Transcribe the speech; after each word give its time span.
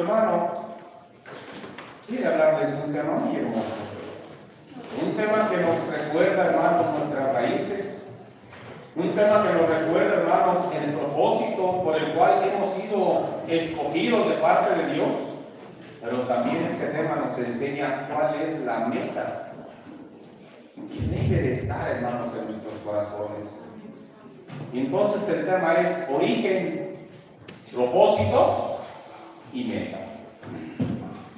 hermano 0.00 0.68
quiere 2.06 2.26
hablarles 2.26 2.72
de 2.72 2.84
un 2.84 2.92
tema 2.92 3.12
muy 3.18 3.36
hermoso. 3.36 3.88
Un 5.02 5.16
tema 5.16 5.50
que 5.50 5.56
nos 5.58 5.86
recuerda, 5.86 6.46
hermanos, 6.46 6.98
nuestras 6.98 7.32
raíces. 7.34 8.08
Un 8.96 9.14
tema 9.14 9.42
que 9.42 9.52
nos 9.52 9.68
recuerda, 9.68 10.14
hermanos, 10.14 10.64
el 10.74 10.92
propósito 10.92 11.82
por 11.84 11.96
el 11.96 12.14
cual 12.14 12.42
hemos 12.44 12.74
sido 12.74 13.26
escogidos 13.46 14.28
de 14.28 14.34
parte 14.36 14.74
de 14.74 14.94
Dios. 14.94 15.08
Pero 16.02 16.20
también 16.22 16.64
este 16.64 16.86
tema 16.86 17.16
nos 17.16 17.38
enseña 17.38 18.08
cuál 18.08 18.40
es 18.40 18.58
la 18.60 18.86
meta 18.86 19.52
que 20.74 21.16
debe 21.16 21.42
de 21.42 21.52
estar, 21.52 21.90
hermanos, 21.90 22.28
en 22.34 22.46
nuestros 22.46 22.74
corazones. 22.84 23.50
Entonces 24.72 25.28
el 25.28 25.44
tema 25.44 25.74
es 25.74 26.06
origen, 26.10 26.96
propósito 27.72 28.67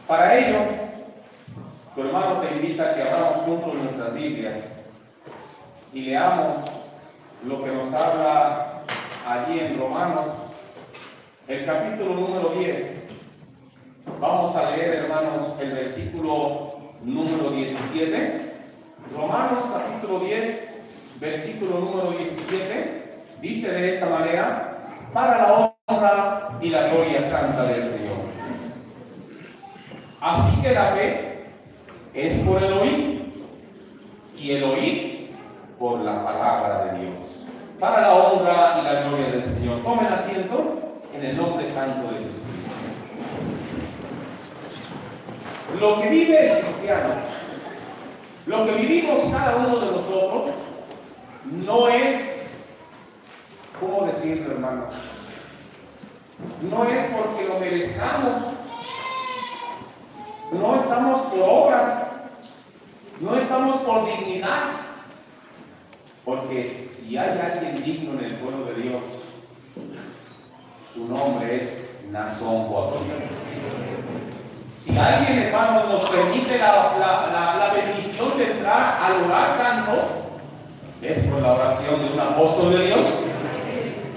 Para 0.07 0.39
ello, 0.39 0.59
tu 1.95 2.03
hermano 2.03 2.41
te 2.41 2.55
invita 2.57 2.91
a 2.91 2.95
que 2.95 3.03
abramos 3.03 3.37
juntos 3.39 3.75
nuestras 3.75 4.13
Biblias 4.13 4.85
y 5.95 6.03
leamos 6.03 6.69
lo 7.47 7.65
que 7.65 7.71
nos 7.71 7.95
habla 7.95 8.83
allí 9.27 9.61
en 9.61 9.79
Romanos, 9.79 10.27
el 11.49 11.65
capítulo 11.65 12.15
número 12.15 12.51
10. 12.51 13.09
Vamos 14.21 14.55
a 14.55 14.71
leer, 14.71 15.05
hermanos, 15.05 15.55
el 15.61 15.73
versículo 15.73 16.75
número 17.03 17.51
17. 17.51 18.53
Romanos 19.17 19.65
capítulo 19.73 20.21
10, 20.21 20.83
versículo 21.21 21.79
número 21.79 22.11
17, 22.19 23.25
dice 23.41 23.73
de 23.73 23.95
esta 23.95 24.07
manera, 24.07 24.83
para 25.15 25.39
la 25.39 25.53
honra 25.89 26.59
y 26.61 26.69
la 26.69 26.89
gloria 26.89 27.23
santa 27.23 27.65
del 27.65 27.83
Señor. 27.83 28.10
Así 30.21 30.61
que 30.61 30.73
la 30.73 30.93
fe 30.93 31.45
es 32.15 32.39
por 32.41 32.63
el 32.63 32.73
oír 32.75 33.33
y 34.39 34.51
el 34.53 34.65
oír 34.65 35.31
por 35.79 36.01
la 36.01 36.25
palabra 36.25 36.85
de 36.85 36.99
Dios. 36.99 37.15
Para 37.79 38.03
la 38.03 38.15
honra 38.15 38.81
y 38.81 38.85
la 38.85 39.01
gloria 39.03 39.31
del 39.31 39.45
Señor. 39.45 39.83
Tomen 39.83 40.07
asiento 40.07 40.79
en 41.15 41.25
el 41.25 41.37
nombre 41.37 41.67
santo 41.67 42.03
de 42.09 42.19
Jesucristo. 42.25 42.51
Lo 45.81 46.03
que 46.03 46.09
vive 46.11 46.53
el 46.53 46.65
cristiano, 46.65 47.15
lo 48.47 48.67
que 48.67 48.73
vivimos 48.73 49.21
cada 49.33 49.57
uno 49.57 49.79
de 49.81 49.87
nosotros, 49.93 50.51
no 51.45 51.89
es, 51.89 52.51
¿cómo 53.81 54.07
decirlo, 54.07 54.53
hermano? 54.53 54.85
No 56.71 56.85
es 56.85 57.05
porque 57.05 57.49
lo 57.49 57.59
merezcamos, 57.59 58.43
no 60.53 60.77
estamos 60.77 61.21
por 61.27 61.49
obras, 61.49 62.07
no 63.21 63.37
estamos 63.37 63.77
por 63.77 64.07
dignidad, 64.07 64.81
porque 66.25 66.89
si 66.91 67.17
hay 67.17 67.39
alguien 67.39 67.83
digno 67.85 68.19
en 68.19 68.25
el 68.25 68.35
pueblo 68.35 68.65
de 68.67 68.83
Dios, 68.83 69.03
su 70.93 71.07
nombre 71.09 71.57
es 71.57 71.91
Nazón 72.11 72.65
Joaquín. 72.65 73.01
Si 74.75 74.97
alguien, 74.97 75.39
hermano, 75.41 75.87
nos 75.89 76.09
permite 76.09 76.59
la, 76.59 76.97
la, 76.99 77.57
la, 77.59 77.75
bendición 77.75 78.37
de 78.39 78.51
entrar 78.53 78.99
al 79.03 79.23
lugar 79.23 79.55
santo, 79.55 79.93
es 81.03 81.19
por 81.27 81.43
la 81.43 81.53
oración 81.53 82.01
de 82.01 82.13
un 82.15 82.21
apóstol 82.21 82.73
de 82.73 82.87
Dios, 82.87 83.07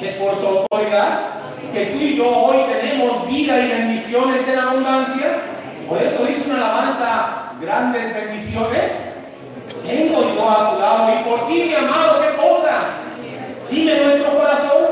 es 0.01 0.13
por 0.15 0.39
su 0.39 0.47
autoridad, 0.47 1.33
que 1.71 1.87
tú 1.87 1.97
y 1.97 2.15
yo 2.15 2.29
hoy 2.29 2.57
tenemos 2.71 3.27
vida 3.27 3.59
y 3.59 3.69
bendiciones 3.69 4.47
en 4.47 4.59
abundancia. 4.59 5.52
Por 5.93 6.01
eso 6.01 6.25
dice 6.25 6.49
una 6.49 6.55
alabanza, 6.55 7.53
grandes 7.61 8.15
bendiciones. 8.15 9.19
Tengo 9.85 10.33
yo 10.33 10.49
a 10.49 10.71
tu 10.71 10.79
lado 10.79 11.13
y 11.13 11.23
por 11.23 11.47
ti, 11.47 11.65
mi 11.65 11.75
amado, 11.75 12.19
¿qué 12.19 12.35
cosa? 12.35 12.71
Dime 13.69 14.03
nuestro 14.03 14.35
corazón. 14.35 14.85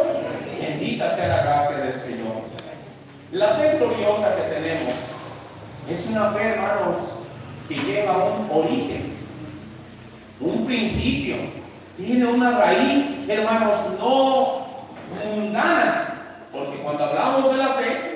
Bendita 0.59 1.09
sea 1.09 1.27
la 1.27 1.41
gracia 1.41 1.77
del 1.77 1.95
Señor. 1.95 2.33
La 3.31 3.47
fe 3.55 3.77
gloriosa 3.79 4.35
que 4.35 4.53
tenemos 4.53 4.93
es 5.89 6.05
una 6.05 6.29
fe, 6.33 6.49
hermanos, 6.49 6.97
que 7.67 7.77
lleva 7.77 8.25
un 8.25 8.63
origen, 8.63 9.11
un 10.39 10.67
principio, 10.67 11.37
tiene 11.97 12.27
una 12.27 12.59
raíz, 12.59 13.27
hermanos, 13.27 13.75
no 13.99 14.67
mundana. 15.25 16.45
Porque 16.53 16.77
cuando 16.77 17.05
hablamos 17.05 17.49
de 17.49 17.57
la 17.57 17.69
fe, 17.69 18.11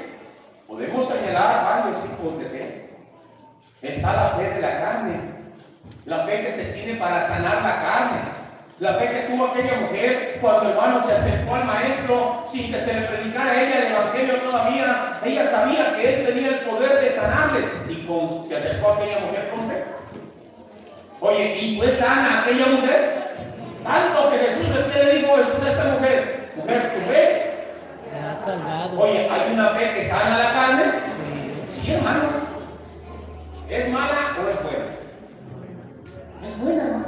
podemos 0.68 1.08
señalar 1.08 1.64
varios 1.64 2.04
tipos 2.04 2.38
de 2.38 2.46
fe. 2.46 2.76
Está 3.88 4.14
la 4.14 4.30
fe 4.38 4.50
de 4.50 4.62
la 4.62 4.80
carne, 4.80 5.20
la 6.06 6.20
fe 6.26 6.42
que 6.42 6.50
se 6.50 6.64
tiene 6.66 7.00
para 7.00 7.20
sanar 7.20 7.62
la 7.62 7.82
carne. 7.82 8.46
La 8.80 8.96
fe 8.96 9.10
que 9.10 9.20
tuvo 9.32 9.46
aquella 9.46 9.80
mujer 9.80 10.38
cuando 10.42 10.72
hermano 10.72 11.02
se 11.02 11.14
acercó 11.14 11.56
al 11.56 11.64
maestro 11.64 12.44
sin 12.46 12.74
que 12.74 12.78
se 12.78 12.94
le 12.94 13.08
predicara 13.08 13.52
a 13.52 13.64
ella 13.64 13.80
el 13.80 13.92
evangelio 13.94 14.36
todavía, 14.42 15.20
ella 15.24 15.46
sabía 15.46 15.96
que 15.96 16.14
él 16.14 16.26
tenía 16.26 16.50
el 16.50 16.60
poder 16.60 17.00
de 17.00 17.10
sanarle 17.12 17.62
y 17.88 18.06
con, 18.06 18.46
se 18.46 18.58
acercó 18.58 18.90
a 18.90 18.96
aquella 18.96 19.20
mujer 19.20 19.50
con 19.50 19.70
fe. 19.70 19.84
Oye, 21.22 21.56
¿y 21.56 21.78
fue 21.78 21.90
sana 21.90 22.42
aquella 22.42 22.66
mujer? 22.66 23.30
Tanto 23.82 24.32
que 24.32 24.40
Jesús, 24.40 24.66
¿qué 24.94 25.04
le 25.06 25.16
dijo 25.20 25.36
Jesús 25.38 25.66
a 25.66 25.72
esta 25.72 25.84
mujer? 25.86 26.52
Mujer, 26.58 26.94
tu 26.96 27.12
fe 27.14 27.46
Oye, 28.98 29.30
¿hay 29.30 29.54
una 29.54 29.70
fe 29.70 29.94
que 29.96 30.02
sana 30.02 30.38
la 30.38 30.54
carne? 30.54 30.84
Sí. 31.70 31.82
sí, 31.82 31.92
hermano. 31.94 32.55
¿Es 33.70 33.90
mala 33.90 34.38
o 34.38 34.50
es 34.50 34.64
buena? 34.64 34.86
Es 36.46 36.60
buena, 36.60 36.84
hermano. 36.84 37.06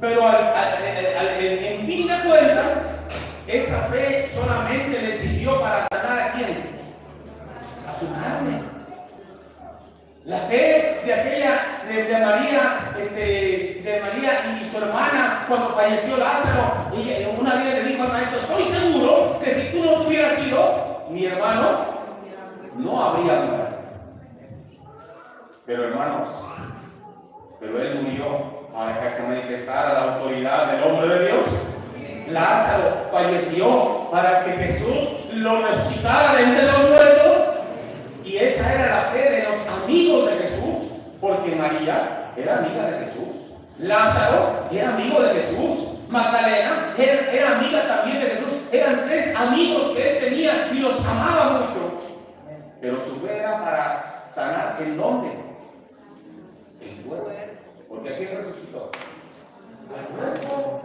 Pero 0.00 0.28
al, 0.28 0.36
al, 0.36 1.16
al, 1.18 1.44
en 1.44 1.86
fin 1.86 2.06
de 2.06 2.20
cuentas, 2.28 2.82
esa 3.46 3.78
fe 3.84 4.28
solamente 4.34 5.00
le 5.00 5.16
sirvió 5.16 5.58
para 5.60 5.86
sanar 5.90 6.18
a 6.18 6.32
quién? 6.32 6.76
A 7.88 7.98
su 7.98 8.12
carne. 8.12 8.60
La 10.26 10.38
fe 10.40 11.00
de 11.06 11.14
aquella, 11.14 11.82
de, 11.88 12.02
de, 12.02 12.18
María, 12.18 12.94
este, 13.00 13.80
de 13.82 14.00
María 14.02 14.58
y 14.60 14.68
su 14.68 14.76
hermana, 14.76 15.44
cuando 15.48 15.70
falleció 15.70 16.18
Lázaro, 16.18 16.90
ella 16.94 17.28
una 17.38 17.62
día 17.62 17.74
le 17.74 17.84
dijo 17.84 18.02
al 18.02 18.08
maestro, 18.12 18.40
estoy 18.40 18.64
seguro 18.64 19.38
que 19.42 19.54
si 19.54 19.72
tú 19.72 19.84
no 19.84 20.02
hubieras 20.02 20.34
sido 20.34 21.06
mi 21.10 21.24
hermano, 21.24 21.86
no 22.76 23.02
habría 23.02 23.40
muerto. 23.40 23.75
Pero 25.66 25.82
hermanos, 25.82 26.28
pero 27.58 27.82
él 27.82 28.02
murió 28.02 28.68
para 28.72 29.00
que 29.00 29.10
se 29.10 29.22
manifestara 29.24 29.94
la 29.94 30.14
autoridad 30.14 30.70
del 30.70 30.84
hombre 30.84 31.08
de 31.08 31.26
Dios. 31.26 31.46
Lázaro 32.28 33.08
falleció 33.10 34.08
para 34.12 34.44
que 34.44 34.52
Jesús 34.52 35.08
lo 35.32 35.66
resucitara 35.66 36.36
de 36.36 36.42
entre 36.44 36.66
los 36.66 36.90
muertos. 36.90 37.42
Y 38.24 38.36
esa 38.36 38.74
era 38.74 38.94
la 38.94 39.10
fe 39.10 39.28
de 39.28 39.42
los 39.42 39.56
amigos 39.82 40.30
de 40.30 40.36
Jesús, 40.36 40.90
porque 41.20 41.56
María 41.56 42.30
era 42.36 42.58
amiga 42.58 42.84
de 42.84 43.04
Jesús. 43.04 43.28
Lázaro 43.80 44.68
era 44.70 44.94
amigo 44.94 45.20
de 45.20 45.34
Jesús. 45.34 45.98
Magdalena 46.08 46.94
era, 46.96 47.32
era, 47.32 47.58
amiga 47.58 47.82
también 47.88 48.20
de 48.20 48.26
Jesús. 48.26 48.52
Eran 48.70 49.06
tres 49.08 49.34
amigos 49.34 49.86
que 49.96 50.10
él 50.10 50.24
tenía 50.24 50.68
y 50.72 50.78
los 50.78 51.00
amaba 51.00 51.58
mucho. 51.58 51.98
Pero 52.80 53.04
su 53.04 53.16
fe 53.16 53.38
era 53.38 53.64
para 53.64 54.24
sanar 54.32 54.76
el 54.80 54.96
dónde? 54.96 55.45
El 56.88 57.02
cuerpo. 57.04 57.30
Porque 57.88 58.08
aquí 58.10 58.24
resucitó. 58.24 58.90
Al 59.96 60.06
cuerpo. 60.16 60.82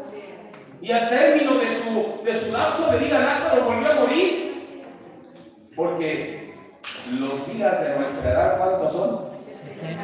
Y 0.82 0.92
al 0.92 1.10
término 1.10 1.56
de 1.60 1.68
su, 1.68 2.24
de 2.24 2.34
su 2.34 2.52
lapso 2.52 2.92
de 2.92 2.98
vida, 2.98 3.20
Lázaro 3.20 3.66
volvió 3.66 3.92
a 3.92 3.96
morir. 3.96 4.64
Porque 5.76 6.54
los 7.20 7.48
días 7.54 7.82
de 7.82 8.00
nuestra 8.00 8.32
edad, 8.32 8.58
¿cuántos 8.58 8.92
son? 8.94 9.32
70, 9.46 9.98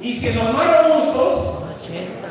Y 0.00 0.14
si 0.14 0.32
los 0.32 0.52
más 0.52 0.88
robustos, 0.88 1.62
80. 1.80 2.28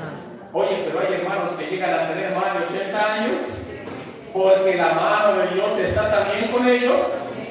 oye, 0.53 0.83
pero 0.85 0.99
hay 0.99 1.13
hermanos 1.13 1.49
que 1.51 1.67
llegan 1.67 1.93
a 1.93 2.07
tener 2.09 2.35
más 2.35 2.53
de 2.53 2.75
80 2.75 3.13
años, 3.13 3.41
porque 4.33 4.75
la 4.75 4.93
mano 4.93 5.37
de 5.37 5.47
Dios 5.55 5.77
está 5.77 6.11
también 6.11 6.51
con 6.51 6.67
ellos, 6.67 7.01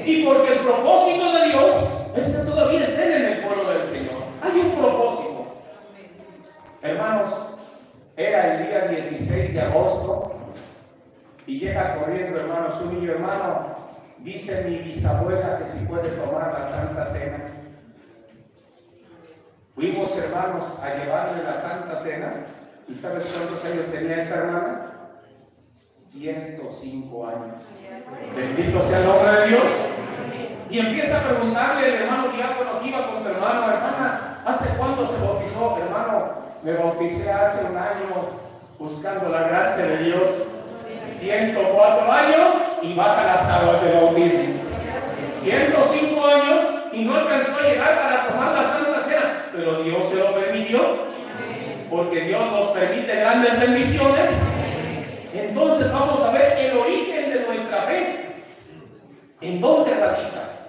y 0.05 0.25
porque 0.25 0.53
el 0.55 0.59
propósito 0.61 1.33
de 1.33 1.49
Dios 1.49 1.75
es 2.17 2.25
que 2.25 2.43
todavía 2.43 2.85
estén 2.85 3.13
en 3.13 3.25
el 3.33 3.41
pueblo 3.41 3.71
del 3.71 3.85
Señor. 3.85 4.15
Hay 4.43 4.59
un 4.59 4.79
propósito. 4.79 5.30
Hermanos, 6.83 7.31
era 8.17 8.55
el 8.55 8.67
día 8.67 8.89
16 8.89 9.55
de 9.55 9.61
agosto, 9.61 10.33
y 11.47 11.59
llega 11.59 11.97
corriendo, 11.97 12.39
hermanos, 12.39 12.81
un 12.83 12.95
niño 12.95 13.13
hermano, 13.13 13.75
dice 14.19 14.65
mi 14.69 14.77
bisabuela 14.77 15.59
que 15.59 15.67
si 15.67 15.85
puede 15.87 16.09
tomar 16.11 16.53
la 16.53 16.63
Santa 16.63 17.05
Cena. 17.05 17.39
Fuimos, 19.75 20.17
hermanos, 20.17 20.79
a 20.83 20.95
llevarle 20.95 21.43
la 21.43 21.55
Santa 21.55 21.97
Cena. 21.97 22.47
¿Y 22.87 22.95
sabes 22.95 23.27
cuántos 23.27 23.65
años 23.65 23.87
tenía 23.87 24.23
esta 24.23 24.37
hermana? 24.37 24.93
105 25.95 27.27
años. 27.27 27.63
Bendito 28.37 28.83
sea 28.83 28.99
el 28.99 29.07
nombre 29.07 29.33
de 29.33 29.47
Dios. 29.49 29.63
Y 30.71 30.79
empieza 30.79 31.19
a 31.19 31.23
preguntarle 31.23 31.89
el 31.89 32.03
hermano 32.03 32.29
diácono 32.29 32.81
que 32.81 32.89
iba 32.89 33.07
con 33.07 33.23
tu 33.23 33.29
hermano, 33.29 33.73
hermana, 33.73 34.43
¿hace 34.45 34.69
cuándo 34.77 35.07
se 35.07 35.19
bautizó? 35.25 35.79
Hermano, 35.79 36.33
me 36.63 36.73
bauticé 36.75 37.31
hace 37.31 37.65
un 37.71 37.77
año 37.77 38.41
buscando 38.79 39.29
la 39.31 39.45
gracia 39.45 39.87
de 39.87 40.05
Dios. 40.05 40.47
104 41.05 42.13
años 42.13 42.55
y 42.83 42.95
baja 42.95 43.25
las 43.25 43.49
aguas 43.49 43.85
de 43.85 43.93
bautismo. 43.93 44.55
105 45.35 46.27
años 46.27 46.65
y 46.93 47.05
no 47.05 47.15
alcanzó 47.15 47.59
a 47.59 47.69
llegar 47.69 48.01
para 48.01 48.29
tomar 48.29 48.55
la 48.55 48.65
Santa 48.65 49.01
Cena, 49.01 49.47
pero 49.53 49.83
Dios 49.83 50.09
se 50.09 50.17
lo 50.17 50.35
permitió, 50.35 50.81
porque 51.89 52.21
Dios 52.23 52.43
nos 52.53 52.67
permite 52.69 53.15
grandes 53.15 53.61
bendiciones. 53.61 54.31
Entonces 55.33 55.93
vamos 55.93 56.23
a 56.25 56.33
ver 56.33 56.59
el 56.59 56.77
origen 56.77 57.31
de 57.31 57.41
nuestra 57.47 57.83
fe. 57.83 58.35
¿En 59.41 59.61
dónde 59.61 59.95
radica? 59.95 60.60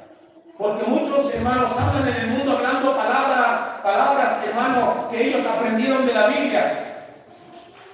Porque 0.61 0.83
muchos 0.83 1.33
hermanos 1.33 1.71
hablan 1.75 2.07
en 2.07 2.21
el 2.21 2.27
mundo 2.27 2.55
hablando 2.55 2.95
palabra, 2.95 3.81
palabras, 3.81 4.45
hermano, 4.47 5.07
que 5.09 5.29
ellos 5.29 5.43
aprendieron 5.43 6.05
de 6.05 6.13
la 6.13 6.27
Biblia. 6.27 7.01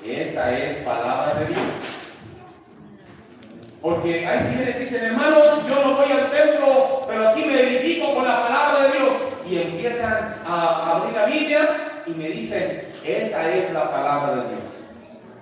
Esa 0.05 0.51
es 0.51 0.79
palabra 0.79 1.35
de 1.35 1.45
Dios. 1.45 1.61
Porque 3.81 4.27
hay 4.27 4.53
quienes 4.53 4.79
dicen, 4.79 5.05
hermano, 5.05 5.65
yo 5.65 5.81
no 5.81 5.95
voy 5.95 6.11
al 6.11 6.29
templo, 6.29 7.03
pero 7.07 7.29
aquí 7.29 7.45
me 7.45 7.57
edifico 7.61 8.13
con 8.15 8.27
la 8.27 8.41
palabra 8.41 8.83
de 8.83 8.97
Dios. 8.97 9.13
Y 9.49 9.61
empiezan 9.61 10.35
a 10.45 10.91
abrir 10.91 11.13
la 11.13 11.25
Biblia 11.25 11.61
y 12.05 12.11
me 12.11 12.27
dicen, 12.27 12.93
esa 13.05 13.49
es 13.49 13.71
la 13.71 13.89
palabra 13.89 14.35
de 14.35 14.49
Dios. 14.49 14.61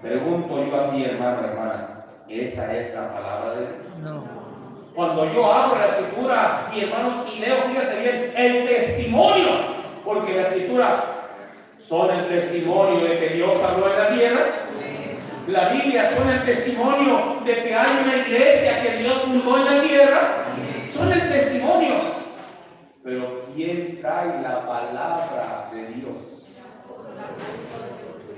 Pregunto 0.03 0.63
yo 0.63 0.79
a 0.79 0.91
ti, 0.91 1.05
hermano, 1.05 1.39
hermana, 1.43 2.05
¿esa 2.29 2.71
es 2.77 2.93
la 2.93 3.11
palabra 3.11 3.55
de 3.55 3.61
Dios? 3.61 3.73
No. 4.03 4.34
Cuando 4.95 5.31
yo 5.33 5.51
abro 5.51 5.77
la 5.77 5.85
escritura 5.85 6.71
y 6.73 6.79
hermanos 6.81 7.13
y 7.35 7.39
leo, 7.39 7.57
fíjate 7.67 8.01
bien, 8.01 8.33
el 8.35 8.65
testimonio, 8.65 9.49
porque 10.05 10.33
la 10.33 10.41
escritura 10.41 11.03
son 11.77 12.09
el 12.11 12.27
testimonio 12.29 13.05
de 13.05 13.19
que 13.19 13.29
Dios 13.35 13.61
habló 13.63 13.91
en 13.91 13.99
la 13.99 14.09
tierra 14.09 14.45
la 15.47 15.69
Biblia 15.69 16.09
son 16.17 16.27
el 16.27 16.43
testimonio 16.43 17.41
de 17.45 17.53
que 17.53 17.75
hay 17.75 18.03
una 18.03 18.15
iglesia 18.17 18.81
que 18.81 18.97
Dios 18.97 19.13
fundó 19.13 19.57
en 19.57 19.65
la 19.65 19.81
tierra. 19.83 20.45
Son 20.91 21.11
el 21.11 21.29
testimonio. 21.29 21.93
Pero 23.03 23.43
¿quién 23.53 24.01
trae 24.01 24.41
la 24.41 24.65
palabra 24.65 25.69
de 25.71 25.87
Dios? 25.89 26.47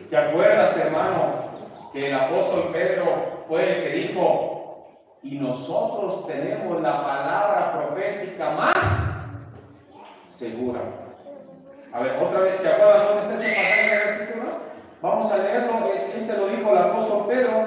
¿Te 0.09 0.18
acuerdas, 0.18 0.77
hermano, 0.77 1.51
que 1.94 2.09
el 2.09 2.13
apóstol 2.13 2.71
Pedro 2.74 3.45
fue 3.48 3.69
el 3.69 3.83
que 3.83 4.07
dijo, 4.07 4.56
y 5.23 5.39
nosotros 5.39 6.27
tenemos 6.27 6.81
la 6.81 7.03
palabra 7.03 7.73
profética 7.73 8.51
más 8.51 9.27
segura? 10.25 10.81
A 11.93 11.99
ver, 12.01 12.21
otra 12.21 12.41
vez, 12.41 12.59
¿se 12.59 12.69
acuerdan 12.69 13.07
dónde 13.07 13.35
está 13.35 13.47
ese 13.47 13.55
pasaje 13.55 13.89
de 13.89 13.95
la 13.95 14.11
escritura? 14.11 14.57
Vamos 15.01 15.31
a 15.31 15.37
leerlo, 15.37 15.73
este 16.15 16.37
lo 16.37 16.47
dijo 16.47 16.69
el 16.71 16.77
apóstol 16.77 17.25
Pedro, 17.27 17.65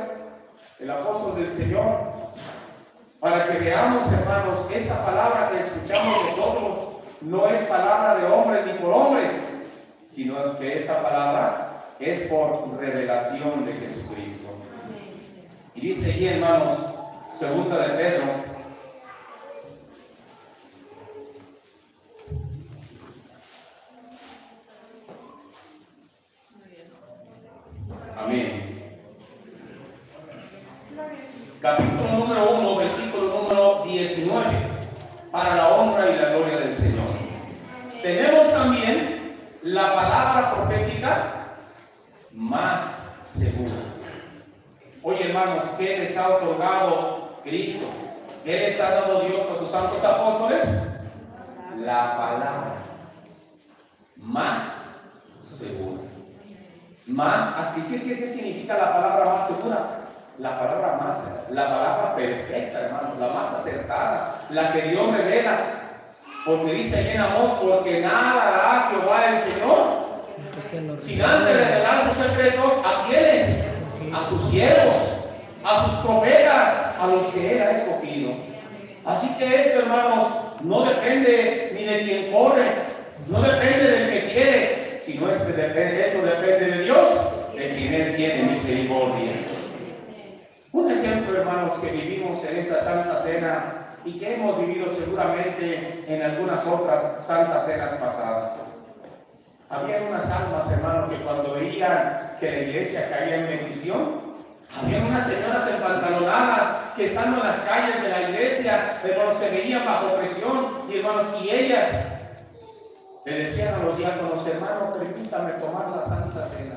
el 0.79 0.91
apóstol 0.91 1.37
del 1.37 1.49
Señor, 1.49 2.11
para 3.19 3.47
que 3.47 3.59
veamos, 3.59 4.13
hermanos, 4.13 4.67
esta 4.73 5.05
palabra 5.05 5.51
que 5.51 5.59
escuchamos 5.59 6.17
nosotros 6.31 6.79
no 7.21 7.49
es 7.49 7.61
palabra 7.63 8.15
de 8.17 8.27
hombres 8.27 8.67
ni 8.67 8.73
por 8.75 8.93
hombres, 8.93 9.59
sino 10.03 10.59
que 10.59 10.77
esta 10.77 11.03
palabra 11.03 11.85
es 11.99 12.23
por 12.29 12.79
revelación 12.79 13.67
de 13.67 13.75
Jesucristo. 13.75 14.49
Y 15.75 15.81
dice 15.81 16.11
aquí, 16.13 16.27
hermanos, 16.27 16.79
segunda 17.31 17.79
de 17.79 17.89
Pedro, 17.97 18.51
Amén. 28.19 28.61
Capítulo 31.61 32.11
número 32.19 32.51
1, 32.51 32.77
versículo 32.77 33.43
número 33.43 33.85
19. 33.85 34.45
Para 35.31 35.57
la 35.57 35.69
honra 35.69 36.11
y 36.11 36.17
la 36.19 36.29
gloria 36.31 36.59
del 36.59 36.75
Señor. 36.75 37.07
Tenemos 38.03 38.53
también 38.53 39.37
la 39.63 39.95
palabra 39.95 40.55
profética 40.55 41.57
más 42.33 43.21
segura. 43.25 43.73
Oye, 45.03 45.29
hermanos, 45.29 45.65
¿qué 45.79 45.99
les 45.99 46.17
ha 46.17 46.29
otorgado 46.29 47.20
Cristo? 47.45 47.87
¿Qué 48.45 48.59
les 48.59 48.81
ha 48.81 48.91
dado 48.91 49.21
Dios 49.23 49.41
a 49.55 49.59
sus 49.59 49.71
santos 49.71 50.03
apóstoles? 50.03 50.69
La 51.85 52.17
palabra 52.17 52.75
más 54.17 54.97
segura. 55.39 56.03
Más, 57.07 57.57
así 57.59 57.83
que, 57.83 58.03
¿qué, 58.03 58.27
significa 58.27 58.77
la 58.77 58.93
palabra 58.93 59.25
más 59.35 59.47
segura? 59.49 60.01
La 60.39 60.59
palabra 60.59 60.99
más, 61.03 61.25
la 61.51 61.65
palabra 61.67 62.17
perfecta, 62.17 62.81
hermano, 62.81 63.15
la 63.19 63.29
más 63.29 63.53
acertada, 63.55 64.37
la 64.51 64.73
que 64.73 64.83
Dios 64.83 65.15
revela. 65.15 65.59
Porque 66.47 66.73
dice 66.73 66.97
ahí 66.97 67.11
en 67.15 67.21
Amós, 67.21 67.51
porque 67.61 68.01
nada 68.01 68.49
hará 68.49 68.91
Jehová 68.91 69.29
el 69.29 69.39
Señor. 69.39 70.01
Sin 70.99 71.23
antes 71.23 71.57
revelar 71.57 72.09
sus 72.09 72.25
secretos, 72.25 72.73
¿a 72.85 73.07
quiénes? 73.09 73.67
A 74.15 74.29
sus 74.29 74.51
siervos, 74.51 74.97
a 75.65 75.85
sus 75.85 75.95
profetas, 76.07 76.90
a 77.01 77.07
los 77.07 77.27
que 77.27 77.53
Él 77.53 77.63
ha 77.63 77.71
escogido. 77.71 78.33
Así 79.05 79.35
que 79.39 79.45
esto, 79.45 79.81
hermanos, 79.81 80.27
no 80.63 80.85
depende 80.85 81.73
ni 81.75 81.85
de 81.85 82.03
quien 82.03 82.33
corre, 82.33 82.67
no 83.29 83.41
depende 83.41 83.91
del 83.91 84.11
que 84.11 84.33
quiere, 84.33 84.99
si 84.99 85.19
no 85.19 85.31
es 85.31 85.39
que 85.39 85.53
depende, 85.53 86.03
esto 86.03 86.27
depende 86.27 86.77
de 86.77 86.85
Dios, 86.85 87.09
de 87.55 87.75
quien 87.75 87.95
Él 87.95 88.17
tiene 88.17 88.43
misericordia. 88.45 89.33
Un 90.73 90.91
ejemplo, 90.91 91.39
hermanos, 91.39 91.75
que 91.79 91.91
vivimos 91.91 92.45
en 92.45 92.59
esta 92.59 92.79
Santa 92.81 93.17
Cena 93.17 93.97
y 94.05 94.19
que 94.19 94.35
hemos 94.35 94.59
vivido 94.59 94.87
seguramente 94.89 96.05
en 96.07 96.23
algunas 96.23 96.67
otras 96.67 97.25
Santas 97.25 97.67
Cenas 97.67 97.93
pasadas. 97.95 98.53
Había 99.69 100.03
unas 100.09 100.31
almas, 100.31 100.71
hermanos, 100.73 101.11
que 101.11 101.25
cuando 101.25 101.55
veían 101.55 102.37
que 102.39 102.51
la 102.51 102.59
iglesia 102.59 103.09
caía 103.11 103.37
en 103.37 103.47
bendición, 103.47 104.21
había 104.77 104.99
unas 104.99 105.27
señoras 105.27 105.69
empantalonadas 105.71 106.80
que 106.97 107.05
estando 107.05 107.39
en 107.39 107.47
las 107.47 107.61
calles 107.61 108.03
de 108.03 108.09
la 108.09 108.31
iglesia, 108.31 109.01
hermanos, 109.03 109.39
se 109.39 109.51
veían 109.51 109.85
bajo 109.85 110.17
presión 110.17 110.83
y 110.89 110.99
hermanos, 110.99 111.27
y 111.43 111.51
ellas 111.51 112.07
le 113.25 113.39
decían 113.41 113.75
a 113.75 113.85
los 113.85 113.99
diáconos, 113.99 114.47
hermano, 114.47 114.95
permítame 114.95 115.53
tomar 115.53 115.91
la 115.91 116.03
Santa 116.03 116.47
Cena. 116.47 116.77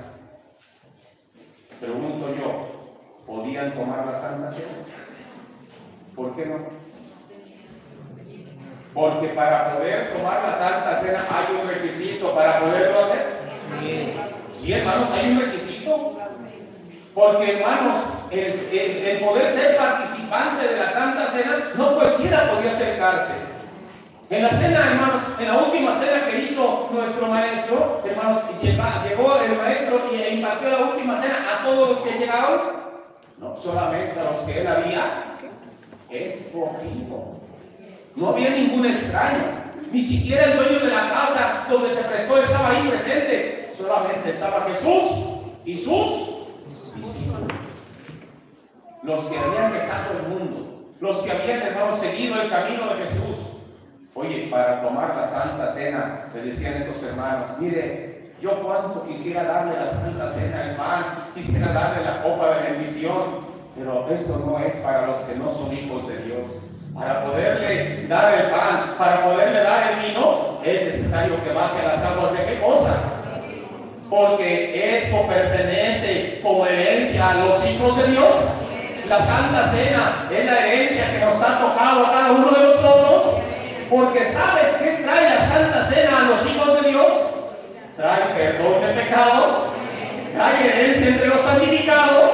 Pregunto 1.80 2.34
yo, 2.36 3.24
¿podían 3.26 3.74
tomar 3.74 4.06
la 4.06 4.14
Santa 4.14 4.50
Cena? 4.52 4.78
¿Por 6.16 6.36
qué 6.36 6.46
no? 6.46 6.84
Porque 8.94 9.30
para 9.30 9.74
poder 9.74 10.14
tomar 10.14 10.44
la 10.44 10.54
Santa 10.54 10.96
Cena 10.96 11.26
hay 11.32 11.56
un 11.60 11.68
requisito 11.68 12.36
para 12.36 12.60
poderlo 12.60 13.00
hacer. 13.00 13.34
Sí, 14.52 14.72
hermanos, 14.72 15.10
hay 15.12 15.32
un 15.32 15.40
requisito. 15.42 16.18
Porque, 17.16 17.58
hermanos, 17.58 17.96
el, 18.40 19.20
poder 19.20 19.52
ser 19.52 19.78
participante 19.78 20.68
de 20.68 20.78
la 20.78 20.88
Santa 20.88 21.26
Cena, 21.28 21.72
no 21.76 21.96
cualquiera 21.96 22.52
podía 22.52 22.72
acercarse. 22.72 23.34
En 24.30 24.42
la 24.42 24.50
cena, 24.50 24.92
hermanos, 24.92 25.22
en 25.40 25.48
la 25.48 25.58
última 25.58 25.94
cena 25.94 26.26
que 26.26 26.40
hizo 26.40 26.90
nuestro 26.92 27.28
maestro, 27.28 28.02
hermanos, 28.04 28.40
llegó 28.62 29.38
el 29.38 29.58
maestro 29.58 30.02
y 30.12 30.34
impartió 30.36 30.70
la 30.70 30.86
última 30.86 31.16
cena 31.16 31.36
a 31.54 31.64
todos 31.64 31.90
los 31.90 32.00
que 32.00 32.20
llegaron, 32.20 32.62
no 33.38 33.56
solamente 33.62 34.20
a 34.20 34.32
los 34.32 34.40
que 34.42 34.62
él 34.62 34.68
había 34.68 35.38
escogido. 36.10 37.34
No 38.16 38.30
había 38.30 38.50
ningún 38.52 38.86
extraño, 38.86 39.44
ni 39.92 40.02
siquiera 40.02 40.46
el 40.46 40.58
dueño 40.58 40.80
de 40.80 40.92
la 40.92 41.10
casa 41.10 41.68
donde 41.70 41.90
se 41.90 42.04
prestó 42.04 42.38
estaba 42.38 42.70
ahí 42.70 42.88
presente, 42.88 43.72
solamente 43.76 44.30
estaba 44.30 44.66
Jesús 44.68 45.26
y 45.66 45.78
sus 45.78 46.48
discípulos. 46.96 47.43
Los 49.04 49.26
que 49.26 49.38
habían 49.38 49.72
dejado 49.74 50.20
el 50.20 50.30
mundo, 50.30 50.94
los 51.00 51.18
que 51.20 51.32
habían, 51.32 51.62
hermanos, 51.62 52.00
seguido 52.00 52.42
el 52.42 52.50
camino 52.50 52.88
de 52.94 53.04
Jesús 53.04 53.54
Oye, 54.16 54.48
para 54.52 54.84
tomar 54.84 55.16
la 55.16 55.28
Santa 55.28 55.68
Cena, 55.68 56.26
le 56.36 56.42
decían 56.44 56.76
esos 56.76 57.02
hermanos, 57.02 57.50
mire, 57.58 58.32
yo 58.40 58.62
cuánto 58.62 59.08
quisiera 59.08 59.44
darle 59.44 59.74
la 59.76 59.88
Santa 59.88 60.30
Cena, 60.30 60.70
el 60.70 60.76
pan, 60.76 61.32
quisiera 61.34 61.74
darle 61.74 62.04
la 62.04 62.22
copa 62.22 62.58
de 62.58 62.74
bendición, 62.74 63.40
pero 63.76 64.08
esto 64.12 64.44
no 64.46 64.60
es 64.60 64.76
para 64.76 65.08
los 65.08 65.18
que 65.22 65.34
no 65.34 65.50
son 65.50 65.76
hijos 65.76 66.08
de 66.08 66.18
Dios. 66.26 66.48
Para 66.94 67.26
poderle 67.26 68.06
dar 68.08 68.40
el 68.40 68.52
pan, 68.52 68.94
para 69.00 69.24
poderle 69.24 69.64
dar 69.64 69.94
el 69.94 70.08
vino, 70.08 70.60
es 70.64 70.96
necesario 70.96 71.44
que 71.44 71.52
baje 71.52 71.84
las 71.84 72.06
aguas 72.06 72.34
de 72.34 72.46
qué 72.46 72.60
cosa. 72.60 72.96
Porque 74.12 74.96
esto 74.96 75.26
pertenece 75.28 76.40
como 76.44 76.68
herencia 76.68 77.32
a 77.32 77.46
los 77.46 77.66
hijos 77.68 77.98
de 77.98 78.12
Dios. 78.12 78.36
La 79.08 79.20
Santa 79.20 79.70
Cena 79.70 80.30
es 80.32 80.46
la 80.46 80.66
herencia 80.66 81.12
que 81.12 81.26
nos 81.26 81.36
ha 81.42 81.60
tocado 81.60 82.06
a 82.06 82.12
cada 82.12 82.32
uno 82.32 82.52
de 82.52 82.62
nosotros 82.62 83.38
Porque 83.90 84.24
sabes 84.24 84.68
que 84.82 85.04
trae 85.04 85.30
la 85.30 85.48
Santa 85.48 85.86
Cena 85.86 86.18
a 86.20 86.30
los 86.30 86.50
hijos 86.50 86.82
de 86.82 86.90
Dios. 86.90 87.14
Trae 87.98 88.24
perdón 88.34 88.82
de 88.82 89.02
pecados, 89.02 89.68
trae 90.34 90.68
herencia 90.68 91.10
entre 91.10 91.28
los 91.28 91.42
santificados. 91.42 92.32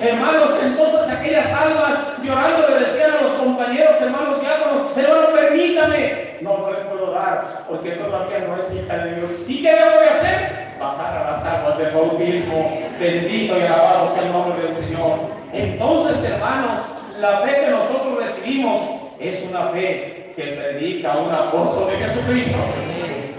Hermanos, 0.00 0.50
entonces 0.62 1.10
aquellas 1.10 1.52
almas 1.52 1.98
llorando 2.22 2.68
le 2.68 2.86
decían 2.86 3.10
a 3.18 3.22
los 3.22 3.32
compañeros, 3.32 4.00
hermanos 4.00 4.40
diáconos, 4.40 4.96
hermano, 4.96 5.28
permítame. 5.34 6.38
No, 6.40 6.58
no 6.58 6.70
le 6.70 6.78
puedo 6.86 7.12
dar, 7.12 7.64
porque 7.68 7.90
todavía 7.92 8.38
no 8.48 8.56
es 8.56 8.74
hija 8.74 8.96
de 8.96 9.14
Dios. 9.16 9.30
¿Y 9.46 9.62
qué 9.62 9.74
debo 9.74 10.00
de 10.00 10.08
hacer? 10.08 10.72
Bajar 10.80 11.16
a 11.16 11.30
las 11.32 11.46
aguas 11.46 11.78
del 11.78 11.92
bautismo. 11.92 12.78
Bendito 12.98 13.58
y 13.58 13.62
alabado 13.62 14.08
sea 14.08 14.22
el 14.22 14.32
nombre 14.32 14.62
del 14.62 14.74
Señor. 14.74 15.41
Entonces, 15.52 16.30
hermanos, 16.30 16.80
la 17.20 17.40
fe 17.40 17.60
que 17.60 17.70
nosotros 17.70 18.18
recibimos 18.18 18.80
es 19.20 19.44
una 19.50 19.66
fe 19.66 20.32
que 20.34 20.42
predica 20.42 21.18
un 21.18 21.30
apóstol 21.30 21.90
de 21.90 21.98
Jesucristo. 21.98 22.58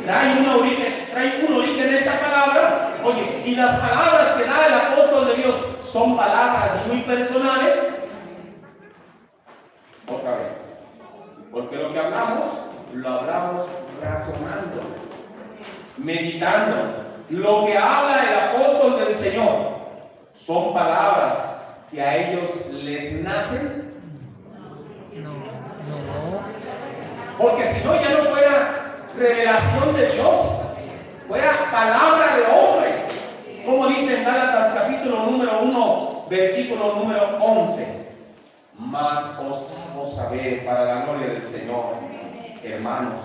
Trae 0.05 0.39
un 0.39 0.48
origen, 0.48 1.08
trae 1.12 1.43
un 1.48 1.53
origen 1.55 1.88
en 1.88 1.93
esta 1.96 2.20
palabra. 2.20 2.98
Oye, 3.03 3.41
y 3.46 3.55
las 3.55 3.79
palabras 3.79 4.34
que 4.34 4.43
da 4.43 4.67
el 4.67 4.74
apóstol 4.74 5.27
de 5.27 5.36
Dios 5.41 5.55
son 5.84 6.15
palabras 6.15 6.86
muy 6.88 7.01
personales. 7.01 7.96
Otra 10.08 10.38
vez. 10.38 10.51
Porque 11.51 11.77
lo 11.77 11.93
que 11.93 12.00
hablamos, 12.00 12.46
lo 12.93 13.10
hablamos 13.10 13.63
razonando, 14.03 14.82
meditando. 15.98 17.03
Lo 17.29 17.65
que 17.65 17.75
habla 17.75 18.24
el 18.24 18.60
apóstol 18.60 19.00
del 19.00 19.15
Señor 19.15 19.74
son 20.34 20.74
palabras 20.74 21.62
que 21.94 22.02
a 22.02 22.18
ellos 22.18 22.50
les 22.72 23.22
nacen? 23.22 23.94
No, 25.16 25.30
no. 25.30 26.42
Porque 27.38 27.66
si 27.66 27.86
no, 27.86 27.96
ya 27.96 28.10
no 28.10 28.30
fuera 28.32 29.06
revelación 29.16 29.96
de 29.96 30.12
Dios, 30.14 30.40
fuera 31.28 31.72
palabra 31.72 32.38
de 32.38 32.44
hombre. 32.46 33.04
Como 33.66 33.88
dice 33.88 34.18
en 34.18 34.26
Gálatas 34.26 34.74
capítulo 34.74 35.26
número 35.26 35.62
1, 35.62 36.26
versículo 36.30 36.96
número 36.96 37.38
11. 37.40 37.88
Mas 38.80 39.38
os 39.40 39.72
hago 39.72 40.08
saber 40.08 40.66
para 40.66 40.86
la 40.86 41.06
gloria 41.06 41.28
del 41.28 41.44
Señor, 41.44 41.94
hermanos, 42.64 43.22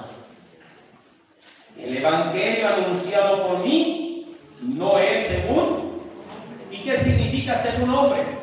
el 1.78 1.96
evangelio 1.96 2.68
anunciado 2.68 3.48
por 3.48 3.58
mí 3.60 4.36
no 4.60 4.98
es 4.98 5.26
según. 5.26 5.88
¿Y 6.70 6.78
qué 6.82 6.98
significa 6.98 7.56
ser 7.56 7.82
un 7.82 7.90
hombre? 7.90 8.37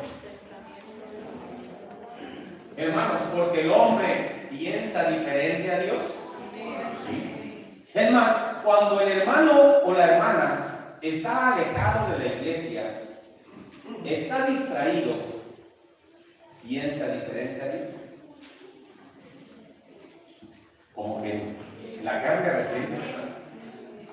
Hermanos, 2.76 3.22
porque 3.34 3.62
el 3.62 3.70
hombre 3.70 4.46
piensa 4.50 5.10
diferente 5.10 5.72
a 5.72 5.78
Dios. 5.78 6.02
Sí. 7.06 7.84
Es 7.94 8.12
más, 8.12 8.30
cuando 8.62 9.00
el 9.00 9.20
hermano 9.20 9.78
o 9.84 9.92
la 9.94 10.06
hermana 10.06 10.96
está 11.00 11.54
alejado 11.54 12.12
de 12.12 12.18
la 12.18 12.34
iglesia, 12.34 13.02
está 14.04 14.46
distraído, 14.46 15.14
piensa 16.62 17.08
diferente 17.08 17.62
a 17.62 17.68
Dios. 17.68 17.88
Como 20.94 21.22
que 21.22 21.56
la 22.02 22.22
carne 22.22 22.50
reciente. 22.50 23.35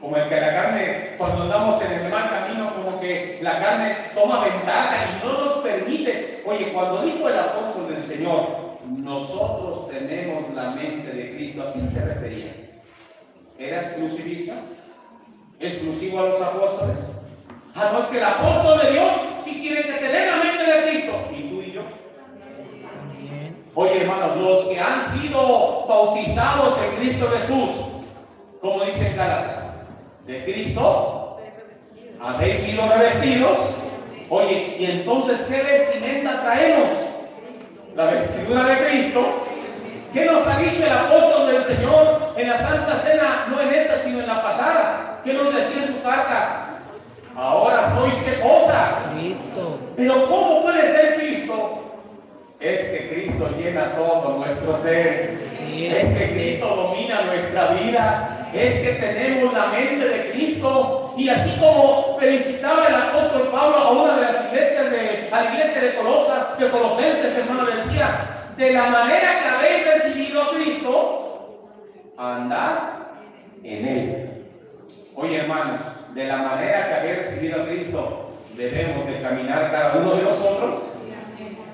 Como 0.04 0.18
el 0.18 0.28
que 0.28 0.42
la 0.42 0.54
carne, 0.54 1.16
cuando 1.18 1.44
andamos 1.44 1.82
en 1.82 1.94
el 1.94 2.12
mal 2.12 2.30
camino, 2.30 2.74
como 2.76 3.00
que 3.00 3.40
la 3.42 3.58
carne 3.58 3.96
toma 4.14 4.44
ventaja 4.44 4.98
y 4.98 5.26
no 5.26 5.32
nos 5.32 5.54
permite. 5.60 6.44
Oye, 6.46 6.74
cuando 6.74 7.04
dijo 7.04 7.30
el 7.30 7.40
apóstol 7.40 7.88
del 7.88 8.04
Señor, 8.04 8.80
nosotros 8.86 9.90
tenemos 9.90 10.54
la 10.54 10.72
mente 10.72 11.10
de 11.10 11.36
Cristo, 11.36 11.64
¿a 11.64 11.72
quién 11.72 11.88
se 11.88 12.04
refería? 12.04 12.54
¿Era 13.58 13.78
exclusivista? 13.80 14.56
¿Exclusivo 15.62 16.20
a 16.20 16.24
los 16.24 16.42
apóstoles? 16.42 17.00
Ah, 17.74 17.92
no 17.94 18.00
es 18.00 18.06
que 18.08 18.18
el 18.18 18.26
apóstol 18.26 18.82
de 18.82 18.92
Dios 18.92 19.12
sí 19.42 19.62
tiene 19.62 19.84
que 19.84 19.94
tener 19.94 20.30
la 20.30 20.44
mente 20.44 20.64
de 20.66 20.90
Cristo. 20.90 21.14
¿Y 21.32 21.44
tú 21.44 21.62
y 21.62 21.72
yo? 21.72 21.84
Oye, 23.74 24.02
hermanos, 24.02 24.36
los 24.36 24.66
que 24.66 24.82
han 24.82 25.18
sido 25.18 25.86
bautizados 25.88 26.78
en 26.84 26.96
Cristo 26.98 27.26
Jesús, 27.30 27.83
de 30.26 30.44
Cristo, 30.46 31.38
habéis 32.22 32.58
sido 32.60 32.88
revestidos. 32.88 33.58
Oye, 34.30 34.78
¿y 34.80 34.86
entonces 34.86 35.48
qué 35.50 35.62
vestimenta 35.62 36.42
traemos? 36.42 36.90
La 37.96 38.06
vestidura 38.06 38.64
de 38.64 38.88
Cristo. 38.88 39.22
¿Qué 40.14 40.26
nos 40.26 40.48
ha 40.48 40.60
dicho 40.60 40.86
el 40.86 40.92
apóstol 40.92 41.52
del 41.52 41.64
Señor 41.64 42.34
en 42.38 42.48
la 42.48 42.58
Santa 42.58 42.96
Cena? 42.96 43.48
No 43.50 43.60
en 43.60 43.74
esta, 43.74 43.98
sino 43.98 44.20
en 44.20 44.28
la 44.28 44.42
pasada. 44.42 45.22
¿Qué 45.24 45.34
nos 45.34 45.54
decía 45.54 45.84
en 45.84 45.94
su 45.94 46.02
carta? 46.02 46.80
Ahora 47.36 47.92
sois 47.96 48.14
qué 48.24 48.40
cosa? 48.42 49.12
Cristo. 49.14 49.80
Pero 49.98 50.26
¿cómo 50.28 50.62
puede 50.62 50.82
ser 50.92 51.16
Cristo? 51.16 51.80
Es 52.60 52.82
que 52.90 53.10
Cristo 53.10 53.50
llena 53.58 53.96
todo 53.96 54.38
nuestro 54.38 54.78
ser. 54.78 55.40
es 55.44 56.18
que 56.18 56.32
Cristo 56.32 56.68
domina 56.68 57.22
nuestra 57.24 57.74
vida 57.74 58.33
es 58.54 58.80
que 58.80 58.94
tenemos 58.94 59.54
la 59.54 59.68
mente 59.68 60.08
de 60.08 60.32
Cristo 60.32 61.14
y 61.18 61.30
así 61.30 61.58
como 61.60 62.18
felicitaba 62.20 62.88
el 62.88 62.96
apóstol 62.96 63.50
Pablo 63.52 63.78
a 63.78 63.92
una 63.92 64.16
de 64.16 64.22
las 64.22 64.46
iglesias 64.46 64.92
de 64.92 65.30
a 65.32 65.42
la 65.42 65.54
iglesia 65.54 65.82
de 65.82 65.96
Colosa, 65.96 66.56
de 66.60 66.70
Colosenses, 66.70 67.38
hermano, 67.38 67.68
le 67.68 67.78
decía, 67.78 68.52
de 68.56 68.74
la 68.74 68.86
manera 68.86 69.40
que 69.42 69.50
habéis 69.50 69.94
recibido 69.94 70.44
a 70.44 70.52
Cristo, 70.52 71.70
andad 72.18 72.78
en 73.64 73.88
él. 73.88 74.30
Oye, 75.16 75.38
hermanos, 75.38 75.82
de 76.14 76.26
la 76.26 76.38
manera 76.38 76.88
que 76.88 76.94
habéis 76.94 77.18
recibido 77.18 77.64
a 77.64 77.66
Cristo, 77.66 78.32
debemos 78.56 79.08
de 79.08 79.22
caminar 79.22 79.72
cada 79.72 79.98
uno 79.98 80.16
de 80.16 80.24
nosotros. 80.24 80.90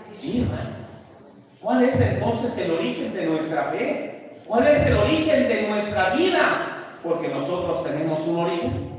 Sí, 0.10 0.44
hermano. 0.44 0.80
¿Cuál 1.60 1.84
es 1.84 2.00
entonces 2.00 2.58
el 2.66 2.72
origen 2.72 3.14
de 3.14 3.26
nuestra 3.26 3.64
fe? 3.64 4.32
¿Cuál 4.46 4.68
es 4.68 4.86
el 4.88 4.98
origen 4.98 5.48
de 5.48 5.68
nuestra 5.68 6.12
vida? 6.12 6.69
Porque 7.04 7.30
nosotros 7.30 7.84
tenemos 7.84 8.20
un 8.28 8.40
origen. 8.40 8.90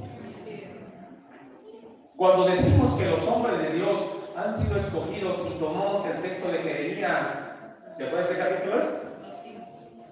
Cuando 2.17 2.45
decimos 2.47 2.99
que 2.99 3.07
los 3.07 3.27
hombres 3.27 3.59
de 3.59 3.73
Dios 3.75 4.01
han 4.37 4.57
sido 4.57 4.77
escogidos 4.79 5.39
y 5.51 5.59
tomamos 5.59 6.07
el 6.07 6.23
texto 6.23 6.49
de 6.51 6.59
Jeremías, 6.59 7.29
¿se 7.97 8.05
puede 8.05 8.25
ese 8.25 8.39
capítulo? 8.39 8.81
Es? 8.81 8.87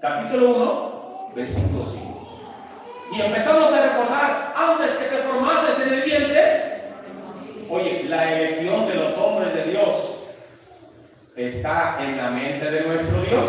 Capítulo 0.00 0.57
1, 0.57 1.33
versículo 1.35 1.87
5. 1.87 2.09
Y 3.12 3.21
empezamos 3.21 3.73
a 3.73 3.83
recordar, 3.83 4.54
antes 4.57 4.92
que 4.92 5.04
te 5.04 5.23
formases 5.23 5.87
en 5.87 5.95
el 5.95 6.02
vientre, 6.02 6.83
oye, 7.71 8.04
la 8.04 8.33
elección 8.33 8.87
de 8.87 8.95
los 8.95 9.16
hombres 9.16 9.54
de 9.54 9.64
Dios 9.64 10.14
está 11.37 11.99
en 12.02 12.16
la 12.16 12.30
mente 12.30 12.71
de 12.71 12.83
nuestro 12.83 13.21
Dios 13.23 13.49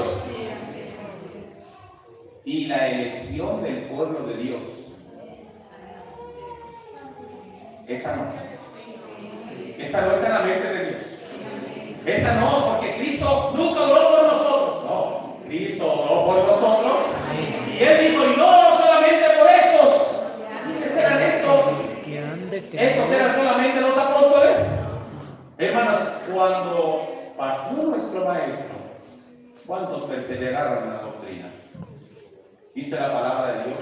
y 2.50 2.66
la 2.66 2.88
elección 2.88 3.62
del 3.62 3.84
pueblo 3.84 4.26
de 4.26 4.38
Dios. 4.38 4.62
Esa 7.88 8.16
no. 8.16 8.24
Esa 9.78 10.02
no 10.02 10.12
está 10.14 10.26
en 10.26 10.34
la 10.34 10.40
mente 10.42 10.68
de 10.68 10.86
Dios. 10.88 11.04
Esa 12.08 12.34
no, 12.40 12.70
porque 12.70 12.96
Cristo 12.96 13.54
nunca 13.56 13.82
oró 13.84 14.10
por 14.10 14.24
nosotros. 14.34 14.84
No, 14.84 15.38
Cristo 15.46 15.94
oró 15.94 16.26
por 16.26 16.48
nosotros. 16.48 17.04
Y 17.72 17.84
Él 17.84 18.10
dijo, 18.10 18.26
y 18.26 18.38
no 18.38 18.78
solamente 18.78 19.28
por 19.38 19.48
estos. 19.48 20.12
¿Y 20.70 20.82
qué 20.82 20.90
serán 20.90 21.22
estos? 21.22 21.66
Estos 22.74 23.12
eran 23.12 23.36
solamente 23.36 23.80
los 23.80 23.96
apóstoles. 23.96 24.72
Hermanos, 25.60 26.00
cuando 26.34 27.14
partió 27.38 27.84
nuestro 27.84 28.26
maestro, 28.26 28.76
¿cuántos 29.68 30.02
perseveraron 30.06 30.86
en 30.86 30.90
la 30.90 31.02
doctrina? 31.02 31.59
Dice 32.80 32.96
la 32.96 33.12
palabra 33.12 33.48
de 33.52 33.64
Dios 33.66 33.80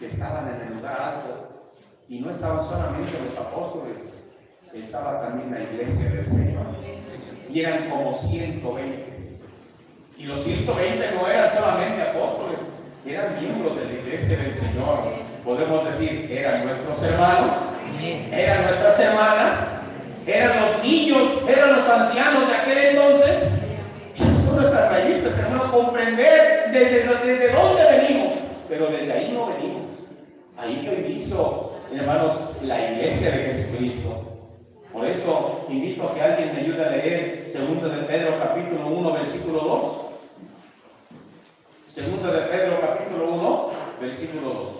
que 0.00 0.06
estaban 0.06 0.48
en 0.48 0.66
el 0.66 0.74
lugar 0.74 1.00
alto 1.00 1.70
y 2.08 2.18
no 2.18 2.28
estaban 2.28 2.60
solamente 2.60 3.12
los 3.24 3.38
apóstoles, 3.38 4.32
estaba 4.74 5.22
también 5.22 5.52
la 5.52 5.60
iglesia 5.60 6.10
del 6.10 6.26
Señor. 6.26 6.66
Y 7.48 7.60
eran 7.60 7.88
como 7.88 8.12
120. 8.12 9.38
Y 10.18 10.24
los 10.24 10.42
120 10.42 11.12
no 11.12 11.28
eran 11.28 11.50
solamente 11.52 12.02
apóstoles, 12.02 12.66
eran 13.06 13.38
miembros 13.40 13.76
de 13.76 13.84
la 13.84 13.92
iglesia 13.92 14.38
del 14.38 14.52
Señor. 14.52 15.04
Podemos 15.44 15.84
decir, 15.84 16.28
eran 16.28 16.66
nuestros 16.66 17.00
hermanos, 17.04 17.54
eran 18.32 18.64
nuestras 18.64 18.98
hermanas, 18.98 19.68
eran 20.26 20.62
los 20.62 20.82
niños, 20.82 21.30
eran 21.48 21.76
los 21.76 21.88
ancianos 21.88 22.48
de 22.48 22.56
aquel 22.56 22.78
entonces 22.86 23.56
nuestras 24.56 24.90
raíces, 24.90 25.38
hermano, 25.38 25.70
comprender 25.70 26.55
desde, 26.72 27.04
desde 27.24 27.52
dónde 27.52 27.84
venimos, 27.84 28.34
pero 28.68 28.90
desde 28.90 29.12
ahí 29.12 29.32
no 29.32 29.46
venimos. 29.46 29.82
Ahí 30.56 30.76
dio 30.80 30.94
inicio, 30.94 31.72
hermanos, 31.92 32.34
la 32.62 32.92
iglesia 32.92 33.30
de 33.30 33.38
Jesucristo. 33.44 34.22
Por 34.92 35.04
eso 35.04 35.66
invito 35.68 36.08
a 36.08 36.14
que 36.14 36.22
alguien 36.22 36.54
me 36.54 36.60
ayude 36.62 36.84
a 36.84 36.90
leer 36.90 37.44
2 37.44 37.82
de 37.82 38.02
Pedro 38.04 38.38
capítulo 38.38 38.86
1 38.86 39.12
versículo 39.12 39.60
2. 39.60 40.06
Segunda 41.96 42.30
de 42.30 42.42
Pedro 42.48 42.80
capítulo 42.80 43.32
1, 43.32 43.70
versículo 44.00 44.50
2. 44.50 44.76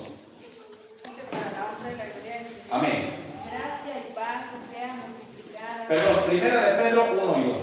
para 1.31 1.51
la 1.53 1.65
honra 1.73 1.93
y 1.93 1.97
la 1.97 2.05
gloria 2.13 2.35
del 2.37 2.47
Señor. 2.47 2.69
Amén. 2.71 3.11
Gracia 3.49 3.95
y 4.07 4.13
paz 4.13 4.45
sean 4.71 4.99
multiplicadas 5.01 5.87
Perdón, 5.89 6.25
primera 6.27 6.67
de 6.67 6.83
Pedro 6.83 7.05
1 7.13 7.39
y 7.39 7.45
2. 7.49 7.57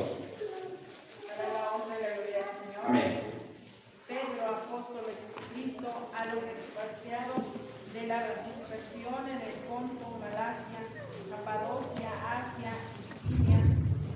para 1.28 1.54
la 1.54 1.64
honra 1.70 1.94
y 2.00 2.02
la 2.02 2.10
gloria 2.16 2.38
del 2.38 2.50
Señor. 2.50 2.82
Amén. 2.88 3.22
Pedro, 4.08 4.42
apóstol 4.58 5.04
de 5.06 5.14
Jesucristo, 5.22 5.90
a 6.24 6.36
los 6.36 6.44
expatriados 6.46 7.44
de 7.92 8.08
la 8.08 8.24
dispersión 8.48 9.28
en 9.28 9.42
el 9.44 9.60
Ponto, 9.68 10.20
Galacia, 10.24 10.80
Capadocia, 11.30 12.10
Asia 12.24 12.72
y 13.28 13.34
Bitinia, 13.34 13.60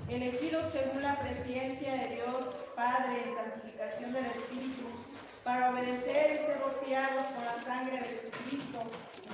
elegidos 0.08 0.72
según 0.72 1.02
la 1.02 1.20
presencia 1.20 1.92
de 1.92 2.14
Dios 2.16 2.72
Padre 2.74 3.28
en 3.28 3.36
santificación 3.36 4.12
del 4.14 4.24
Espíritu, 4.24 4.88
para 5.44 5.70
obedecer 5.70 6.32
y 6.32 6.46
ser 6.46 6.60
rociados 6.64 7.24
con 7.34 7.44
la 7.44 7.56
sangre 7.64 7.98
de 7.98 8.04
Jesucristo, 8.04 8.78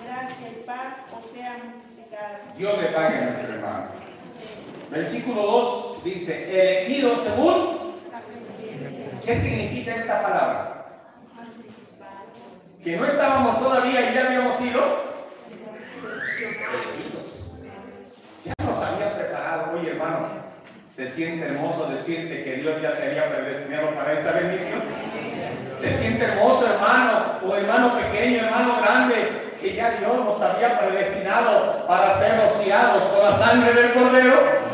gracia 0.03 0.49
y 0.51 0.65
paz 0.67 0.95
os 1.17 1.25
sean 1.31 1.79
multiplicadas. 1.79 2.59
Dios 2.59 2.83
le 2.83 2.89
pague 2.89 3.19
a 3.19 3.21
nuestro 3.21 3.55
hermano. 3.55 3.87
Versículo 4.91 5.43
2 5.43 6.05
dice, 6.05 6.33
elegido 6.51 7.17
según, 7.19 7.95
La 8.11 8.21
presencia 8.21 9.21
¿qué 9.25 9.37
significa 9.37 9.95
esta 9.95 10.23
palabra? 10.23 10.84
Que 12.85 12.99
no 12.99 13.07
estábamos 13.07 13.61
todavía 13.61 14.11
y 14.11 14.15
ya 14.15 14.27
habíamos 14.27 14.61
elegidos. 14.61 14.85
Ya 18.45 18.53
nos 18.63 18.77
había 18.77 19.17
preparado, 19.17 19.73
oye 19.73 19.93
hermano, 19.93 20.29
se 20.95 21.11
siente 21.11 21.47
hermoso 21.47 21.87
decirte 21.87 22.45
que 22.45 22.57
Dios 22.57 22.83
ya 22.83 22.95
se 22.95 23.07
había 23.07 23.35
predestinado 23.35 23.95
para 23.95 24.13
esta 24.13 24.33
bendición. 24.33 24.83
Se 25.81 25.99
siente 25.99 26.27
hermoso 26.27 26.67
hermano, 26.75 27.39
o 27.43 27.57
hermano 27.57 27.97
pequeño, 27.97 28.45
hermano 28.45 28.77
grande, 28.83 29.55
que 29.63 29.75
ya 29.75 29.93
Dios 29.93 30.23
nos 30.23 30.43
había 30.43 30.79
predestinado 30.79 31.87
para 31.87 32.19
ser 32.19 32.39
rociados 32.39 33.03
con 33.05 33.25
la 33.25 33.35
sangre 33.35 33.73
del 33.73 33.95
Cordero. 33.95 34.74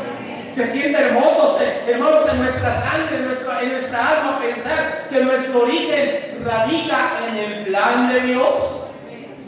Se 0.55 0.67
siente 0.67 0.99
hermoso, 1.01 1.57
se- 1.57 1.91
hermanos, 1.91 2.25
en 2.33 2.39
nuestra 2.41 2.81
sangre, 2.81 3.17
en 3.17 3.25
nuestra, 3.25 3.61
en 3.61 3.71
nuestra 3.71 4.09
alma, 4.09 4.39
pensar 4.39 5.07
que 5.09 5.23
nuestro 5.23 5.61
origen 5.63 6.41
radica 6.43 7.11
en 7.29 7.37
el 7.37 7.63
plan 7.65 8.11
de 8.11 8.19
Dios. 8.21 8.55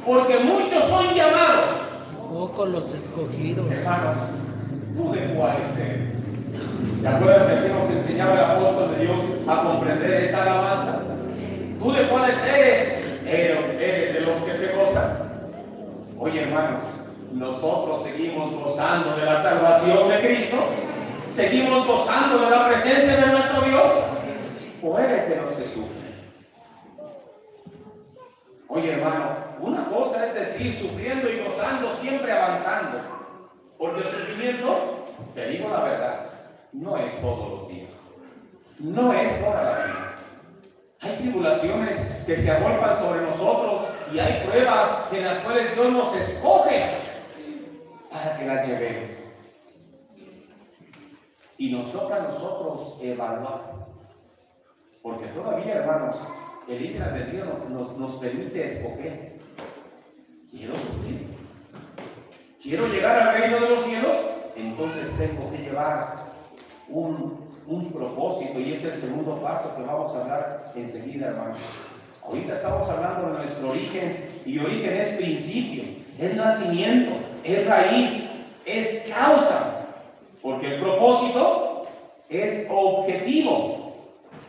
Porque 0.06 0.38
muchos 0.40 0.84
son 0.86 1.14
llamados, 1.14 1.66
Pocos 2.32 2.70
los 2.70 2.94
escogidos. 2.94 3.70
hermanos, 3.72 4.18
tú 4.96 5.12
de 5.14 5.20
cuáles 5.34 5.78
eres. 5.78 6.14
¿Te 7.02 7.08
acuerdas 7.08 7.48
que 7.48 7.54
así 7.54 7.72
nos 7.74 7.90
enseñaba 7.90 8.34
el 8.34 8.40
apóstol 8.40 8.96
de 8.96 9.06
Dios 9.06 9.20
a 9.48 9.64
comprender 9.64 10.24
esa 10.24 10.44
alabanza? 10.44 11.02
¿Tú 11.80 11.92
de 11.92 12.02
cuáles 12.04 12.36
eres? 12.46 12.94
Eres, 13.26 13.60
eres 13.80 14.14
de 14.16 14.22
los 14.22 14.38
que 14.38 14.54
se 14.54 14.68
gozan. 14.76 15.18
Oye, 16.18 16.44
hermanos, 16.44 16.84
nosotros 17.34 18.04
seguimos 18.04 18.54
gozando 18.54 19.16
de 19.18 19.26
la 19.26 19.42
salvación 19.42 20.10
de 20.10 20.20
Cristo. 20.20 20.58
Seguimos 21.34 21.88
gozando 21.88 22.38
de 22.38 22.50
la 22.52 22.68
presencia 22.68 23.16
de 23.18 23.26
nuestro 23.32 23.62
Dios. 23.62 23.92
¿O 24.84 25.00
eres 25.00 25.30
de 25.30 25.38
los 25.38 25.52
que 25.54 25.64
sufren? 25.64 26.32
Oye, 28.68 28.92
hermano, 28.92 29.36
una 29.60 29.84
cosa 29.86 30.28
es 30.28 30.36
decir, 30.36 30.78
sufriendo 30.80 31.28
y 31.28 31.44
gozando, 31.44 31.96
siempre 31.96 32.32
avanzando. 32.32 33.00
Porque 33.80 34.04
sufrimiento, 34.04 35.08
te 35.34 35.48
digo 35.48 35.70
la 35.70 35.84
verdad, 35.84 36.26
no 36.72 36.98
es 36.98 37.20
todos 37.20 37.62
los 37.62 37.68
días. 37.68 37.90
No 38.78 39.12
es 39.12 39.44
toda 39.44 39.64
la 39.64 39.86
vida. 39.86 40.16
Hay 41.02 41.16
tribulaciones 41.16 41.98
que 42.28 42.38
se 42.38 42.52
agolpan 42.52 43.00
sobre 43.00 43.22
nosotros 43.22 43.88
y 44.14 44.20
hay 44.20 44.46
pruebas 44.46 45.08
en 45.12 45.26
las 45.26 45.40
cuales 45.40 45.74
Dios 45.74 45.92
nos 45.94 46.16
escoge 46.16 46.92
para 48.12 48.38
que 48.38 48.46
las 48.46 48.68
llevemos. 48.68 49.23
Y 51.64 51.72
nos 51.72 51.94
toca 51.94 52.18
a 52.18 52.28
nosotros 52.28 52.96
evaluar. 53.02 53.88
Porque 55.02 55.28
todavía, 55.28 55.76
hermanos, 55.76 56.18
el 56.68 56.84
libre 56.84 57.02
albedrío 57.02 57.46
nos, 57.46 57.70
nos, 57.70 57.98
nos 57.98 58.12
permite 58.16 58.66
escoger. 58.66 59.38
Quiero 60.52 60.74
sufrir. 60.76 61.26
Quiero 62.62 62.88
llegar 62.88 63.18
al 63.18 63.38
reino 63.40 63.62
de 63.62 63.70
los 63.70 63.82
cielos. 63.86 64.18
Entonces 64.58 65.10
tengo 65.18 65.50
que 65.52 65.60
llevar 65.60 66.26
un, 66.90 67.48
un 67.66 67.94
propósito 67.94 68.60
y 68.60 68.74
es 68.74 68.84
el 68.84 68.96
segundo 68.96 69.42
paso 69.42 69.74
que 69.78 69.84
vamos 69.84 70.14
a 70.18 70.22
hablar 70.22 70.74
enseguida, 70.76 71.28
hermanos. 71.28 71.60
Ahorita 72.26 72.56
estamos 72.56 72.90
hablando 72.90 73.28
de 73.28 73.38
nuestro 73.38 73.70
origen 73.70 74.28
y 74.46 74.60
origen 74.60 74.98
es 74.98 75.16
principio, 75.16 75.84
es 76.20 76.36
nacimiento, 76.36 77.14
es 77.46 77.66
raíz, 77.66 78.32
es 78.66 79.06
causa. 79.08 79.73
Porque 80.44 80.76
el 80.76 80.82
propósito 80.82 81.88
es 82.30 82.68
objetivo, 82.70 83.94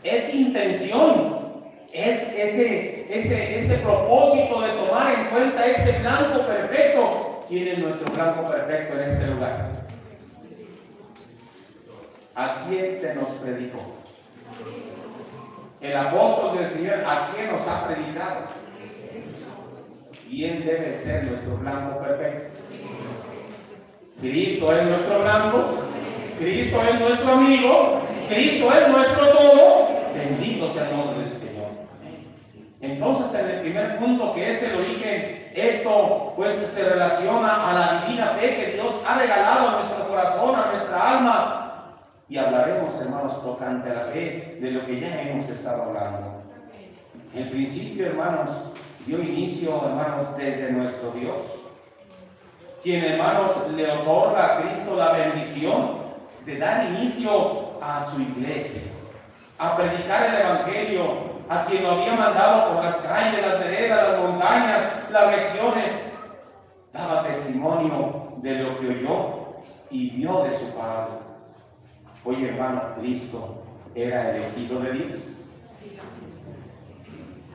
es 0.02 0.34
intención, 0.34 1.44
es 1.92 2.20
ese, 2.36 3.06
ese, 3.08 3.56
ese 3.56 3.76
propósito 3.78 4.60
de 4.60 4.72
tomar 4.72 5.14
en 5.14 5.26
cuenta 5.26 5.64
este 5.64 6.00
blanco 6.00 6.44
perfecto. 6.46 7.44
¿Quién 7.48 7.68
es 7.68 7.78
nuestro 7.78 8.12
blanco 8.12 8.50
perfecto 8.50 8.94
en 8.94 9.08
este 9.08 9.26
lugar? 9.28 9.70
¿A 12.34 12.64
quién 12.68 12.98
se 12.98 13.14
nos 13.14 13.28
predicó? 13.40 13.78
El 15.80 15.96
apóstol 15.96 16.58
del 16.58 16.68
Señor, 16.70 17.04
¿a 17.06 17.30
quién 17.32 17.52
nos 17.52 17.68
ha 17.68 17.86
predicado? 17.86 18.40
¿Quién 20.28 20.66
debe 20.66 20.92
ser 20.92 21.26
nuestro 21.26 21.56
blanco 21.58 22.00
perfecto? 22.00 22.53
Cristo 24.24 24.74
es 24.74 24.86
nuestro 24.86 25.20
blanco, 25.20 25.64
Cristo 26.38 26.80
es 26.82 26.98
nuestro 26.98 27.32
amigo, 27.32 28.00
Cristo 28.26 28.72
es 28.72 28.88
nuestro 28.88 29.28
todo. 29.28 29.88
Bendito 30.14 30.72
sea 30.72 30.88
el 30.88 30.96
nombre 30.96 31.24
del 31.24 31.30
Señor. 31.30 31.68
Entonces, 32.80 33.38
en 33.38 33.50
el 33.50 33.60
primer 33.60 33.98
punto, 33.98 34.32
que 34.32 34.50
es 34.50 34.62
el 34.62 34.78
origen, 34.78 35.52
esto 35.54 36.32
pues 36.36 36.54
se 36.54 36.88
relaciona 36.88 37.68
a 37.68 37.74
la 37.74 38.04
divina 38.06 38.28
fe 38.28 38.56
que 38.56 38.72
Dios 38.72 38.94
ha 39.06 39.18
regalado 39.18 39.68
a 39.68 39.72
nuestro 39.80 40.08
corazón, 40.08 40.54
a 40.56 40.70
nuestra 40.72 41.18
alma. 41.18 41.84
Y 42.26 42.38
hablaremos, 42.38 42.98
hermanos, 43.02 43.42
tocante 43.42 43.90
a 43.90 43.94
la 43.94 44.04
fe, 44.06 44.56
de 44.58 44.70
lo 44.70 44.86
que 44.86 45.00
ya 45.00 45.20
hemos 45.20 45.50
estado 45.50 45.82
hablando. 45.82 46.42
El 47.34 47.50
principio, 47.50 48.06
hermanos, 48.06 48.48
dio 49.04 49.22
inicio, 49.22 49.82
hermanos, 49.84 50.34
desde 50.38 50.72
nuestro 50.72 51.10
Dios 51.10 51.63
quien 52.84 53.02
hermanos 53.02 53.52
le 53.74 53.90
otorga 53.90 54.44
a 54.44 54.60
Cristo 54.60 54.94
la 54.94 55.12
bendición 55.12 56.04
de 56.44 56.58
dar 56.58 56.92
inicio 56.92 57.80
a 57.80 58.04
su 58.04 58.20
iglesia, 58.20 58.82
a 59.58 59.74
predicar 59.74 60.26
el 60.26 60.42
Evangelio, 60.42 61.34
a 61.48 61.64
quien 61.64 61.82
lo 61.82 61.92
había 61.92 62.14
mandado 62.14 62.74
por 62.74 62.84
las 62.84 62.96
calles, 62.96 63.40
las 63.40 63.58
veredas, 63.60 64.10
las 64.10 64.20
montañas, 64.20 64.82
las 65.10 65.34
regiones, 65.34 66.12
daba 66.92 67.22
testimonio 67.22 68.34
de 68.42 68.54
lo 68.56 68.78
que 68.78 68.88
oyó 68.88 69.62
y 69.90 70.10
vio 70.10 70.44
de 70.44 70.54
su 70.54 70.66
Padre. 70.74 71.14
Oye 72.22 72.50
hermano, 72.50 72.82
Cristo 73.00 73.64
era 73.94 74.36
elegido 74.36 74.80
de 74.80 74.92
Dios. 74.92 75.12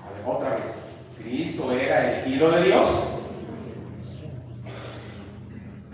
A 0.04 0.10
ver, 0.10 0.36
otra 0.36 0.50
vez, 0.56 0.74
Cristo 1.22 1.72
era 1.72 2.14
elegido 2.14 2.50
de 2.50 2.64
Dios. 2.64 3.19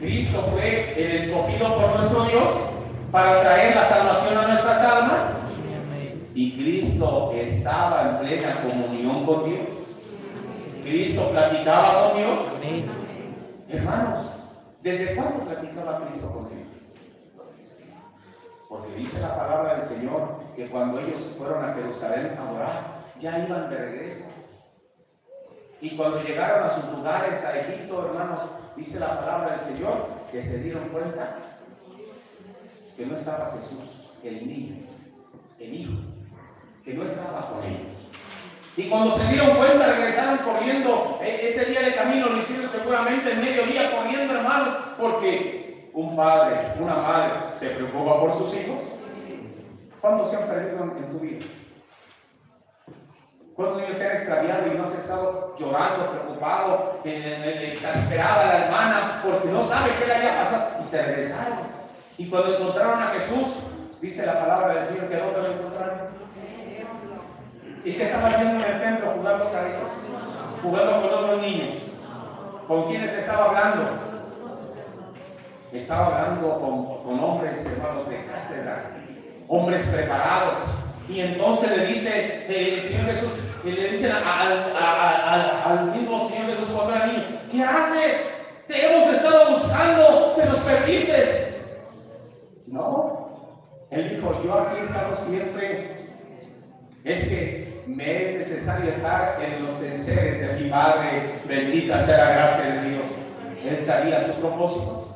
Cristo 0.06 0.40
fue 0.52 0.94
el 1.04 1.16
escogido 1.16 1.78
por 1.78 2.00
nuestro 2.00 2.26
Dios 2.26 2.48
para 3.12 3.42
traer 3.42 3.76
la 3.76 3.84
salvación 3.84 4.38
a 4.38 4.48
nuestras 4.50 4.86
almas. 4.86 5.38
Y 6.36 6.52
Cristo 6.58 7.32
estaba 7.34 8.10
en 8.10 8.20
plena 8.20 8.62
comunión 8.62 9.26
con 9.26 9.50
Dios. 9.50 9.68
Cristo 10.84 11.32
platicaba 11.32 12.10
con 12.10 12.18
Dios. 12.20 12.40
Hermanos, 13.68 14.20
¿desde 14.84 15.16
cuándo 15.16 15.40
platicaba 15.44 16.06
Cristo 16.06 16.32
con 16.32 16.50
Dios? 16.50 16.68
Porque 18.70 18.96
dice 18.96 19.20
la 19.22 19.36
palabra 19.36 19.76
del 19.76 19.84
Señor 19.84 20.36
que 20.56 20.68
cuando 20.68 21.00
ellos 21.00 21.20
fueron 21.36 21.66
a 21.66 21.74
Jerusalén 21.74 22.38
a 22.38 22.48
adorar, 22.48 23.06
ya 23.20 23.40
iban 23.40 23.72
de 23.72 23.78
regreso. 23.78 24.26
Y 25.82 25.98
cuando 25.98 26.22
llegaron 26.22 26.64
a 26.64 26.76
sus 26.76 26.92
lugares, 26.92 27.44
a 27.44 27.60
Egipto, 27.60 28.06
hermanos, 28.06 28.42
dice 28.76 29.00
la 29.00 29.20
palabra 29.20 29.52
del 29.58 29.60
Señor 29.62 30.08
que 30.32 30.42
se 30.42 30.60
dieron 30.60 30.90
cuenta 30.90 31.38
que 32.98 33.06
no 33.06 33.16
estaba 33.16 33.54
Jesús, 33.60 34.10
el 34.24 34.48
niño, 34.48 34.76
el 35.60 35.74
hijo, 35.74 35.94
que 36.84 36.94
no 36.94 37.04
estaba 37.04 37.50
con 37.52 37.64
ellos. 37.64 37.92
Y 38.78 38.90
cuando 38.90 39.18
se 39.18 39.26
dieron 39.28 39.56
cuenta, 39.56 39.94
regresaron 39.94 40.38
corriendo. 40.40 41.20
E- 41.22 41.48
Ese 41.48 41.66
día 41.66 41.82
de 41.82 41.96
camino 41.96 42.28
lo 42.28 42.38
hicieron 42.40 42.70
seguramente 42.70 43.32
en 43.32 43.40
mediodía 43.42 43.92
corriendo, 43.96 44.34
hermanos, 44.34 44.76
porque 45.00 45.90
un 45.94 46.16
padre, 46.16 46.58
una 46.80 46.96
madre 46.96 47.34
se 47.54 47.70
preocupa 47.70 48.20
por 48.20 48.38
sus 48.38 48.54
hijos. 48.56 48.80
¿Cuántos 50.02 50.30
se 50.30 50.38
han 50.38 50.48
perdido 50.50 50.84
en 50.84 51.12
tu 51.12 51.20
vida? 51.20 51.46
¿Cuántos 53.56 53.82
niños 53.82 53.98
se 53.98 54.06
han 54.06 54.16
extraviado 54.18 54.68
y 54.68 54.78
no 54.78 54.86
se 54.86 54.96
ha 54.96 54.98
estado 54.98 55.56
llorando, 55.58 56.12
preocupado, 56.12 57.00
eh, 57.06 57.42
eh, 57.46 57.72
exasperada 57.74 58.46
la 58.46 58.66
hermana 58.66 59.22
porque 59.24 59.48
no 59.48 59.64
sabe 59.64 59.92
qué 59.98 60.08
le 60.08 60.14
haya 60.14 60.40
pasado? 60.40 60.82
Y 60.82 60.84
se 60.86 61.02
regresaron. 61.02 61.60
Y 62.18 62.30
cuando 62.30 62.58
encontraron 62.58 63.02
a 63.02 63.08
Jesús, 63.08 63.56
dice 64.02 64.26
la 64.26 64.42
palabra 64.42 64.74
del 64.74 64.88
Señor 64.88 65.08
que 65.08 65.18
dónde 65.18 65.42
lo 65.42 65.54
encontraron. 65.54 66.00
¿Y 67.86 67.94
qué 67.94 68.04
estaba 68.04 68.28
haciendo 68.28 68.66
en 68.66 68.72
el 68.74 68.82
templo? 68.82 69.12
Jugando 69.12 69.52
jugando 70.62 71.02
con 71.02 71.24
otros 71.24 71.42
niños. 71.42 71.78
¿Con 72.68 72.88
quiénes 72.88 73.14
estaba 73.14 73.46
hablando? 73.46 73.84
Estaba 75.72 76.08
hablando 76.08 76.60
con, 76.60 77.04
con 77.04 77.24
hombres, 77.24 77.66
hermanos, 77.66 78.10
de 78.10 78.18
cátedra, 78.26 78.92
hombres 79.48 79.84
preparados. 79.84 80.60
Y 81.08 81.22
entonces 81.22 81.78
le 81.78 81.86
dice 81.86 82.46
eh, 82.50 82.76
el 82.76 82.82
Señor 82.82 83.06
Jesús, 83.06 83.45
y 83.66 83.72
le 83.72 83.90
dicen 83.90 84.12
al 84.12 85.92
mismo 85.96 86.30
Señor 86.30 86.46
Jesús 86.52 86.70
cuando 86.72 86.94
era 86.94 87.12
¿qué 87.52 87.64
haces? 87.64 88.32
Te 88.68 88.86
hemos 88.86 89.16
estado 89.16 89.52
buscando, 89.54 90.34
te 90.36 90.46
nos 90.46 90.60
perdiste. 90.60 91.56
No, 92.68 93.50
él 93.90 94.16
dijo, 94.16 94.42
yo 94.44 94.54
aquí 94.54 94.78
he 94.80 94.84
estado 94.84 95.16
siempre. 95.16 96.06
Es 97.04 97.28
que 97.28 97.84
me 97.88 98.34
es 98.34 98.50
necesario 98.50 98.90
estar 98.90 99.40
en 99.44 99.66
los 99.66 99.82
enseres 99.82 100.42
de 100.42 100.64
mi 100.64 100.70
Padre. 100.70 101.42
Bendita 101.48 102.04
sea 102.04 102.18
la 102.18 102.32
gracia 102.34 102.66
de 102.66 102.90
Dios. 102.90 103.04
Él 103.68 103.80
sabía 103.84 104.26
su 104.26 104.34
propósito. 104.34 105.08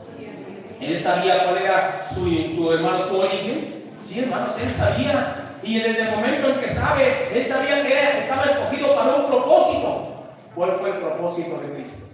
Él 0.79 0.99
sabía 0.99 1.45
cuál 1.45 1.57
era 1.57 2.03
su, 2.03 2.25
su 2.55 2.73
hermano, 2.73 3.03
su 3.03 3.19
origen. 3.19 3.85
Sí, 4.01 4.21
hermanos, 4.21 4.55
él 4.63 4.69
sabía 4.71 5.38
y 5.63 5.80
desde 5.80 6.02
el 6.04 6.12
momento 6.12 6.50
en 6.50 6.60
que 6.60 6.67
sabe, 6.67 7.30
él 7.32 7.45
sabía 7.45 7.84
que 7.84 8.19
estaba 8.19 8.45
escogido 8.45 8.95
para 8.95 9.15
un 9.15 9.28
propósito. 9.28 10.10
¿Cuál 10.56 10.78
fue 10.80 10.89
el 10.89 10.98
propósito 10.98 11.60
de 11.60 11.74
Cristo? 11.74 12.06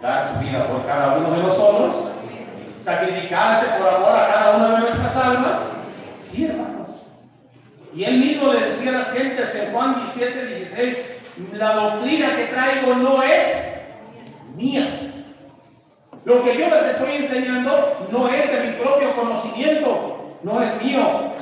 Dar 0.00 0.32
su 0.32 0.40
vida 0.40 0.66
por 0.66 0.86
cada 0.86 1.18
uno 1.18 1.30
de 1.36 1.42
nosotros, 1.42 1.94
sacrificarse 2.78 3.66
por 3.78 3.88
amor 3.88 4.16
a 4.16 4.28
cada 4.28 4.56
una 4.56 4.70
de 4.72 4.78
nuestras 4.80 5.16
almas. 5.16 5.58
Sí, 6.18 6.46
hermanos. 6.46 6.88
Y 7.94 8.04
él 8.04 8.18
mismo 8.18 8.52
le 8.52 8.66
decía 8.66 8.90
a 8.90 8.98
las 8.98 9.12
gentes 9.12 9.54
en 9.54 9.72
Juan 9.72 9.96
17, 10.12 10.46
16, 10.46 10.98
la 11.52 11.74
doctrina 11.74 12.34
que 12.34 12.44
traigo 12.44 12.94
no 12.94 13.22
es 13.22 13.68
mía. 14.56 15.12
Lo 16.24 16.42
que 16.42 16.56
yo 16.56 16.66
les 16.68 16.84
estoy 16.84 17.16
enseñando 17.16 18.08
no 18.10 18.28
es 18.28 18.50
de 18.50 18.70
mi 18.70 18.72
propio 18.82 19.14
conocimiento, 19.14 20.38
no 20.42 20.62
es 20.62 20.82
mío, 20.82 21.32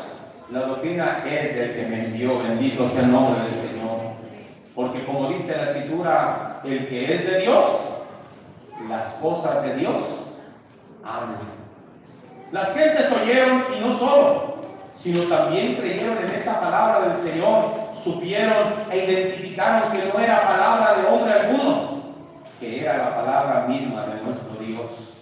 la 0.52 0.62
doctrina 0.62 1.22
es 1.24 1.54
del 1.54 1.74
que 1.74 1.86
me 1.86 2.06
envió, 2.06 2.42
bendito 2.42 2.88
sea 2.88 3.02
el 3.02 3.12
nombre 3.12 3.44
del 3.44 3.54
Señor. 3.54 4.00
Porque 4.74 5.04
como 5.04 5.28
dice 5.28 5.56
la 5.56 5.70
escritura, 5.70 6.60
el 6.64 6.88
que 6.88 7.14
es 7.14 7.26
de 7.26 7.40
Dios, 7.40 7.64
las 8.88 9.06
cosas 9.14 9.62
de 9.62 9.76
Dios, 9.76 9.96
amén. 11.04 11.36
Las 12.50 12.74
gentes 12.74 13.12
oyeron 13.12 13.64
y 13.76 13.80
no 13.80 13.96
solo, 13.96 14.54
sino 14.92 15.22
también 15.24 15.76
creyeron 15.76 16.18
en 16.18 16.30
esa 16.30 16.60
palabra 16.60 17.08
del 17.08 17.16
Señor, 17.16 17.74
supieron 18.02 18.86
e 18.90 19.04
identificaron 19.04 19.92
que 19.92 20.04
no 20.04 20.18
era 20.18 20.46
palabra 20.48 20.94
de 20.94 21.06
hombre 21.06 21.32
alguno, 21.32 22.02
que 22.58 22.80
era 22.80 22.98
la 22.98 23.14
palabra 23.14 23.66
misma 23.68 24.06
de 24.06 24.20
nuestro 24.22 24.56
Dios. 24.56 25.14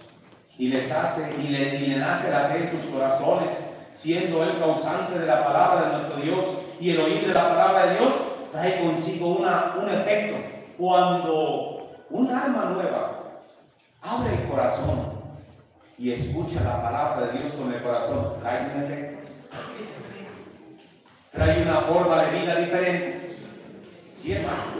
Y 0.57 0.69
les 0.69 0.91
hace 0.91 1.35
y 1.39 1.49
le, 1.49 1.75
y 1.75 1.85
le 1.87 1.97
nace 1.99 2.31
la 2.31 2.45
fe 2.45 2.63
en 2.63 2.71
sus 2.71 2.89
corazones 2.91 3.53
siendo 4.01 4.41
el 4.43 4.59
causante 4.59 5.19
de 5.19 5.25
la 5.25 5.43
palabra 5.43 5.85
de 5.85 5.91
nuestro 5.93 6.21
Dios 6.21 6.45
y 6.79 6.91
el 6.91 7.01
oír 7.01 7.27
de 7.27 7.33
la 7.33 7.49
palabra 7.49 7.87
de 7.87 7.99
Dios, 7.99 8.13
trae 8.51 8.79
consigo 8.79 9.35
una, 9.35 9.75
un 9.81 9.89
efecto. 9.89 10.37
Cuando 10.77 11.91
un 12.09 12.31
alma 12.31 12.71
nueva 12.73 13.23
abre 14.01 14.35
el 14.35 14.47
corazón 14.47 15.19
y 15.97 16.13
escucha 16.13 16.63
la 16.63 16.81
palabra 16.81 17.27
de 17.27 17.39
Dios 17.39 17.53
con 17.53 17.73
el 17.73 17.83
corazón, 17.83 18.35
trae 18.39 18.71
un 18.73 18.83
efecto. 18.83 19.19
Trae 21.31 21.61
una 21.61 21.81
forma 21.81 22.23
de 22.23 22.39
vida 22.39 22.55
diferente. 22.55 23.37
Sí, 24.13 24.31
hermano. 24.31 24.79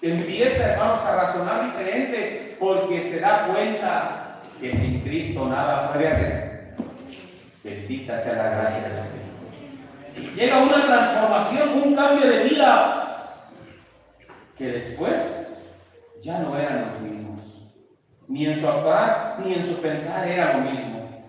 Empieza, 0.00 0.74
hermanos, 0.74 1.04
a 1.04 1.16
razonar 1.16 1.64
diferente 1.64 2.56
porque 2.60 3.02
se 3.02 3.18
da 3.18 3.48
cuenta 3.48 4.38
que 4.60 4.70
sin 4.70 5.00
Cristo 5.00 5.46
nada 5.46 5.92
puede 5.92 6.06
hacer. 6.06 6.47
Bendita 7.68 8.18
sea 8.18 8.34
la 8.34 8.50
gracia 8.50 8.88
del 8.88 9.04
Señor. 9.04 10.34
Llega 10.34 10.62
una 10.62 10.86
transformación, 10.86 11.82
un 11.84 11.94
cambio 11.94 12.28
de 12.28 12.44
vida 12.44 13.44
que 14.56 14.72
después 14.72 15.50
ya 16.22 16.38
no 16.38 16.58
eran 16.58 16.88
los 16.88 17.00
mismos. 17.00 17.40
Ni 18.26 18.46
en 18.46 18.58
su 18.58 18.68
actuar 18.68 19.38
ni 19.44 19.54
en 19.54 19.66
su 19.66 19.80
pensar 19.80 20.26
era 20.26 20.54
lo 20.54 20.70
mismo. 20.70 21.26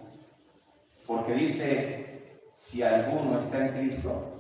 Porque 1.06 1.34
dice, 1.34 2.32
si 2.52 2.84
alguno 2.84 3.40
está 3.40 3.66
en 3.66 3.74
Cristo, 3.74 4.38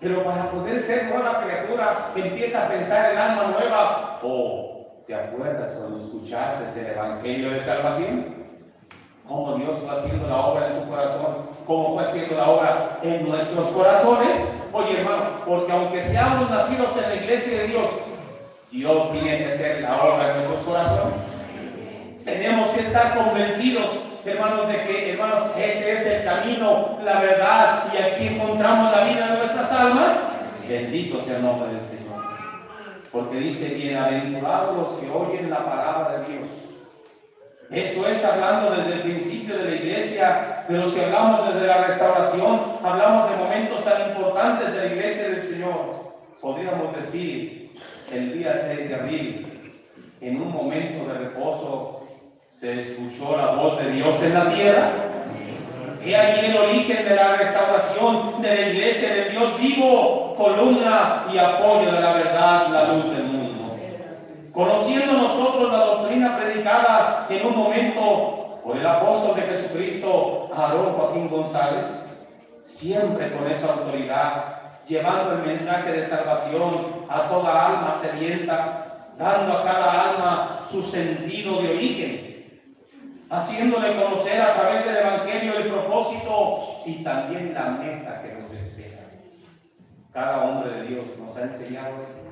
pero 0.00 0.24
para 0.24 0.50
poder 0.50 0.80
ser 0.80 1.10
nueva 1.10 1.42
criatura, 1.42 2.12
empieza 2.16 2.64
a 2.64 2.68
pensar 2.68 3.12
el 3.12 3.18
alma 3.18 3.48
nueva. 3.48 4.18
¿O 4.22 4.28
oh, 4.28 5.04
te 5.06 5.14
acuerdas 5.14 5.72
cuando 5.72 5.98
escuchaste 5.98 6.80
el 6.80 6.86
Evangelio 6.86 7.50
de 7.50 7.60
Salvación? 7.60 8.39
Cómo 9.30 9.54
Dios 9.54 9.76
va 9.88 9.92
haciendo 9.92 10.26
la 10.26 10.44
obra 10.44 10.66
en 10.66 10.80
tu 10.82 10.90
corazón, 10.90 11.36
cómo 11.64 11.94
va 11.94 12.02
haciendo 12.02 12.36
la 12.36 12.50
obra 12.50 12.98
en 13.00 13.28
nuestros 13.28 13.68
corazones. 13.68 14.28
Oye, 14.72 14.98
hermano, 14.98 15.44
porque 15.46 15.70
aunque 15.70 16.02
seamos 16.02 16.50
nacidos 16.50 16.88
en 16.96 17.10
la 17.10 17.14
iglesia 17.14 17.60
de 17.60 17.68
Dios, 17.68 17.84
Dios 18.72 19.12
tiene 19.12 19.38
que 19.38 19.52
hacer 19.52 19.82
la 19.82 20.02
obra 20.02 20.30
en 20.30 20.34
nuestros 20.34 20.60
corazones. 20.62 21.14
Tenemos 22.24 22.68
que 22.70 22.80
estar 22.80 23.16
convencidos, 23.16 23.86
hermanos, 24.24 24.66
de 24.66 24.82
que, 24.82 25.12
hermanos, 25.12 25.44
este 25.56 25.92
es 25.92 26.06
el 26.06 26.24
camino, 26.24 26.98
la 27.04 27.20
verdad, 27.20 27.84
y 27.94 28.02
aquí 28.02 28.26
encontramos 28.34 28.90
la 28.90 29.04
vida 29.04 29.32
de 29.32 29.38
nuestras 29.38 29.72
almas. 29.72 30.18
Bendito 30.68 31.20
sea 31.20 31.36
el 31.36 31.44
nombre 31.44 31.72
del 31.72 31.82
Señor. 31.82 32.20
Porque 33.12 33.38
dice, 33.38 33.74
bienaventurados 33.74 34.76
los 34.76 34.88
que 34.94 35.08
oyen 35.08 35.50
la 35.50 35.64
palabra 35.64 36.18
de 36.18 36.32
Dios 36.32 36.69
esto 37.70 38.08
es 38.08 38.24
hablando 38.24 38.72
desde 38.72 38.94
el 38.94 39.00
principio 39.02 39.56
de 39.56 39.64
la 39.64 39.76
iglesia, 39.76 40.64
pero 40.66 40.90
si 40.90 41.00
hablamos 41.00 41.54
desde 41.54 41.68
la 41.68 41.86
restauración, 41.86 42.60
hablamos 42.82 43.30
de 43.30 43.36
momentos 43.36 43.84
tan 43.84 44.10
importantes 44.10 44.72
de 44.72 44.78
la 44.78 44.86
iglesia 44.86 45.28
del 45.28 45.40
Señor. 45.40 46.14
Podríamos 46.40 46.96
decir, 46.96 47.72
el 48.12 48.32
día 48.32 48.60
6 48.74 48.88
de 48.88 48.94
abril, 48.96 49.46
en 50.20 50.42
un 50.42 50.52
momento 50.52 51.12
de 51.12 51.18
reposo, 51.18 52.00
se 52.50 52.80
escuchó 52.80 53.36
la 53.36 53.52
voz 53.52 53.78
de 53.82 53.92
Dios 53.92 54.20
en 54.22 54.34
la 54.34 54.50
tierra. 54.52 54.90
He 56.04 56.16
ahí 56.16 56.50
el 56.50 56.56
origen 56.56 57.04
de 57.04 57.14
la 57.14 57.36
restauración 57.36 58.42
de 58.42 58.48
la 58.54 58.68
iglesia 58.68 59.14
de 59.14 59.30
Dios 59.30 59.60
vivo, 59.60 60.34
columna 60.36 61.26
y 61.32 61.38
apoyo 61.38 61.92
de 61.92 62.00
la 62.00 62.12
verdad, 62.14 62.68
la 62.68 62.92
luz 62.94 63.14
del 63.14 63.24
mundo. 63.24 63.39
Conociendo 64.60 65.14
nosotros 65.14 65.72
la 65.72 65.86
doctrina 65.86 66.36
predicada 66.36 67.26
en 67.30 67.46
un 67.46 67.56
momento 67.56 68.60
por 68.62 68.76
el 68.76 68.86
apóstol 68.86 69.34
de 69.36 69.42
Jesucristo, 69.46 70.50
Aarón 70.54 70.92
Joaquín 70.92 71.30
González, 71.30 71.86
siempre 72.62 73.32
con 73.32 73.50
esa 73.50 73.72
autoridad, 73.72 74.84
llevando 74.86 75.32
el 75.32 75.46
mensaje 75.46 75.92
de 75.92 76.04
salvación 76.04 76.74
a 77.08 77.22
toda 77.22 77.68
alma 77.68 77.94
sedienta, 77.94 79.08
dando 79.16 79.56
a 79.56 79.64
cada 79.64 80.10
alma 80.10 80.60
su 80.70 80.82
sentido 80.82 81.62
de 81.62 81.70
origen, 81.70 82.60
haciéndole 83.30 83.96
conocer 83.96 84.42
a 84.42 84.52
través 84.52 84.84
del 84.84 84.98
Evangelio 84.98 85.56
el 85.56 85.70
propósito 85.70 86.82
y 86.84 87.02
también 87.02 87.54
la 87.54 87.70
meta 87.70 88.20
que 88.20 88.34
nos 88.34 88.52
espera. 88.52 89.08
Cada 90.12 90.44
hombre 90.44 90.70
de 90.70 90.82
Dios 90.82 91.04
nos 91.18 91.34
ha 91.38 91.44
enseñado 91.44 91.94
esto 92.04 92.30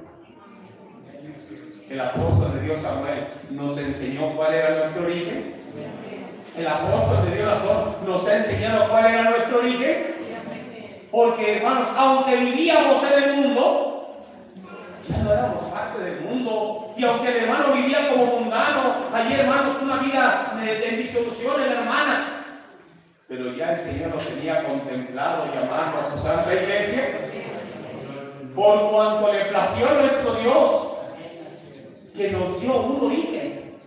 el 1.91 2.01
apóstol 2.01 2.55
de 2.55 2.67
Dios 2.67 2.83
Samuel 2.83 3.29
nos 3.51 3.79
enseñó 3.79 4.37
cuál 4.37 4.55
era 4.55 4.79
nuestro 4.79 5.05
origen. 5.05 5.55
El 6.57 6.67
apóstol 6.67 7.25
de 7.25 7.37
Dios 7.37 7.59
nos 8.05 8.29
ha 8.29 8.37
enseñado 8.37 8.89
cuál 8.89 9.07
era 9.07 9.31
nuestro 9.31 9.59
origen. 9.59 10.19
Porque 11.11 11.57
hermanos, 11.57 11.89
aunque 11.97 12.37
vivíamos 12.37 13.03
en 13.11 13.23
el 13.23 13.37
mundo, 13.37 14.25
ya 15.09 15.19
no 15.19 15.33
éramos 15.33 15.63
parte 15.63 16.01
del 16.01 16.21
mundo. 16.21 16.95
Y 16.99 17.05
aunque 17.05 17.29
el 17.29 17.37
hermano 17.45 17.73
vivía 17.73 18.11
como 18.11 18.27
mundano, 18.27 18.95
allí 19.15 19.35
hermanos, 19.35 19.77
una 19.81 19.97
vida 19.97 20.53
de, 20.61 20.97
disolución 20.97 21.63
en 21.63 21.69
la 21.69 21.81
hermana. 21.81 22.31
Pero 23.29 23.55
ya 23.55 23.73
el 23.73 23.79
Señor 23.79 24.11
lo 24.11 24.19
tenía 24.19 24.65
contemplado 24.65 25.47
llamando 25.55 25.99
a 25.99 26.05
su 26.05 26.19
santa 26.19 26.53
iglesia. 26.53 27.05
Por 28.55 28.91
cuanto 28.91 29.33
le 29.33 29.45
plació 29.47 29.87
nuestro 30.01 30.35
Dios 30.35 30.88
que 32.19 32.33
nos 32.33 32.61
dio 32.61 32.81
un 32.81 33.07
origen. 33.07 33.79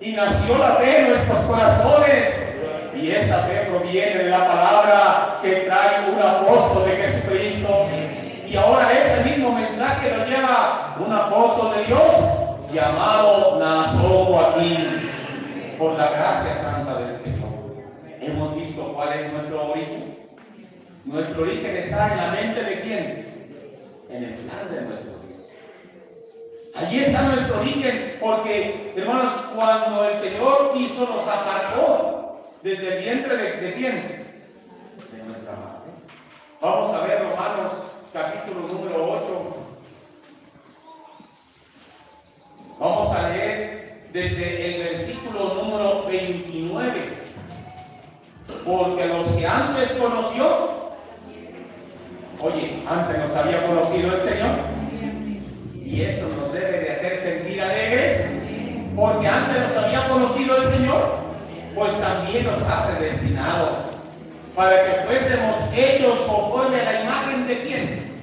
Y 0.00 0.12
nació 0.12 0.58
la 0.58 0.76
fe 0.76 1.00
en 1.00 1.08
nuestros 1.10 1.38
corazones. 1.46 2.42
Y 2.94 3.10
esta 3.10 3.38
fe 3.40 3.66
proviene 3.68 4.24
de 4.24 4.30
la 4.30 4.46
palabra 4.46 5.40
que 5.42 5.66
trae 5.66 6.08
un 6.08 6.22
apóstol 6.22 6.88
de 6.88 6.96
Jesucristo. 6.96 7.88
Y 8.46 8.56
ahora 8.56 8.92
este 8.92 9.30
mismo 9.30 9.52
mensaje 9.52 10.16
lo 10.16 10.24
lleva 10.24 10.96
un 11.04 11.12
apóstol 11.12 11.74
de 11.74 11.84
Dios 11.84 12.72
llamado 12.72 13.58
Nazón 13.58 14.26
Joaquín, 14.26 15.10
por 15.78 15.94
la 15.94 16.08
gracia 16.10 16.54
santa 16.54 17.00
del 17.00 17.14
Señor. 17.14 17.50
Hemos 18.20 18.54
visto 18.54 18.92
cuál 18.94 19.18
es 19.18 19.32
nuestro 19.32 19.72
origen. 19.72 20.16
Nuestro 21.04 21.42
origen 21.42 21.76
está 21.76 22.12
en 22.12 22.16
la 22.16 22.30
mente 22.30 22.62
de 22.62 22.80
quién? 22.80 23.56
En 24.10 24.24
el 24.24 24.34
plan 24.34 24.72
de 24.72 24.80
nuestro. 24.82 25.15
Allí 26.78 26.98
está 26.98 27.22
nuestro 27.22 27.60
origen, 27.60 28.18
porque, 28.20 28.92
hermanos, 28.94 29.32
cuando 29.54 30.04
el 30.04 30.14
Señor 30.14 30.72
hizo, 30.76 31.06
nos 31.06 31.26
apartó 31.26 32.50
desde 32.62 32.98
el 32.98 33.04
vientre 33.04 33.36
de, 33.36 33.52
de 33.52 33.74
quién? 33.74 34.26
De 35.10 35.22
nuestra 35.24 35.52
madre. 35.52 35.76
Vamos 36.60 36.92
a 36.92 37.06
ver 37.06 37.22
Romanos 37.22 37.72
capítulo 38.12 38.68
número 38.68 39.12
8. 39.12 39.56
Vamos 42.78 43.12
a 43.12 43.28
leer 43.30 44.08
desde 44.12 44.74
el 44.74 44.84
versículo 44.84 45.54
número 45.54 46.04
29. 46.06 47.16
Porque 48.66 49.06
los 49.06 49.26
que 49.28 49.46
antes 49.46 49.92
conoció, 49.92 50.92
oye, 52.42 52.82
antes 52.86 53.18
nos 53.18 53.34
había 53.34 53.66
conocido 53.66 54.12
el 54.14 54.20
Señor. 54.20 54.85
Y 55.86 56.02
eso 56.02 56.28
nos 56.28 56.52
debe 56.52 56.80
de 56.80 56.90
hacer 56.90 57.16
sentir 57.16 57.62
alegres. 57.62 58.40
Porque 58.96 59.28
antes 59.28 59.62
nos 59.62 59.76
había 59.76 60.08
conocido 60.08 60.56
el 60.56 60.62
Señor, 60.64 61.14
pues 61.74 62.00
también 62.00 62.44
nos 62.44 62.60
ha 62.62 62.88
predestinado 62.88 63.90
para 64.56 64.84
que 64.84 65.06
fuésemos 65.06 65.54
hechos 65.76 66.18
conforme 66.20 66.80
a 66.80 66.92
la 66.92 67.02
imagen 67.02 67.46
de 67.46 67.58
quién. 67.60 68.16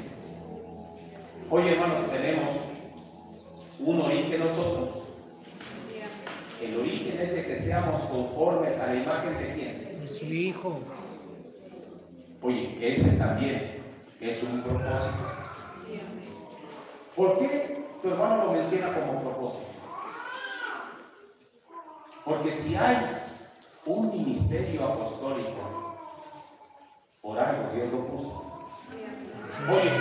Oye, 1.49 1.71
hermanos, 1.71 2.11
tenemos 2.11 2.49
un 3.79 4.01
origen 4.01 4.39
nosotros. 4.39 5.03
El 6.61 6.79
origen 6.79 7.19
es 7.19 7.33
de 7.33 7.45
que 7.45 7.55
seamos 7.55 8.01
conformes 8.01 8.77
a 8.79 8.87
la 8.87 8.95
imagen 8.95 9.37
de 9.37 9.53
quién. 9.53 10.01
De 10.01 10.07
su 10.07 10.25
Hijo. 10.25 10.79
Oye, 12.41 12.77
ese 12.81 13.11
también 13.11 13.83
es 14.19 14.43
un 14.43 14.61
propósito. 14.63 15.42
¿Por 17.15 17.37
qué 17.37 17.85
tu 18.01 18.09
hermano 18.09 18.45
lo 18.45 18.51
menciona 18.53 18.87
como 18.87 19.21
propósito? 19.21 19.67
Porque 22.25 22.51
si 22.51 22.75
hay 22.75 22.97
un 23.85 24.11
ministerio 24.11 24.83
apostólico, 24.83 25.97
por 27.21 27.37
algo 27.37 27.69
Dios 27.73 27.91
lo 27.91 28.07
puso. 28.07 28.43
Oye, 29.71 29.91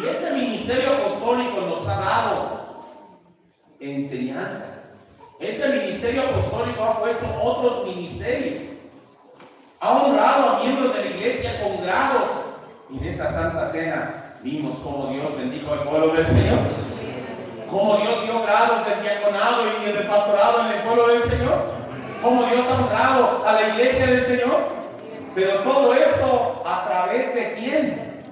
y 0.00 0.08
ese 0.08 0.32
ministerio 0.32 0.94
apostólico 0.94 1.60
nos 1.60 1.86
ha 1.86 2.00
dado 2.00 2.64
enseñanza. 3.78 4.66
Ese 5.38 5.68
ministerio 5.68 6.22
apostólico 6.22 6.82
ha 6.82 7.00
puesto 7.00 7.26
otros 7.40 7.86
ministerios. 7.86 8.72
Ha 9.78 10.02
honrado 10.02 10.48
a 10.48 10.64
miembros 10.64 10.94
de 10.94 11.04
la 11.04 11.10
iglesia 11.10 11.62
con 11.62 11.80
grados. 11.84 12.28
En 12.90 13.04
esta 13.04 13.30
santa 13.30 13.66
cena 13.66 14.23
vimos 14.44 14.76
cómo 14.84 15.06
Dios 15.06 15.36
bendijo 15.38 15.72
al 15.72 15.88
pueblo 15.88 16.08
del 16.08 16.26
Señor. 16.26 16.58
Cómo 17.68 17.96
Dios 17.96 18.24
dio 18.24 18.42
grados 18.42 18.86
de 18.86 19.02
diaconado 19.02 19.62
y 19.82 19.90
de 19.90 20.04
pastorado 20.04 20.66
en 20.66 20.76
el 20.76 20.82
pueblo 20.82 21.08
del 21.08 21.22
Señor. 21.22 21.74
Cómo 22.22 22.44
Dios 22.44 22.64
ha 22.68 22.84
honrado 22.84 23.46
a 23.46 23.52
la 23.54 23.68
iglesia 23.70 24.06
del 24.06 24.20
Señor. 24.20 24.74
Pero 25.34 25.60
todo 25.62 25.94
esto 25.94 26.62
a 26.64 26.84
través 26.86 27.34
de 27.34 27.54
quién? 27.54 28.22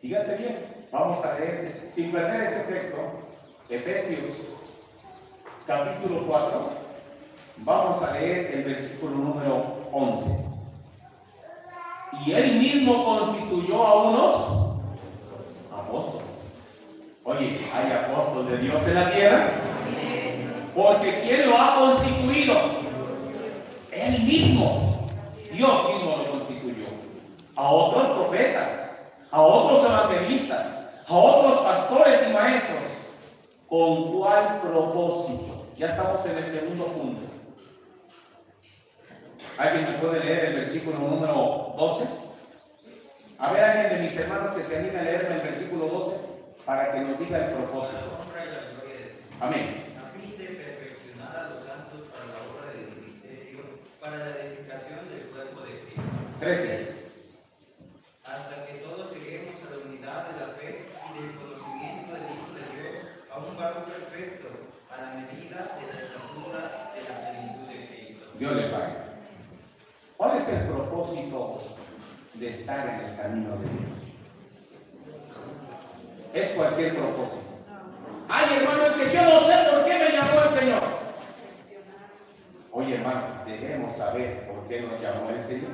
Fíjate 0.00 0.36
bien, 0.36 0.86
vamos 0.92 1.24
a 1.24 1.38
leer, 1.38 1.90
sin 1.92 2.12
perder 2.12 2.42
este 2.42 2.72
texto, 2.72 2.96
Efesios 3.68 4.20
capítulo 5.66 6.26
4, 6.26 6.70
vamos 7.58 8.02
a 8.02 8.12
leer 8.12 8.54
el 8.54 8.64
versículo 8.64 9.16
número 9.16 9.88
11. 9.92 10.53
Y 12.24 12.32
él 12.32 12.58
mismo 12.58 13.04
constituyó 13.04 13.86
a 13.86 14.02
unos 14.04 14.34
apóstoles. 15.72 16.26
Oye, 17.24 17.60
¿hay 17.74 17.92
apóstol 17.92 18.48
de 18.48 18.58
Dios 18.58 18.86
en 18.86 18.94
la 18.94 19.10
tierra? 19.10 19.50
Porque 20.74 21.22
¿quién 21.22 21.48
lo 21.48 21.56
ha 21.56 21.76
constituido? 21.76 22.54
Él 23.92 24.22
mismo. 24.24 25.06
Dios 25.52 25.94
mismo 25.94 26.16
lo 26.16 26.30
constituyó. 26.32 26.86
A 27.56 27.68
otros 27.68 28.06
profetas, 28.18 28.70
a 29.30 29.40
otros 29.40 29.84
evangelistas, 29.84 30.66
a 31.06 31.14
otros 31.14 31.60
pastores 31.60 32.26
y 32.28 32.32
maestros. 32.32 32.80
¿Con 33.68 34.18
cuál 34.18 34.60
propósito? 34.60 35.66
Ya 35.78 35.86
estamos 35.86 36.24
en 36.26 36.36
el 36.36 36.44
segundo 36.44 36.86
punto. 36.86 37.23
¿Alguien 39.56 39.92
me 39.92 39.98
puede 39.98 40.24
leer 40.24 40.44
el 40.46 40.54
versículo 40.56 40.98
número 40.98 41.74
12? 41.78 42.04
A 43.38 43.52
ver, 43.52 43.62
alguien 43.64 43.90
de 43.90 44.02
mis 44.02 44.16
hermanos 44.16 44.50
que 44.52 44.62
se 44.62 44.78
anime 44.78 44.98
a 44.98 45.02
leerme 45.02 45.36
el 45.36 45.42
versículo 45.42 45.86
12 45.86 46.16
para 46.66 46.92
que 46.92 47.00
nos 47.00 47.18
diga 47.18 47.38
el 47.38 47.54
propósito. 47.54 48.18
Amén. 49.40 49.94
a 50.00 50.10
fin 50.18 50.38
de 50.38 50.44
perfeccionar 50.44 51.36
a 51.36 51.50
los 51.50 51.66
santos 51.66 52.08
para 52.10 52.24
la 52.34 52.40
obra 52.50 52.72
del 52.72 52.88
ministerio, 52.98 53.78
para 54.00 54.18
la 54.18 54.30
edificación 54.42 55.06
del 55.10 55.28
cuerpo 55.30 55.60
de 55.60 55.80
Cristo, 55.80 56.02
13. 56.40 56.88
hasta 58.24 58.66
que 58.66 58.74
todos 58.78 59.12
lleguemos 59.12 59.54
a 59.62 59.70
la 59.70 59.84
unidad 59.86 60.30
de 60.30 60.40
la 60.40 60.52
fe 60.54 60.88
y 60.88 61.22
del 61.22 61.34
conocimiento 61.36 62.14
del 62.14 62.24
Hijo 62.24 62.50
de 62.58 62.64
Dios, 62.74 63.06
a 63.30 63.38
un 63.38 63.56
varón 63.56 63.84
perfecto, 63.84 64.48
a 64.90 65.02
la 65.02 65.10
medida 65.14 65.78
de 65.78 65.84
la 65.92 66.00
estatura 66.00 66.90
de 66.94 67.00
la 67.06 67.14
plenitud 67.20 67.66
de 67.68 67.86
Cristo. 67.86 68.24
Dios 68.38 68.56
le 68.56 68.68
pague. 68.70 69.03
¿Cuál 70.16 70.36
es 70.36 70.48
el 70.48 70.68
propósito 70.68 71.60
de 72.34 72.48
estar 72.48 72.88
en 72.88 73.08
el 73.08 73.16
camino 73.16 73.50
de 73.56 73.62
Dios? 73.62 74.04
Es 76.32 76.50
cualquier 76.50 76.96
propósito. 76.96 77.42
Ay, 78.28 78.56
hermano, 78.56 78.86
es 78.86 78.92
que 78.92 79.14
yo 79.14 79.22
no 79.22 79.40
sé 79.40 79.54
por 79.70 79.84
qué 79.84 79.98
me 79.98 80.16
llamó 80.16 80.40
el 80.42 80.60
Señor. 80.60 80.82
Oye, 82.72 82.94
hermano, 82.96 83.22
debemos 83.44 83.96
saber 83.96 84.48
por 84.48 84.68
qué 84.68 84.80
nos 84.82 85.00
llamó 85.00 85.30
el 85.30 85.40
Señor. 85.40 85.70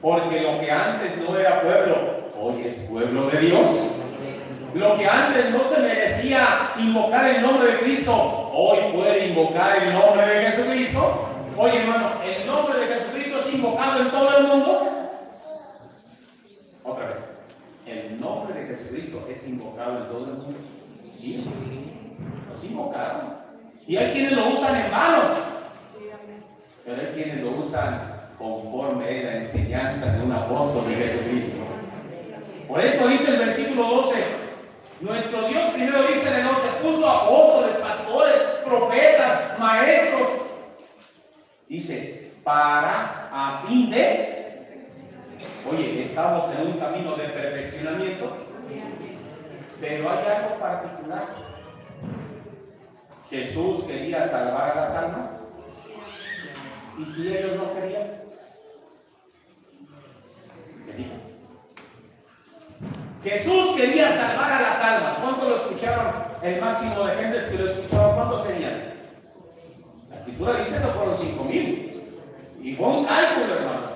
Porque 0.00 0.40
lo 0.40 0.60
que 0.60 0.70
antes 0.70 1.16
no 1.18 1.38
era 1.38 1.62
pueblo, 1.62 1.96
hoy 2.40 2.62
es 2.66 2.74
pueblo 2.90 3.30
de 3.30 3.38
Dios. 3.38 3.96
Lo 4.74 4.96
que 4.96 5.06
antes 5.06 5.50
no 5.50 5.64
se 5.64 5.80
merecía 5.80 6.72
invocar 6.78 7.26
el 7.26 7.42
nombre 7.42 7.72
de 7.72 7.78
Cristo, 7.78 8.50
hoy 8.54 8.92
puede 8.92 9.28
invocar 9.28 9.82
el 9.82 9.92
nombre 9.92 10.26
de 10.26 10.42
Jesucristo. 10.42 11.29
Oye, 11.60 11.76
hermano, 11.76 12.12
el 12.24 12.46
nombre 12.46 12.80
de 12.80 12.86
Jesucristo 12.86 13.38
es 13.38 13.52
invocado 13.52 14.00
en 14.00 14.10
todo 14.10 14.38
el 14.38 14.44
mundo. 14.44 14.88
Otra 16.84 17.06
vez, 17.08 17.18
el 17.84 18.18
nombre 18.18 18.58
de 18.58 18.66
Jesucristo 18.66 19.26
es 19.28 19.46
invocado 19.46 19.98
en 19.98 20.04
todo 20.06 20.24
el 20.24 20.32
mundo. 20.38 20.58
Sí, 21.14 21.46
es 22.50 22.64
invocado. 22.64 23.20
Y 23.86 23.94
hay 23.98 24.10
quienes 24.10 24.32
lo 24.32 24.48
usan 24.48 24.74
en 24.74 24.90
vano, 24.90 25.34
pero 26.86 26.98
hay 26.98 27.08
quienes 27.08 27.42
lo 27.42 27.50
usan 27.50 28.10
conforme 28.38 29.04
a 29.04 29.22
la 29.24 29.36
enseñanza 29.36 30.06
de 30.12 30.24
un 30.24 30.32
apóstol 30.32 30.88
de 30.88 30.94
Jesucristo. 30.94 31.58
Por 32.68 32.80
eso 32.80 33.06
dice 33.06 33.32
el 33.32 33.38
versículo 33.38 33.82
12, 33.82 34.24
nuestro 35.02 35.42
Dios 35.42 35.64
primero 35.74 36.04
dice 36.04 36.26
en 36.26 36.40
el 36.40 36.46
11, 36.46 36.60
puso 36.82 37.06
apóstoles, 37.06 37.76
pastores, 37.76 38.34
profetas, 38.64 39.58
maestros. 39.58 40.40
Dice, 41.70 42.32
para 42.42 43.28
a 43.30 43.62
fin 43.64 43.90
de, 43.90 44.88
oye, 45.70 46.02
estamos 46.02 46.52
en 46.52 46.66
un 46.66 46.72
camino 46.80 47.14
de 47.14 47.28
perfeccionamiento, 47.28 48.36
pero 49.80 50.10
hay 50.10 50.26
algo 50.26 50.58
particular. 50.58 51.26
Jesús 53.30 53.84
quería 53.84 54.26
salvar 54.26 54.72
a 54.72 54.74
las 54.80 54.90
almas. 54.96 55.44
¿Y 56.98 57.04
si 57.04 57.28
ellos 57.28 57.54
no 57.54 57.72
querían? 57.72 58.20
Jesús 63.22 63.76
quería 63.76 64.10
salvar 64.10 64.52
a 64.54 64.62
las 64.62 64.82
almas. 64.82 65.12
¿Cuántos 65.22 65.48
lo 65.48 65.56
escucharon? 65.56 66.14
El 66.42 66.60
máximo 66.60 67.04
de 67.04 67.14
gentes 67.14 67.44
que 67.44 67.58
lo 67.58 67.70
escucharon, 67.70 68.16
¿cuántos 68.16 68.44
serían? 68.44 68.89
Escritura 70.30 70.58
dice 70.58 70.80
no 70.80 70.92
fueron 70.92 71.16
cinco 71.16 71.44
mil. 71.44 72.02
Y 72.62 72.74
fue 72.74 72.86
un 72.86 73.04
cálculo, 73.04 73.54
hermano. 73.54 73.90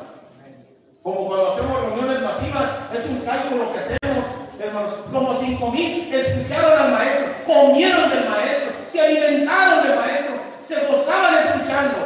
Como 1.03 1.27
cuando 1.27 1.49
hacemos 1.49 1.81
reuniones 1.81 2.23
masivas, 2.23 2.71
es 2.93 3.07
un 3.07 3.21
cálculo 3.21 3.73
que 3.73 3.79
hacemos, 3.79 4.25
hermanos. 4.59 4.91
Como 5.13 5.35
cinco 5.35 5.71
mil 5.71 6.13
escucharon 6.13 6.79
al 6.79 6.93
maestro, 6.93 7.27
comieron 7.47 8.11
del 8.11 8.29
maestro, 8.29 8.73
se 8.85 9.01
alimentaron 9.01 9.87
del 9.87 9.97
maestro, 9.97 10.35
se 10.59 10.87
gozaban 10.87 11.35
escuchando. 11.39 11.99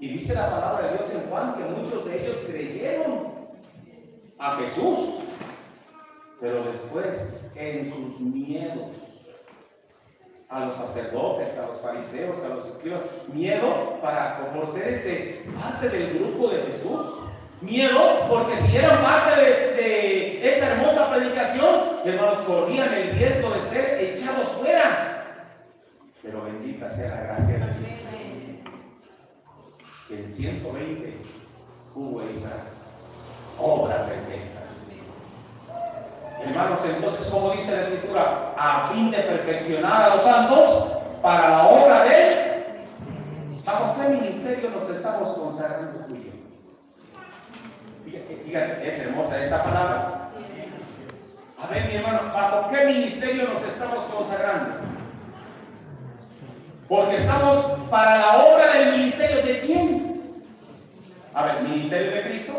Y 0.00 0.08
dice 0.08 0.34
la 0.34 0.50
palabra 0.50 0.88
de 0.88 0.98
Dios 0.98 1.10
en 1.14 1.30
Juan 1.30 1.54
que 1.54 1.64
muchos 1.64 2.04
de 2.04 2.22
ellos 2.22 2.36
creyeron 2.46 3.28
a 4.40 4.56
Jesús, 4.56 5.20
pero 6.40 6.64
después 6.64 7.52
en 7.54 7.92
sus 7.92 8.20
miedos 8.20 8.88
a 10.52 10.66
los 10.66 10.76
sacerdotes, 10.76 11.56
a 11.58 11.66
los 11.66 11.80
fariseos, 11.80 12.36
a 12.44 12.54
los 12.54 12.66
escribas, 12.66 13.00
miedo 13.32 13.98
para 14.02 14.52
por 14.52 14.66
ser 14.66 14.92
este 14.92 15.46
parte 15.58 15.88
del 15.88 16.18
grupo 16.18 16.50
de 16.50 16.62
Jesús. 16.64 17.00
Miedo 17.62 18.26
porque 18.28 18.56
si 18.56 18.76
eran 18.76 19.02
parte 19.02 19.40
de, 19.40 20.48
esa 20.48 20.72
hermosa 20.72 21.10
predicación, 21.10 22.00
hermanos, 22.04 22.38
corrían 22.38 22.92
el 22.92 23.12
riesgo 23.16 23.50
de 23.50 23.62
ser 23.62 24.00
echados 24.00 24.48
fuera. 24.48 25.46
Pero 26.22 26.42
bendita 26.42 26.90
sea 26.90 27.08
la 27.08 27.22
gracia 27.22 27.54
de 27.54 27.58
Dios. 27.58 28.00
Que 30.08 30.18
en 30.18 30.28
120 30.28 31.16
hubo 31.94 32.22
esa 32.22 32.64
obra 33.58 34.06
perfecta. 34.06 34.51
Hermanos, 36.44 36.80
entonces, 36.84 37.26
como 37.26 37.50
dice 37.50 37.76
la 37.76 37.82
Escritura, 37.82 38.54
a 38.56 38.90
fin 38.92 39.10
de 39.10 39.18
perfeccionar 39.18 40.02
a 40.02 40.14
los 40.14 40.24
santos 40.24 40.86
para 41.22 41.48
la 41.48 41.68
obra 41.68 42.04
de. 42.04 42.42
¿Bajo 43.64 43.94
qué 44.00 44.08
ministerio 44.08 44.70
nos 44.70 44.90
estamos 44.90 45.28
consagrando 45.30 46.04
tú 46.06 46.16
y 46.16 46.32
fíjate, 48.44 48.88
es 48.88 48.98
hermosa 49.00 49.42
esta 49.42 49.62
palabra. 49.62 50.30
A 51.58 51.66
ver, 51.68 51.86
mi 51.86 51.94
hermano, 51.94 52.32
¿bajo 52.34 52.70
qué 52.70 52.86
ministerio 52.86 53.48
nos 53.48 53.62
estamos 53.62 54.04
consagrando? 54.04 54.74
Porque 56.88 57.16
estamos 57.16 57.88
para 57.88 58.18
la 58.18 58.44
obra 58.44 58.72
del 58.74 58.98
ministerio 58.98 59.42
de 59.42 59.60
quién? 59.60 60.42
A 61.32 61.46
ver, 61.46 61.62
¿ministerio 61.62 62.10
de 62.10 62.22
Cristo? 62.22 62.52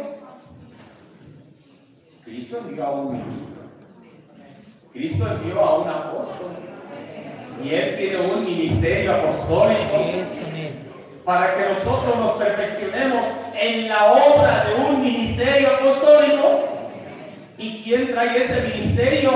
Cristo 2.23 2.57
envió 2.59 2.85
a 2.85 2.91
un 2.91 3.17
ministro. 3.17 3.62
Cristo 4.93 5.25
envió 5.27 5.59
a 5.59 5.79
un 5.79 5.89
apóstol. 5.89 6.51
Y 7.63 7.73
él 7.73 7.95
tiene 7.97 8.17
un 8.19 8.45
ministerio 8.45 9.15
apostólico 9.15 9.97
para 11.25 11.55
que 11.55 11.61
nosotros 11.69 12.15
nos 12.17 12.31
perfeccionemos 12.33 13.23
en 13.59 13.89
la 13.89 14.11
obra 14.11 14.65
de 14.65 14.83
un 14.83 15.03
ministerio 15.03 15.69
apostólico. 15.69 16.67
¿Y 17.57 17.81
quién 17.83 18.11
trae 18.11 18.43
ese 18.43 18.75
ministerio? 18.75 19.31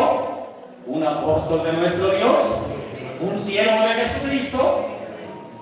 Un 0.85 1.03
apóstol 1.03 1.63
de 1.63 1.73
nuestro 1.73 2.09
Dios, 2.09 2.39
un 3.19 3.39
siervo 3.39 3.81
de 3.81 3.93
Jesucristo, 3.95 4.89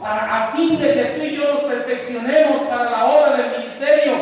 para, 0.01 0.47
a 0.47 0.51
fin 0.51 0.77
de 0.77 0.93
que 0.93 1.03
tú 1.17 1.23
y 1.23 1.35
yo 1.37 1.53
nos 1.53 1.63
perfeccionemos 1.63 2.57
para 2.69 2.89
la 2.89 3.05
obra 3.05 3.37
del 3.37 3.59
ministerio, 3.59 4.13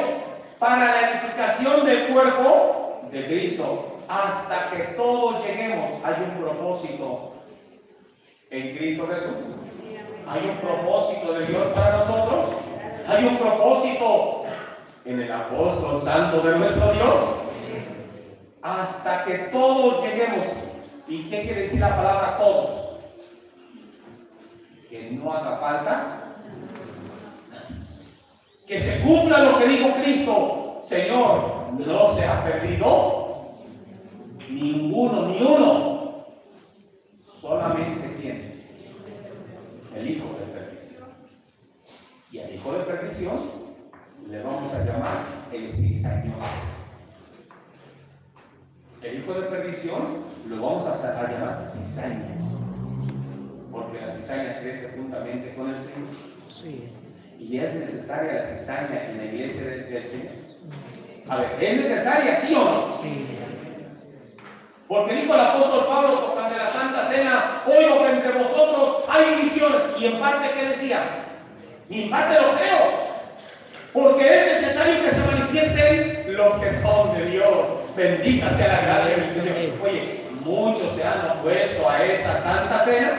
para 0.60 0.86
la 0.86 1.10
edificación 1.10 1.86
del 1.86 2.08
cuerpo 2.08 2.83
de 3.14 3.28
Cristo, 3.28 3.98
hasta 4.08 4.72
que 4.72 4.84
todos 4.96 5.46
lleguemos. 5.46 5.90
Hay 6.04 6.16
un 6.24 6.44
propósito 6.44 7.34
en 8.50 8.76
Cristo 8.76 9.08
Jesús. 9.08 9.36
Hay 10.28 10.50
un 10.50 10.58
propósito 10.58 11.34
de 11.34 11.46
Dios 11.46 11.68
para 11.68 12.00
nosotros. 12.00 12.46
Hay 13.08 13.26
un 13.26 13.38
propósito 13.38 14.46
en 15.06 15.22
el 15.22 15.32
apóstol 15.32 16.02
santo 16.02 16.42
de 16.42 16.58
nuestro 16.58 16.94
Dios. 16.94 17.20
Hasta 18.64 19.26
que 19.26 19.38
todos 19.52 20.04
lleguemos. 20.04 20.48
¿Y 21.08 21.30
qué 21.30 21.42
quiere 21.42 21.62
decir 21.64 21.82
la 21.82 21.96
palabra 21.96 22.38
todos? 22.40 22.98
Que 24.90 25.12
no 25.12 25.32
haga 25.34 25.58
falta. 25.58 26.20
Que 28.66 28.80
se 28.80 29.02
cumpla 29.02 29.40
lo 29.40 29.60
que 29.60 29.68
dijo 29.68 29.92
Cristo. 30.02 30.80
Señor, 30.82 31.53
no 31.80 32.16
se 32.16 32.26
ha 32.26 32.44
perdido 32.44 33.58
ninguno, 34.50 35.30
ni 35.30 35.42
uno. 35.42 36.24
Solamente 37.42 38.16
quién? 38.22 38.64
El 39.96 40.10
hijo 40.10 40.28
de 40.40 40.46
perdición. 40.60 41.10
Y 42.32 42.40
al 42.40 42.54
hijo 42.54 42.72
de 42.74 42.84
perdición 42.84 43.38
le 44.30 44.42
vamos 44.42 44.74
a 44.74 44.86
llamar 44.86 45.26
el 45.52 45.72
cizañoso. 45.72 46.46
El 49.02 49.20
hijo 49.20 49.34
de 49.34 49.42
perdición 49.48 50.24
lo 50.48 50.62
vamos 50.62 50.84
a, 50.86 51.20
a 51.20 51.32
llamar 51.32 51.62
cizaña. 51.62 52.38
Porque 53.72 54.00
la 54.00 54.12
cizaña 54.14 54.60
crece 54.62 54.96
juntamente 54.96 55.54
con 55.56 55.70
el 55.70 55.76
trigo. 55.84 56.08
Sí. 56.48 56.94
Y 57.40 57.58
es 57.58 57.76
necesaria 57.76 58.34
la 58.34 58.44
cizaña 58.44 59.10
en 59.10 59.18
la 59.18 59.26
iglesia 59.26 59.64
del, 59.66 59.90
del 59.90 60.04
Señor. 60.06 60.44
A 61.30 61.38
ver, 61.38 61.58
¿es 61.60 61.82
necesaria 61.82 62.36
sí 62.36 62.54
o 62.54 62.64
no? 62.64 62.98
Sí. 63.02 63.28
Porque 64.88 65.14
dijo 65.14 65.34
el 65.34 65.40
apóstol 65.40 65.86
Pablo 65.88 66.10
tocante 66.20 66.58
la 66.58 66.68
Santa 66.68 67.04
Cena, 67.04 67.64
oigo 67.66 68.04
que 68.04 68.12
entre 68.12 68.32
vosotros 68.34 69.06
hay 69.08 69.36
divisiones. 69.36 69.82
Y 69.98 70.08
en 70.08 70.20
parte, 70.20 70.50
¿qué 70.54 70.68
decía? 70.68 71.00
Y 71.90 72.04
en 72.04 72.10
parte 72.10 72.42
lo 72.42 72.58
creo. 72.58 73.14
Porque 73.94 74.28
es 74.28 74.62
necesario 74.62 75.04
que 75.04 75.12
se 75.12 75.26
manifiesten 75.26 76.36
los 76.36 76.54
que 76.56 76.72
son 76.72 77.18
de 77.18 77.26
Dios. 77.26 77.68
Bendita 77.96 78.50
sea 78.54 78.68
la 78.68 78.82
gracia 78.82 79.16
del 79.16 79.30
Señor. 79.30 79.56
Oye, 79.84 80.22
muchos 80.44 80.96
se 80.96 81.04
han 81.04 81.38
opuesto 81.38 81.90
a 81.90 82.04
esta 82.04 82.36
Santa 82.38 82.80
Cena. 82.80 83.12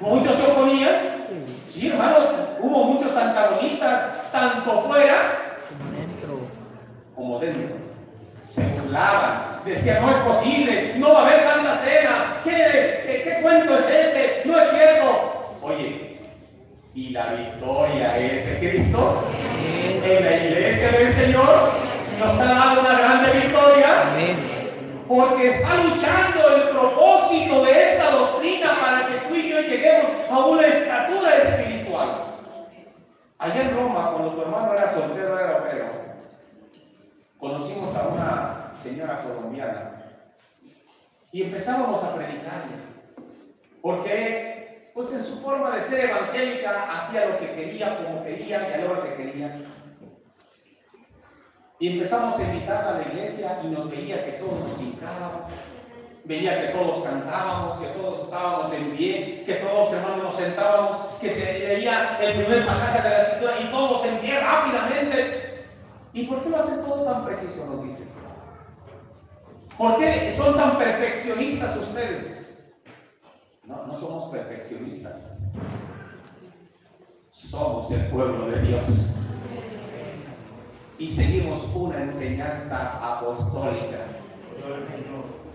Muchos 0.00 0.36
se 0.36 0.50
oponían. 0.50 1.26
Sí. 1.28 1.80
Sí, 1.80 1.88
hermano, 1.88 2.16
hubo 2.60 2.84
muchos 2.84 3.14
antagonistas, 3.14 4.30
tanto 4.32 4.82
fuera 4.82 5.50
Como 7.20 7.38
dentro. 7.38 7.76
Se 8.40 8.66
burlaban, 8.68 9.60
decían, 9.66 10.00
no 10.00 10.10
es 10.10 10.16
posible, 10.16 10.94
no 10.96 11.12
va 11.12 11.18
a 11.20 11.26
haber 11.26 11.42
Santa 11.42 11.76
Cena, 11.76 12.40
¿qué, 12.42 13.02
qué, 13.04 13.22
qué 13.24 13.42
cuento 13.42 13.74
es 13.74 13.90
ese? 13.90 14.42
No 14.46 14.58
es 14.58 14.70
cierto. 14.70 15.58
Oye, 15.60 16.18
¿y 16.94 17.10
la 17.10 17.34
victoria 17.34 18.16
es 18.16 18.46
de 18.46 18.58
Cristo? 18.58 19.22
En 20.02 20.24
la 20.24 20.34
iglesia 20.34 20.92
del 20.92 21.12
Señor 21.12 21.72
nos 22.18 22.40
ha 22.40 22.54
dado 22.54 22.80
una 22.80 22.98
grande 22.98 23.30
victoria 23.38 24.12
Amén. 24.12 24.70
porque 25.06 25.48
está 25.48 25.74
luchando 25.74 26.56
el 26.56 26.62
propósito 26.70 27.64
de 27.66 27.92
esta 27.92 28.12
doctrina 28.12 28.70
para 28.80 29.06
que 29.08 29.28
tú 29.28 29.34
y 29.34 29.50
yo 29.50 29.60
lleguemos 29.60 30.10
a 30.30 30.38
una 30.38 30.66
estatura 30.66 31.36
espiritual. 31.36 32.38
Allá 33.38 33.60
en 33.60 33.76
Roma, 33.76 34.10
cuando 34.12 34.32
tu 34.32 34.40
hermano 34.40 34.72
era 34.72 34.90
soltero, 34.90 35.38
era 35.38 35.58
obrero, 35.58 35.99
conocimos 37.40 37.96
a 37.96 38.08
una 38.08 38.72
señora 38.74 39.22
colombiana 39.22 39.92
y 41.32 41.42
empezábamos 41.42 42.04
a 42.04 42.14
predicarle. 42.14 42.76
Porque, 43.80 44.90
pues 44.94 45.12
en 45.12 45.24
su 45.24 45.40
forma 45.40 45.74
de 45.74 45.80
ser 45.80 46.10
evangélica, 46.10 46.92
hacía 46.92 47.26
lo 47.26 47.38
que 47.38 47.54
quería, 47.54 48.04
como 48.04 48.22
quería 48.22 48.68
y 48.68 48.72
a 48.72 48.76
la 48.84 48.90
hora 48.90 49.04
que 49.04 49.16
quería. 49.16 49.62
Y 51.78 51.92
empezamos 51.94 52.38
a 52.38 52.42
invitarla 52.42 52.90
a 52.90 52.98
la 52.98 53.08
iglesia 53.08 53.58
y 53.64 53.68
nos 53.68 53.90
veía 53.90 54.22
que 54.22 54.32
todos 54.32 54.68
nos 54.68 54.78
hincábamos, 54.78 55.50
veía 56.24 56.60
que 56.60 56.68
todos 56.76 57.02
cantábamos, 57.02 57.78
que 57.78 57.86
todos 57.86 58.24
estábamos 58.24 58.72
en 58.74 58.90
pie, 58.90 59.44
que 59.46 59.54
todos 59.54 59.94
hermanos 59.94 60.24
nos 60.24 60.34
sentábamos, 60.34 60.96
que 61.22 61.30
se 61.30 61.66
leía 61.66 62.18
el 62.20 62.34
primer 62.34 62.66
pasaje 62.66 63.02
de 63.02 63.08
la 63.08 63.22
escritura 63.22 63.52
y 63.62 63.64
todos 63.70 64.04
en 64.04 64.18
pie 64.18 64.40
rápidamente. 64.40 65.09
¿Y 66.12 66.24
por 66.24 66.42
qué 66.42 66.50
lo 66.50 66.56
hacen 66.58 66.82
todo 66.84 67.04
tan 67.04 67.24
preciso? 67.24 67.66
Nos 67.66 67.84
dice. 67.84 68.04
¿Por 69.78 69.98
qué 69.98 70.34
son 70.36 70.56
tan 70.56 70.78
perfeccionistas 70.78 71.76
ustedes? 71.76 72.58
No, 73.64 73.86
no 73.86 73.98
somos 73.98 74.30
perfeccionistas. 74.30 75.38
Somos 77.30 77.90
el 77.90 78.06
pueblo 78.06 78.50
de 78.50 78.60
Dios 78.62 79.20
y 81.00 81.08
seguimos 81.08 81.66
una 81.74 82.02
enseñanza 82.02 83.00
apostólica. 83.02 84.04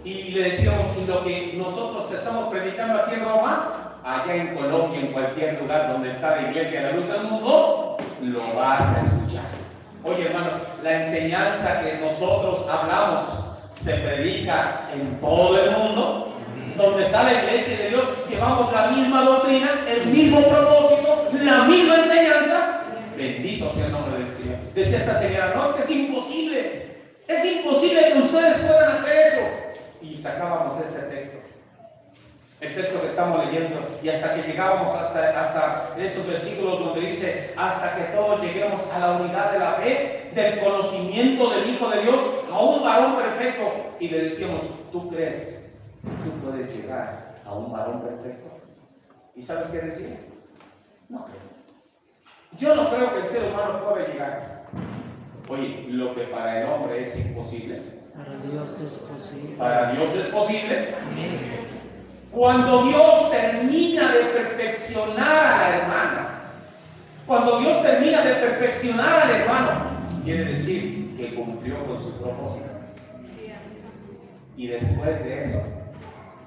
Y 0.04 0.32
le 0.32 0.44
decíamos, 0.50 0.88
y 1.00 1.06
lo 1.06 1.24
que 1.24 1.54
nosotros 1.56 2.10
te 2.10 2.16
estamos 2.16 2.50
predicando 2.50 3.04
aquí 3.04 3.14
en 3.14 3.26
Roma, 3.26 4.00
allá 4.04 4.36
en 4.36 4.56
Colombia, 4.56 5.02
en 5.02 5.14
cualquier 5.14 5.62
lugar 5.62 5.94
donde 5.94 6.10
está 6.10 6.42
la 6.42 6.50
iglesia 6.50 6.82
de 6.82 6.88
la 6.88 6.98
luz 6.98 7.08
del 7.08 7.24
mundo, 7.26 7.98
lo 8.22 8.56
vas 8.56 8.82
a 8.82 9.02
escuchar. 9.02 9.45
Oye, 10.06 10.28
hermanos, 10.28 10.54
la 10.84 11.04
enseñanza 11.04 11.82
que 11.82 11.98
nosotros 11.98 12.64
hablamos 12.70 13.26
se 13.72 13.92
predica 13.96 14.88
en 14.94 15.20
todo 15.20 15.60
el 15.60 15.72
mundo. 15.72 16.32
Donde 16.78 17.04
está 17.04 17.24
la 17.24 17.42
iglesia 17.42 17.78
de 17.78 17.90
Dios, 17.90 18.04
llevamos 18.30 18.72
la 18.72 18.88
misma 18.92 19.24
doctrina, 19.24 19.70
el 19.88 20.08
mismo 20.08 20.42
propósito, 20.42 21.30
la 21.42 21.64
misma 21.64 21.96
enseñanza. 22.04 22.82
Bendito 23.18 23.72
sea 23.72 23.86
el 23.86 23.92
nombre 23.94 24.20
del 24.20 24.30
Señor. 24.30 24.58
Decía 24.76 24.98
esta 24.98 25.20
señora, 25.20 25.54
no, 25.56 25.70
es 25.70 25.76
que 25.76 25.82
es 25.82 25.90
imposible. 25.90 26.98
Es 27.28 27.46
imposible 27.46 28.12
que 28.14 28.20
ustedes 28.20 28.58
puedan 28.60 28.92
hacer 28.92 29.18
eso. 29.18 29.42
Y 30.02 30.16
sacábamos 30.16 30.80
ese 30.82 31.00
texto. 31.08 31.38
El 32.62 32.74
texto 32.74 33.02
que 33.02 33.08
estamos 33.08 33.46
leyendo 33.46 33.78
y 34.02 34.10
hasta 34.10 34.34
que 34.34 34.44
llegábamos 34.50 34.90
hasta, 34.96 35.42
hasta 35.42 35.96
estos 35.98 36.26
versículos 36.26 36.80
donde 36.80 37.02
dice, 37.02 37.54
hasta 37.58 37.96
que 37.96 38.04
todos 38.16 38.42
lleguemos 38.42 38.82
a 38.94 39.00
la 39.00 39.12
unidad 39.18 39.52
de 39.52 39.60
la 39.60 39.72
fe, 39.74 40.32
del 40.34 40.60
conocimiento 40.60 41.50
del 41.50 41.70
Hijo 41.70 41.90
de 41.90 42.02
Dios, 42.02 42.16
a 42.52 42.60
un 42.60 42.84
varón 42.84 43.16
perfecto. 43.18 43.64
Y 44.00 44.08
le 44.10 44.24
decíamos, 44.24 44.62
¿tú 44.92 45.10
crees 45.10 45.70
que 46.02 46.30
tú 46.30 46.38
puedes 46.44 46.74
llegar 46.76 47.36
a 47.46 47.54
un 47.54 47.72
varón 47.72 48.02
perfecto? 48.02 48.48
¿Y 49.36 49.42
sabes 49.42 49.68
qué 49.68 49.80
decía? 49.80 50.18
No 51.10 51.26
creo. 51.26 51.46
Yo 52.58 52.74
no 52.74 52.90
creo 52.90 53.14
que 53.14 53.20
el 53.20 53.26
ser 53.26 53.52
humano 53.52 53.82
pueda 53.84 54.08
llegar. 54.08 54.64
Oye, 55.50 55.86
lo 55.90 56.16
que 56.16 56.22
para 56.24 56.62
el 56.62 56.68
hombre 56.70 57.04
es 57.04 57.18
imposible, 57.20 57.82
Para 58.16 58.38
Dios 58.38 58.80
es 58.80 58.94
posible. 58.94 59.56
para 59.58 59.92
Dios 59.92 60.10
es 60.16 60.28
posible. 60.28 60.96
Amén. 61.12 61.75
Cuando 62.36 62.84
Dios 62.84 63.32
termina 63.32 64.12
de 64.12 64.26
perfeccionar 64.26 65.46
a 65.46 65.58
la 65.58 65.78
hermana, 65.78 66.42
cuando 67.26 67.62
Dios 67.62 67.82
termina 67.82 68.22
de 68.24 68.34
perfeccionar 68.36 69.22
al 69.22 69.32
hermano, 69.32 69.72
quiere 70.26 70.44
decir 70.44 71.16
que 71.16 71.34
cumplió 71.34 71.86
con 71.86 71.98
su 71.98 72.12
propósito. 72.22 72.68
Y 74.58 74.68
después 74.68 75.24
de 75.24 75.40
eso, 75.40 75.64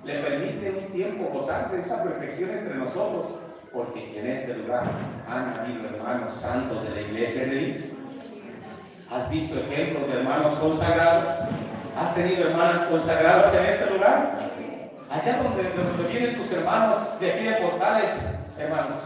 le 0.04 0.18
permite 0.18 0.70
un 0.72 0.92
tiempo 0.92 1.30
gozar 1.32 1.70
de 1.70 1.80
esa 1.80 2.04
perfección 2.04 2.50
entre 2.50 2.74
nosotros, 2.74 3.26
porque 3.72 4.20
en 4.20 4.26
este 4.26 4.56
lugar 4.56 4.90
han 5.26 5.54
habido 5.54 5.88
hermanos 5.88 6.34
santos 6.34 6.84
de 6.84 6.96
la 6.96 7.00
iglesia 7.00 7.46
de 7.46 7.58
Dios. 7.58 7.76
¿Has 9.10 9.30
visto 9.30 9.58
ejemplos 9.58 10.06
de 10.06 10.18
hermanos 10.18 10.52
consagrados? 10.56 11.32
¿Has 11.98 12.14
tenido 12.14 12.48
hermanas 12.48 12.82
consagradas 12.90 13.54
en 13.54 13.64
este 13.64 13.90
lugar? 13.90 14.47
Allá 15.10 15.42
donde, 15.42 15.62
de 15.62 15.70
donde 15.70 16.08
vienen 16.08 16.36
tus 16.36 16.52
hermanos 16.52 16.96
de 17.18 17.32
aquí 17.32 17.44
de 17.44 17.52
Portales, 17.54 18.12
hermanos, 18.58 18.98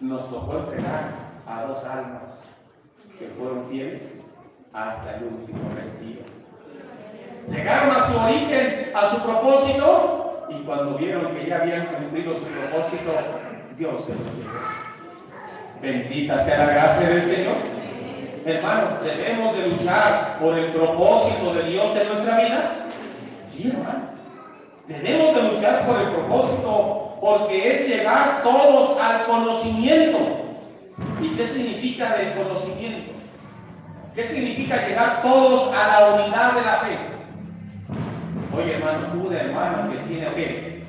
nos 0.00 0.30
tocó 0.30 0.58
entregar 0.58 1.10
a 1.46 1.64
dos 1.64 1.84
almas 1.84 2.44
que 3.18 3.26
fueron 3.38 3.68
fieles 3.68 4.26
hasta 4.72 5.16
el 5.16 5.24
último 5.24 5.58
respiro. 5.76 6.22
Llegaron 7.48 7.90
a 7.90 8.06
su 8.06 8.18
origen, 8.18 8.92
a 8.94 9.10
su 9.10 9.22
propósito, 9.22 10.46
y 10.48 10.62
cuando 10.62 10.94
vieron 10.96 11.34
que 11.34 11.46
ya 11.46 11.60
habían 11.60 11.86
cumplido 11.86 12.34
su 12.34 12.44
propósito, 12.44 13.12
Dios 13.76 14.04
se 14.04 14.12
lo 14.12 14.18
llevó. 14.18 14.80
Bendita 15.82 16.42
sea 16.42 16.66
la 16.66 16.72
gracia 16.72 17.08
del 17.08 17.22
Señor. 17.22 17.56
Hermanos, 18.44 19.04
debemos 19.04 19.56
de 19.56 19.68
luchar 19.68 20.38
por 20.40 20.58
el 20.58 20.72
propósito 20.72 21.54
de 21.54 21.62
Dios 21.64 21.96
en 21.96 22.08
nuestra 22.08 22.36
vida. 22.38 22.72
Sí, 23.46 23.70
hermano. 23.70 24.09
Debemos 24.88 25.34
de 25.34 25.42
luchar 25.42 25.86
por 25.86 26.00
el 26.00 26.08
propósito 26.08 27.18
porque 27.20 27.72
es 27.72 27.88
llegar 27.88 28.42
todos 28.42 28.98
al 29.00 29.26
conocimiento. 29.26 30.18
¿Y 31.20 31.36
qué 31.36 31.46
significa 31.46 32.16
del 32.16 32.34
conocimiento? 32.34 33.12
¿Qué 34.14 34.24
significa 34.24 34.86
llegar 34.86 35.22
todos 35.22 35.72
a 35.74 35.88
la 35.88 36.14
unidad 36.14 36.54
de 36.54 36.62
la 36.62 36.76
fe? 36.78 36.98
Oye, 38.56 38.74
hermano, 38.74 39.24
un 39.24 39.32
hermano 39.32 39.92
que 39.92 39.98
tiene 39.98 40.26
fe, 40.26 40.82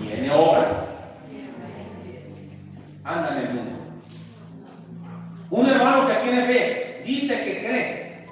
tiene 0.00 0.30
obras, 0.32 0.96
anda 3.04 3.30
en 3.30 3.46
el 3.46 3.54
mundo. 3.54 3.78
Un 5.50 5.66
hermano 5.66 6.08
que 6.08 6.14
tiene 6.14 6.46
fe, 6.46 7.02
dice 7.04 7.44
que 7.44 7.60
cree, 7.60 8.26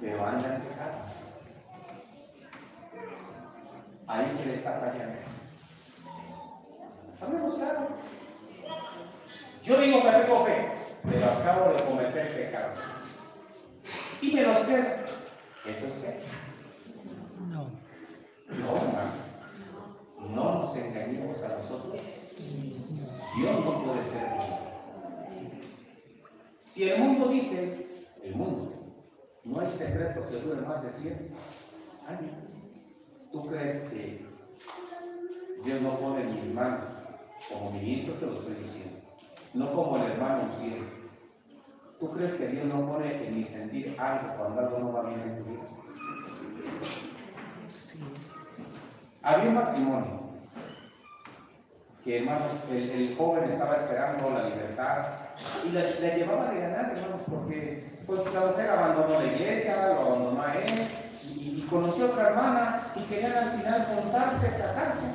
pero 0.00 0.26
anda 0.26 0.54
en 0.54 0.60
pecado. 0.62 1.07
Ahí 4.08 4.34
que 4.38 4.46
le 4.46 4.54
está 4.54 4.72
fallando. 4.80 5.18
Hablemos 7.20 7.54
claro. 7.56 7.88
Yo 9.62 9.80
digo 9.80 10.02
que 10.02 10.10
tengo 10.10 10.46
fe, 10.46 10.68
pero 11.04 11.26
acabo 11.26 11.74
de 11.74 11.84
cometer 11.84 12.34
pecado. 12.34 12.72
Y 14.22 14.32
me 14.32 14.42
los 14.42 14.58
quedo. 14.58 14.86
¿Eso 15.66 15.86
es 15.86 15.94
fe? 15.94 16.20
No. 17.50 17.66
No, 18.48 18.76
hermano. 18.76 19.28
No 20.30 20.62
nos 20.62 20.76
engañemos 20.76 21.42
a 21.42 21.48
nosotros. 21.48 22.00
Dios 23.36 23.64
no 23.64 23.84
puede 23.84 24.04
ser. 24.04 24.28
Si 26.64 26.88
el 26.88 26.98
mundo 26.98 27.28
dice, 27.28 27.86
el 28.22 28.34
mundo, 28.34 28.72
no 29.44 29.60
hay 29.60 29.70
secreto 29.70 30.22
que 30.28 30.36
dure 30.36 30.62
más 30.62 30.82
de 30.82 30.90
100 30.90 31.30
años. 32.08 32.47
¿Tú 33.32 33.46
crees 33.46 33.82
que 33.90 34.26
Dios 35.64 35.82
no 35.82 35.98
pone 35.98 36.22
en 36.22 36.34
mis 36.34 36.54
manos, 36.54 36.80
como 37.52 37.72
ministro 37.72 38.14
te 38.14 38.26
lo 38.26 38.34
estoy 38.34 38.54
diciendo, 38.54 39.00
no 39.52 39.72
como 39.72 39.96
el 39.96 40.12
hermano 40.12 40.46
Luciano? 40.46 40.86
¿Tú 42.00 42.10
crees 42.12 42.34
que 42.34 42.46
Dios 42.46 42.64
no 42.66 42.86
pone 42.86 43.26
en 43.26 43.36
mi 43.36 43.44
sentir 43.44 43.94
algo 43.98 44.34
cuando 44.38 44.60
algo 44.60 44.78
no 44.78 44.92
va 44.92 45.08
bien 45.08 45.20
en 45.20 45.38
tu 45.38 45.50
vida? 45.50 45.62
Sí. 47.70 47.98
Había 49.22 49.48
un 49.48 49.54
matrimonio 49.56 50.20
que, 52.04 52.18
hermanos, 52.18 52.52
el, 52.70 52.90
el 52.90 53.16
joven 53.16 53.50
estaba 53.50 53.74
esperando 53.74 54.30
la 54.30 54.48
libertad 54.48 55.06
y 55.66 55.70
le, 55.70 56.00
le 56.00 56.16
llevaba 56.16 56.50
de 56.50 56.60
ganar, 56.60 56.92
hermanos, 56.96 57.20
porque 57.28 57.98
pues 58.06 58.32
la 58.32 58.40
mujer 58.40 58.70
abandonó 58.70 59.20
la 59.20 59.32
iglesia, 59.32 59.88
lo 59.88 60.00
abandonó 60.00 60.42
a 60.42 60.54
él 60.54 60.88
y, 61.24 61.60
y 61.60 61.66
conoció 61.68 62.06
a 62.06 62.08
otra 62.08 62.28
hermana 62.28 62.77
y 62.96 63.00
querían 63.02 63.32
al 63.32 63.50
final 63.52 63.86
juntarse, 63.94 64.56
casarse. 64.58 65.06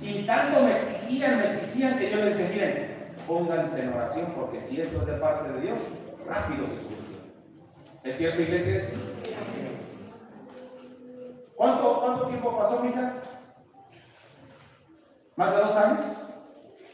Y 0.00 0.22
tanto 0.24 0.62
me 0.62 0.76
exigían, 0.76 1.38
me 1.38 1.46
exigían 1.46 1.98
que 1.98 2.10
yo 2.10 2.16
les 2.18 2.38
decía, 2.38 2.48
miren, 2.54 3.14
pónganse 3.26 3.82
en 3.82 3.92
oración 3.92 4.32
porque 4.36 4.60
si 4.60 4.80
esto 4.80 5.00
es 5.00 5.06
de 5.06 5.14
parte 5.14 5.52
de 5.52 5.60
Dios, 5.60 5.78
rápido 6.26 6.66
se 6.68 6.76
soluciona. 6.76 7.18
¿Es 8.04 8.16
cierto, 8.16 8.42
iglesia? 8.42 8.80
Sí. 8.80 8.96
¿Cuánto, 11.56 12.00
¿Cuánto 12.00 12.26
tiempo 12.28 12.56
pasó, 12.56 12.82
mija? 12.84 13.14
¿Más 15.34 15.50
de 15.54 15.62
dos 15.62 15.76
años? 15.76 16.00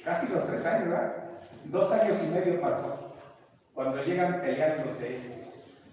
Casi 0.05 0.33
los 0.33 0.47
tres 0.47 0.65
años, 0.67 0.89
¿verdad? 0.89 1.15
Dos 1.65 1.93
años 1.93 2.19
y 2.23 2.27
medio 2.29 2.61
pasó. 2.61 3.15
Cuando 3.75 4.03
llegan 4.03 4.41
peleándose 4.41 5.17
ellos. 5.17 5.49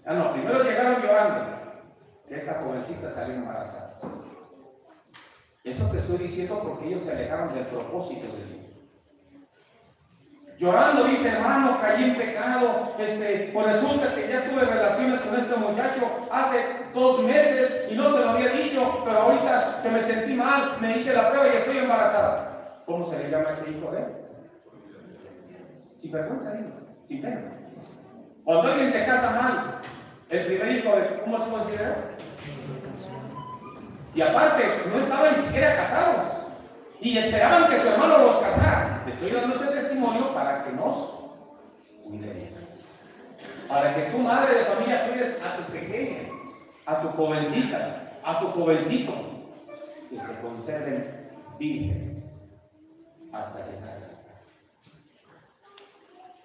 Ah, 0.06 0.14
no, 0.14 0.34
primero 0.34 0.64
llegaron 0.64 1.02
llorando. 1.02 1.61
Que 2.32 2.38
esa 2.38 2.62
jovencita 2.64 3.10
salió 3.10 3.34
embarazada. 3.34 3.98
Eso 5.66 5.86
te 5.88 5.98
estoy 5.98 6.18
diciendo 6.20 6.62
porque 6.64 6.88
ellos 6.88 7.02
se 7.02 7.12
alejaron 7.12 7.54
del 7.54 7.66
propósito 7.66 8.26
de 8.28 8.46
Dios. 8.46 8.62
Llorando, 10.58 11.04
dice 11.04 11.28
hermano, 11.28 11.78
caí 11.82 12.06
en 12.06 12.16
pecado. 12.16 12.96
Este, 12.98 13.52
pues 13.54 13.68
resulta 13.74 14.16
que 14.16 14.30
ya 14.30 14.50
tuve 14.50 14.62
relaciones 14.62 15.20
con 15.20 15.36
este 15.36 15.58
muchacho 15.58 16.10
hace 16.32 16.64
dos 16.94 17.22
meses 17.24 17.88
y 17.92 17.96
no 17.96 18.10
se 18.10 18.20
lo 18.20 18.30
había 18.30 18.48
dicho, 18.52 19.04
pero 19.04 19.24
ahorita 19.24 19.82
que 19.84 19.90
me 19.90 20.02
sentí 20.02 20.34
mal, 20.34 20.78
me 20.80 20.98
hice 20.98 21.12
la 21.12 21.32
prueba 21.32 21.50
y 21.50 21.58
estoy 21.58 21.80
embarazada. 21.80 22.82
¿Cómo 22.86 23.04
se 23.04 23.20
le 23.20 23.30
llama 23.30 23.50
a 23.50 23.52
ese 23.52 23.72
hijo 23.72 23.92
de 23.92 23.98
él? 23.98 24.06
Sin 26.00 26.14
vergüenza, 26.14 26.54
sin 27.06 27.22
pena. 27.22 27.42
Cuando 28.46 28.72
alguien 28.72 28.90
se 28.90 29.06
casa 29.06 29.32
mal, 29.32 29.82
el 30.32 30.46
primer 30.46 30.78
hijo, 30.78 30.96
de, 30.96 31.20
¿cómo 31.24 31.38
se 31.38 31.52
considera? 31.52 31.98
Y 34.16 34.22
aparte, 34.22 34.64
no 34.90 34.98
estaban 34.98 35.36
ni 35.36 35.44
siquiera 35.44 35.76
casados. 35.76 36.32
Y 37.02 37.18
esperaban 37.18 37.70
que 37.70 37.78
su 37.78 37.88
hermano 37.88 38.18
los 38.20 38.38
casara. 38.38 39.02
Te 39.06 39.12
estoy 39.12 39.32
dando 39.32 39.56
ese 39.56 39.68
testimonio 39.68 40.34
para 40.34 40.64
que 40.64 40.72
nos 40.72 41.14
cuidemos. 42.04 42.60
Para 43.68 43.96
que 43.96 44.02
tu 44.04 44.18
madre 44.20 44.60
de 44.60 44.66
familia 44.66 45.08
cuides 45.08 45.40
a 45.42 45.58
tu 45.58 45.72
pequeña, 45.72 46.30
a 46.86 47.02
tu 47.02 47.08
jovencita, 47.10 48.12
a 48.24 48.40
tu 48.40 48.48
jovencito, 48.48 49.14
que 50.10 50.20
se 50.20 50.42
conserven 50.42 51.30
vírgenes 51.58 52.32
hasta 53.32 53.66
que 53.66 53.78
salgan. 53.78 54.12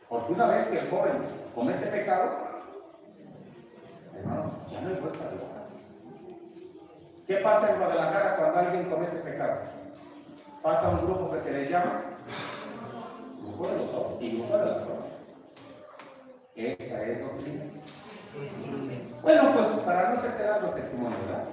Porque 0.09 0.32
una 0.32 0.47
vez 0.47 0.68
que 0.68 0.78
el 0.78 0.89
joven 0.89 1.24
comete 1.55 1.87
pecado, 1.87 2.45
hermano, 4.19 4.53
ya 4.71 4.81
no 4.81 4.89
hay 4.89 5.01
vuelta 5.01 5.25
de 5.31 5.37
hoja. 5.37 5.57
¿Qué 7.27 7.37
pasa 7.37 7.73
en 7.73 7.79
Guadalajara 7.79 8.37
cuando 8.37 8.61
alguien 8.61 8.91
comete 8.91 9.17
pecado? 9.17 9.61
Pasa 10.62 10.91
un 10.91 11.07
grupo 11.07 11.33
que 11.33 11.39
se 11.39 11.53
le 11.53 11.69
llama 11.69 12.03
Grupo 13.43 13.69
de 13.69 13.79
los 13.79 13.95
Hombres 13.95 14.19
y 14.21 14.37
Grupo 14.37 14.59
de 14.59 14.67
las 14.67 14.83
Hombres. 14.83 15.12
Esta 16.55 17.03
es 17.03 17.21
doctrina. 17.21 17.64
Bueno, 19.23 19.55
pues 19.55 19.67
para 19.85 20.11
no 20.11 20.21
ser 20.21 20.39
dando 20.39 20.71
testimonio, 20.71 21.19
¿verdad? 21.27 21.45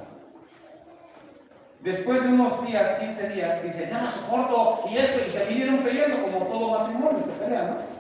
Después 1.82 2.24
de 2.24 2.30
unos 2.30 2.66
días, 2.66 3.00
15 3.00 3.30
días, 3.30 3.64
dice, 3.64 3.88
ya 3.90 4.02
no 4.02 4.06
soporto 4.06 4.84
y 4.90 4.98
esto, 4.98 5.20
y 5.28 5.32
se 5.32 5.46
vinieron 5.46 5.80
peleando 5.80 6.24
como 6.24 6.46
todo 6.46 6.80
matrimonio, 6.80 7.24
se 7.26 7.44
pelean, 7.44 7.68
¿no? 7.68 7.94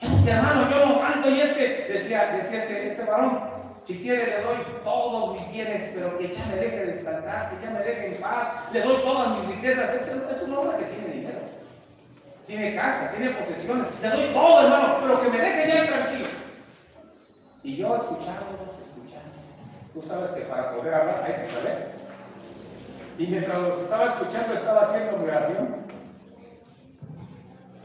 Es 0.00 0.24
que 0.24 0.30
hermano, 0.30 0.70
yo 0.70 0.86
no 0.86 1.00
canto 1.00 1.30
y 1.30 1.40
es 1.40 1.52
que, 1.54 1.92
decía, 1.92 2.32
decía 2.36 2.58
este, 2.58 2.88
este 2.88 3.04
varón, 3.04 3.55
Si 3.86 3.96
quiere 3.98 4.26
le 4.26 4.42
doy 4.42 4.56
todos 4.82 5.34
mis 5.34 5.52
bienes, 5.52 5.92
pero 5.94 6.18
que 6.18 6.32
ya 6.32 6.44
me 6.46 6.56
deje 6.56 6.86
descansar, 6.86 7.50
que 7.50 7.64
ya 7.64 7.70
me 7.70 7.84
deje 7.84 8.16
en 8.16 8.20
paz. 8.20 8.48
Le 8.72 8.82
doy 8.82 8.96
todas 8.96 9.38
mis 9.38 9.54
riquezas. 9.54 9.94
Es, 9.94 10.08
es 10.08 10.42
un 10.42 10.56
hombre 10.56 10.78
que 10.78 10.84
tiene 10.86 11.14
dinero. 11.14 11.38
Tiene 12.48 12.74
casa, 12.74 13.12
tiene 13.12 13.30
posesiones. 13.36 13.86
Le 14.02 14.10
doy 14.10 14.34
todo, 14.34 14.64
hermano, 14.64 14.96
pero 15.00 15.20
que 15.22 15.28
me 15.30 15.38
deje 15.38 15.68
ya 15.68 15.86
tranquilo. 15.86 16.28
Y 17.62 17.76
yo 17.76 17.94
escuchándolos, 17.94 18.74
escuchando. 18.88 19.36
Tú 19.94 20.02
sabes 20.02 20.30
que 20.32 20.40
para 20.40 20.74
poder 20.74 20.92
hablar 20.92 21.22
hay 21.24 21.44
que 21.44 21.52
saber. 21.52 21.90
Y 23.18 23.26
mientras 23.28 23.62
los 23.62 23.82
estaba 23.82 24.06
escuchando, 24.06 24.52
estaba 24.52 24.80
haciendo 24.82 25.18
mi 25.18 25.28
oración. 25.28 25.76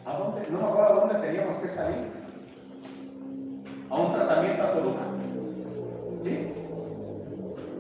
¿A 0.08 0.14
dónde? 0.14 0.48
No 0.50 0.58
me 0.58 0.64
acuerdo 0.66 0.90
a 0.90 0.96
dónde 0.96 1.28
teníamos 1.28 1.58
que 1.58 1.68
salir. 1.68 2.12
A 3.92 3.96
un 3.96 4.14
tratamiento 4.16 4.64
a 4.64 4.74
Toluca. 4.74 5.11
¿Sí? 6.22 6.54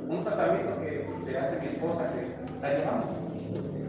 Un 0.07 0.23
tratamiento 0.23 0.79
que 0.81 1.07
se 1.23 1.37
hace 1.37 1.61
mi 1.61 1.67
esposa 1.67 2.11
que 2.13 2.61
la 2.61 2.73
llevamos. 2.73 3.05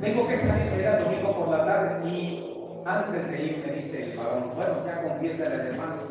Tengo 0.00 0.28
que 0.28 0.36
salir, 0.36 0.72
era 0.74 1.00
domingo 1.00 1.36
por 1.36 1.48
la 1.48 1.64
tarde 1.64 2.08
y 2.08 2.82
antes 2.84 3.30
de 3.30 3.42
ir 3.44 3.64
me 3.66 3.72
dice 3.74 4.12
el 4.12 4.18
varón, 4.18 4.50
bueno, 4.54 4.84
ya 4.84 5.02
confiésale 5.02 5.54
al 5.54 5.66
hermano. 5.68 6.02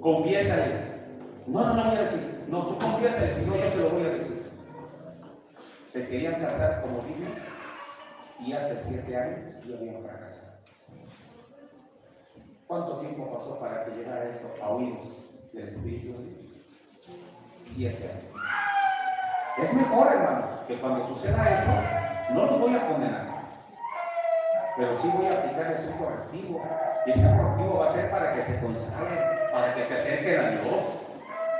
Confiésale. 0.00 0.92
No, 1.46 1.64
no, 1.64 1.74
no 1.74 1.84
voy 1.84 1.96
a 1.96 2.02
decir. 2.02 2.44
No, 2.48 2.66
tú 2.66 2.78
confiésale, 2.78 3.34
si 3.34 3.46
no 3.46 3.56
yo 3.56 3.68
se 3.68 3.76
lo 3.78 3.90
voy 3.90 4.04
a 4.04 4.10
decir. 4.10 4.42
Se 5.92 6.08
querían 6.08 6.40
casar 6.40 6.82
como 6.82 7.02
dije 7.02 7.30
y 8.40 8.52
hace 8.52 8.78
siete 8.78 9.16
años 9.16 9.64
ya 9.66 9.76
habían 9.76 10.02
fracasado. 10.02 10.52
¿Cuánto 12.66 12.98
tiempo 12.98 13.32
pasó 13.32 13.60
para 13.60 13.84
que 13.84 13.92
llegara 13.92 14.28
esto 14.28 14.48
a 14.62 14.70
oídos 14.70 15.08
del 15.52 15.68
Espíritu? 15.68 16.41
Siete 17.74 18.04
años. 18.04 19.62
Es 19.62 19.72
mejor, 19.72 20.08
hermano, 20.12 20.44
que 20.68 20.78
cuando 20.78 21.06
suceda 21.08 21.54
eso, 21.54 22.34
no 22.34 22.46
los 22.46 22.60
voy 22.60 22.74
a 22.74 22.86
condenar, 22.86 23.26
pero 24.76 24.94
sí 24.96 25.10
voy 25.14 25.26
a 25.26 25.38
aplicarles 25.38 25.80
un 25.86 25.92
correctivo. 26.04 26.62
Y 27.06 27.10
ese 27.10 27.22
correctivo 27.22 27.78
va 27.78 27.86
a 27.86 27.92
ser 27.92 28.10
para 28.10 28.34
que 28.34 28.42
se 28.42 28.60
consagren, 28.60 29.18
para 29.52 29.74
que 29.74 29.84
se 29.84 29.94
acerquen 29.94 30.40
a 30.40 30.50
Dios, 30.50 30.82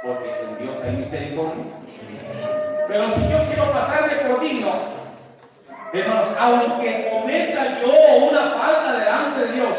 porque 0.03 0.43
en 0.43 0.59
Dios 0.59 0.77
hay 0.85 0.97
misericordia. 0.97 1.65
Pero 2.89 3.09
si 3.11 3.29
yo 3.31 3.47
quiero 3.47 3.73
pasarme 3.73 4.15
por 4.29 4.41
digno, 4.41 4.71
hermanos, 5.95 6.29
aunque 6.39 7.09
cometa 7.11 7.81
yo 7.81 8.29
una 8.31 8.51
falta 8.51 8.99
delante 8.99 9.41
de 9.41 9.53
Dios, 9.53 9.77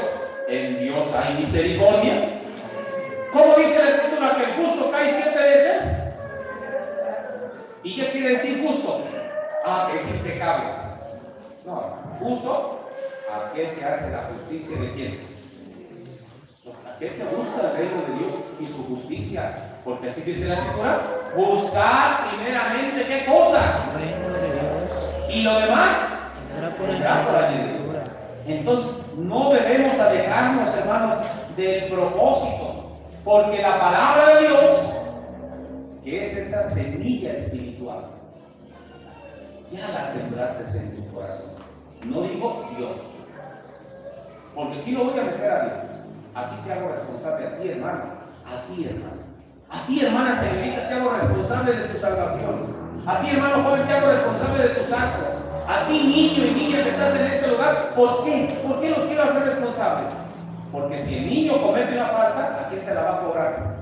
en 0.47 0.79
Dios 0.79 1.07
hay 1.13 1.35
misericordia. 1.35 2.29
¿Cómo 3.31 3.55
dice 3.55 3.83
la 3.83 3.89
escritura 3.89 4.35
que 4.37 4.43
el 4.43 4.53
justo 4.53 4.91
cae 4.91 5.11
siete 5.11 5.39
veces? 5.39 5.99
¿Y 7.83 7.95
qué 7.95 8.11
quiere 8.11 8.29
decir 8.29 8.65
justo? 8.65 9.03
Ah, 9.65 9.89
que 9.91 9.97
es 9.97 10.07
impecable. 10.43 10.69
No, 11.65 11.95
justo, 12.19 12.89
aquel 13.33 13.75
que 13.75 13.85
hace 13.85 14.11
la 14.11 14.29
justicia 14.33 14.77
de 14.79 14.91
quién? 14.93 15.19
Aquel 16.95 17.09
que 17.09 17.23
busca 17.23 17.61
el 17.61 17.77
reino 17.77 18.01
de 18.07 18.13
Dios 18.19 18.33
y 18.59 18.67
su 18.67 18.83
justicia. 18.85 19.69
Porque 19.83 20.09
así 20.09 20.21
dice 20.21 20.45
la 20.45 20.55
escritura, 20.55 21.31
buscar 21.35 22.29
primeramente 22.29 23.05
qué 23.05 23.25
cosa. 23.25 23.79
Reino 23.95 24.29
de 24.29 24.53
Dios. 24.53 25.29
Y 25.29 25.41
lo 25.43 25.59
demás 25.59 25.97
Vendrá 26.53 26.75
por 26.77 26.87
vendrá 26.87 27.25
por 27.25 27.35
añadidura. 27.35 28.03
Entonces, 28.45 28.91
no 29.17 29.53
debemos 29.53 29.99
alejarnos, 29.99 30.75
hermanos, 30.75 31.25
del 31.57 31.85
propósito, 31.85 32.99
porque 33.23 33.61
la 33.61 33.79
palabra 33.79 34.35
de 34.35 34.47
Dios, 34.47 34.79
que 36.03 36.23
es 36.23 36.37
esa 36.37 36.69
semilla 36.69 37.31
espiritual, 37.33 37.62
ya 39.73 39.87
la 39.89 40.05
sembraste 40.05 40.77
en 40.77 40.95
tu 40.95 41.13
corazón. 41.13 41.53
No 42.05 42.21
digo 42.21 42.69
Dios, 42.77 42.97
porque 44.55 44.79
aquí 44.79 44.91
lo 44.91 45.05
voy 45.05 45.19
a 45.19 45.23
meter 45.23 45.51
a 45.51 45.63
Dios. 45.63 45.73
Aquí 46.35 46.55
te 46.65 46.73
hago 46.73 46.89
responsable 46.89 47.47
a 47.47 47.57
ti, 47.57 47.69
hermano, 47.69 48.03
a 48.45 48.67
ti, 48.67 48.85
hermano. 48.85 49.23
A 49.69 49.87
ti, 49.87 50.05
hermana 50.05 50.39
señorita, 50.39 50.87
te 50.87 50.93
hago 50.93 51.11
responsable 51.11 51.73
de 51.73 51.87
tu 51.87 51.99
salvación. 51.99 52.83
A 53.07 53.21
ti, 53.21 53.29
hermano 53.31 53.63
joven, 53.63 53.87
te 53.87 53.93
hago 53.93 54.11
responsable 54.11 54.63
de 54.63 54.69
tus 54.69 54.91
actos. 54.91 55.27
A 55.67 55.87
ti, 55.87 55.93
niño 55.93 56.45
y 56.45 56.51
niña 56.51 56.83
que 56.83 56.89
estás 56.89 57.15
en 57.19 57.25
este 57.25 57.47
lugar, 57.47 57.95
¿por 57.95 58.25
qué? 58.25 58.59
¿Por 58.67 58.79
qué 58.79 58.89
los 58.89 58.99
quiero 58.99 59.23
hacer 59.23 59.43
responsables? 59.43 60.11
Porque 60.71 60.99
si 60.99 61.15
el 61.15 61.27
niño 61.27 61.61
comete 61.61 61.93
una 61.93 62.07
falta, 62.07 62.65
¿a 62.65 62.69
quién 62.69 62.81
se 62.81 62.93
la 62.93 63.03
va 63.03 63.15
a 63.15 63.19
cobrar? 63.21 63.77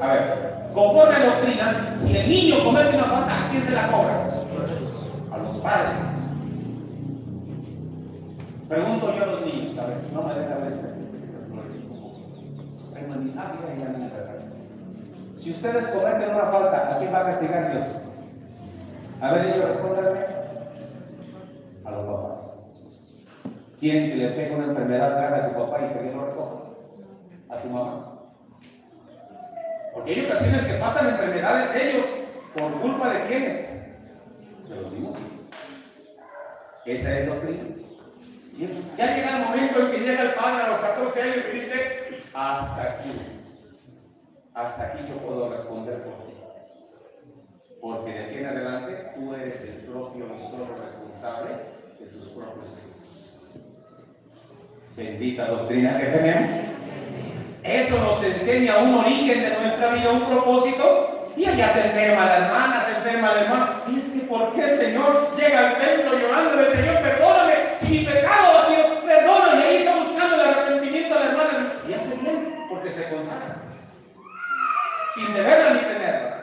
A 0.00 0.06
ver, 0.06 0.62
conforme 0.72 1.16
a 1.16 1.26
doctrina, 1.26 1.94
si 1.96 2.16
el 2.16 2.28
niño 2.28 2.64
comete 2.64 2.96
una 2.96 3.04
falta, 3.04 3.46
¿a 3.46 3.50
quién 3.50 3.62
se 3.62 3.72
la 3.72 3.88
cobra? 3.88 4.28
A 5.34 5.38
los 5.38 5.56
padres. 5.56 6.14
Pregunto 8.68 9.16
yo 9.16 9.22
a 9.22 9.26
los 9.26 9.40
niños, 9.40 9.76
a 9.78 9.86
ver, 9.86 9.96
no 10.12 10.22
me 10.22 10.34
deja 10.34 10.54
ver 10.54 10.72
este. 10.72 10.88
Ah. 13.36 13.52
Si 15.36 15.50
ustedes 15.50 15.88
cometen 15.88 16.30
una 16.30 16.44
falta, 16.52 16.94
¿a 16.94 16.98
quién 16.98 17.12
va 17.12 17.20
a 17.20 17.24
castigar 17.24 17.72
Dios? 17.72 17.84
A 19.20 19.32
ver, 19.32 19.46
ellos 19.46 19.64
respóndanme. 19.64 20.20
A 21.84 21.90
los 21.90 22.06
papás. 22.06 22.38
¿Quién 23.80 24.10
que 24.10 24.16
le 24.16 24.28
pega 24.30 24.56
una 24.56 24.66
enfermedad 24.66 25.16
grave 25.16 25.36
a 25.36 25.48
tu 25.48 25.54
papá 25.58 25.80
y 25.80 25.98
que 25.98 26.14
lo 26.14 26.26
recoja? 26.26 26.54
A 27.50 27.56
tu 27.56 27.68
mamá. 27.70 28.12
Porque 29.94 30.14
hay 30.14 30.26
ocasiones 30.26 30.64
que 30.64 30.74
pasan 30.74 31.08
enfermedades 31.08 31.74
ellos 31.74 32.06
por 32.56 32.72
culpa 32.80 33.12
de 33.12 33.24
quiénes? 33.26 33.73
De 34.68 34.76
los 34.76 34.92
mismos. 34.92 35.16
Esa 36.86 37.18
es 37.18 37.26
doctrina. 37.26 37.64
Ya 38.96 39.16
llega 39.16 39.36
el 39.36 39.44
momento 39.46 39.80
en 39.80 39.90
que 39.90 39.98
llega 39.98 40.22
el 40.22 40.34
padre 40.34 40.62
a 40.62 40.68
los 40.68 40.78
14 40.78 41.22
años 41.22 41.44
y 41.52 41.56
dice, 41.56 42.22
hasta 42.32 42.82
aquí, 42.82 43.10
hasta 44.54 44.82
aquí 44.84 45.04
yo 45.08 45.16
puedo 45.18 45.50
responder 45.50 46.02
por 46.02 46.24
ti. 46.26 46.34
Porque 47.80 48.12
de 48.12 48.24
aquí 48.24 48.38
en 48.38 48.46
adelante 48.46 49.12
tú 49.16 49.34
eres 49.34 49.60
el 49.62 49.74
propio 49.90 50.26
y 50.36 50.40
solo 50.40 50.76
responsable 50.82 51.50
de 51.98 52.06
tus 52.06 52.28
propios 52.28 52.68
hijos. 52.68 52.94
Bendita 54.96 55.46
doctrina 55.48 55.98
que 55.98 56.06
tenemos. 56.06 56.60
Eso 57.64 57.98
nos 57.98 58.22
enseña 58.22 58.78
un 58.78 58.94
origen 58.94 59.40
de 59.42 59.50
nuestra 59.58 59.94
vida, 59.94 60.12
un 60.12 60.26
propósito. 60.26 61.13
Y 61.36 61.44
allá 61.44 61.68
se 61.72 61.86
enferma 61.86 62.26
la 62.26 62.36
hermana, 62.38 62.84
se 62.84 62.96
enferma 62.96 63.32
el 63.32 63.38
hermano. 63.44 63.82
Y 63.88 63.98
es 63.98 64.04
que, 64.08 64.20
¿por 64.20 64.54
qué, 64.54 64.68
Señor, 64.68 65.34
llega 65.36 65.70
al 65.70 65.78
templo 65.78 66.18
llorándole, 66.18 66.66
Señor, 66.70 67.02
perdóname, 67.02 67.54
si 67.74 67.88
mi 67.88 68.04
pecado 68.04 68.58
ha 68.58 68.66
sido, 68.66 69.00
perdóname. 69.04 69.60
Y 69.60 69.66
ahí 69.66 69.76
está 69.78 69.96
buscando 69.96 70.34
el 70.34 70.40
arrepentimiento 70.40 71.14
a 71.14 71.20
la 71.20 71.26
hermana. 71.30 71.72
Y 71.88 71.92
hace 71.94 72.16
bien, 72.16 72.66
porque 72.68 72.90
se 72.90 73.08
consagra. 73.08 73.56
Sin 75.14 75.34
deberla 75.34 75.74
ni 75.74 75.80
tenerla. 75.80 76.34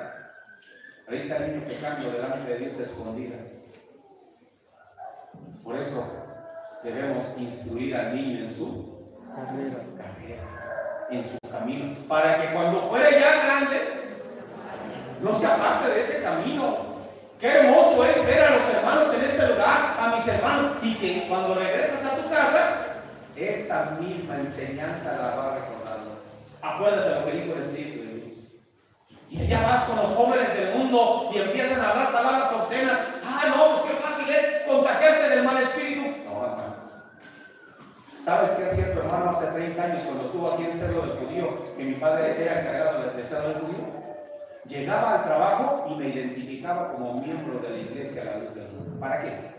Ahí 1.10 1.18
está 1.18 1.38
el 1.38 1.52
niño 1.52 1.68
pecando 1.68 2.12
delante 2.12 2.50
de 2.52 2.58
Dios 2.60 2.80
escondidas. 2.80 3.48
Por 5.64 5.78
eso 5.78 6.06
debemos 6.84 7.24
instruir 7.38 7.96
al 7.96 8.16
niño 8.16 8.46
en 8.46 8.52
su 8.54 8.92
Carrera. 9.36 9.78
en 11.10 11.26
su 11.26 11.38
camino, 11.50 11.94
para 12.08 12.42
que 12.42 12.54
cuando 12.54 12.82
fuera 12.90 13.12
ya 13.12 13.44
grande, 13.44 13.61
no 15.22 15.36
se 15.36 15.46
aparte 15.46 15.90
de 15.90 16.02
ese 16.02 16.24
camino. 16.24 16.92
Qué 17.40 17.48
hermoso 17.48 18.06
es 18.06 18.26
ver 18.26 18.44
a 18.44 18.52
los 18.52 18.74
hermanos 18.74 19.14
en 19.14 19.22
este 19.24 19.48
lugar, 19.48 19.98
a 20.00 20.14
mis 20.16 20.28
hermanos, 20.28 20.78
y 20.82 20.96
que 20.96 21.28
cuando 21.28 21.56
regresas 21.56 22.06
a 22.06 22.16
tu 22.18 22.30
casa, 22.30 22.78
esta 23.36 23.98
misma 24.00 24.36
enseñanza 24.36 25.18
la 25.18 25.36
va 25.36 25.56
recordando. 25.56 26.22
Acuérdate 26.62 27.20
lo 27.20 27.26
que 27.26 27.32
dijo 27.32 27.56
el 27.56 27.62
Espíritu 27.62 28.04
de 28.04 28.14
Dios. 28.14 28.40
Y 29.30 29.42
allá 29.42 29.68
vas 29.68 29.84
con 29.86 29.96
los 29.96 30.12
jóvenes 30.12 30.54
del 30.54 30.76
mundo 30.76 31.30
y 31.34 31.38
empiezan 31.40 31.84
a 31.84 31.90
hablar 31.90 32.12
palabras 32.12 32.54
obscenas. 32.54 33.00
Ah, 33.26 33.46
no, 33.56 33.74
pues 33.74 33.82
qué 33.84 34.04
fácil 34.04 34.30
es 34.30 34.62
contagiarse 34.68 35.30
del 35.30 35.44
mal 35.44 35.58
espíritu. 35.58 36.02
No, 36.26 36.44
hermano. 36.44 36.76
¿Sabes 38.24 38.52
qué 38.52 38.66
hacía 38.66 38.94
tu 38.94 39.00
hermano 39.00 39.32
hace 39.32 39.48
30 39.48 39.82
años 39.82 40.04
cuando 40.04 40.26
estuvo 40.26 40.52
aquí 40.52 40.66
en 40.66 40.78
Cerro 40.78 41.02
del 41.02 41.18
Judío? 41.18 41.76
Que 41.76 41.84
mi 41.84 41.96
padre 41.96 42.40
era 42.40 42.62
encargado 42.62 43.02
de, 43.02 43.18
de 43.18 43.24
Cerro 43.24 43.48
del 43.48 43.62
Judío. 43.62 44.01
Llegaba 44.68 45.16
al 45.16 45.24
trabajo 45.24 45.88
y 45.90 45.96
me 45.96 46.10
identificaba 46.10 46.94
como 46.94 47.16
miembro 47.16 47.60
de 47.60 47.70
la 47.70 47.78
iglesia 47.78 48.22
a 48.22 48.26
la 48.26 48.38
luz 48.38 48.56
del 48.56 48.72
mundo. 48.72 49.00
¿Para 49.00 49.22
qué? 49.22 49.52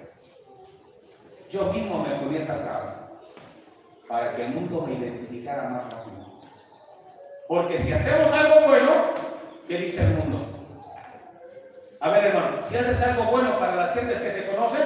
Yo 1.50 1.72
mismo 1.72 2.02
me 2.02 2.14
ponía 2.16 2.40
esa 2.40 2.62
traba 2.62 3.10
para 4.08 4.34
que 4.34 4.44
el 4.44 4.54
mundo 4.54 4.86
me 4.86 4.94
identificara 4.94 5.68
más 5.68 5.92
rápido. 5.92 6.40
Porque 7.48 7.78
si 7.78 7.92
hacemos 7.92 8.32
algo 8.32 8.68
bueno, 8.68 8.90
¿qué 9.68 9.76
dice 9.78 10.02
el 10.02 10.14
mundo? 10.14 10.46
A 12.00 12.10
ver, 12.10 12.24
hermano, 12.26 12.60
si 12.60 12.76
haces 12.76 13.00
algo 13.02 13.30
bueno 13.30 13.58
para 13.58 13.76
las 13.76 13.94
gentes 13.94 14.20
que 14.20 14.30
te 14.30 14.46
conocen, 14.46 14.82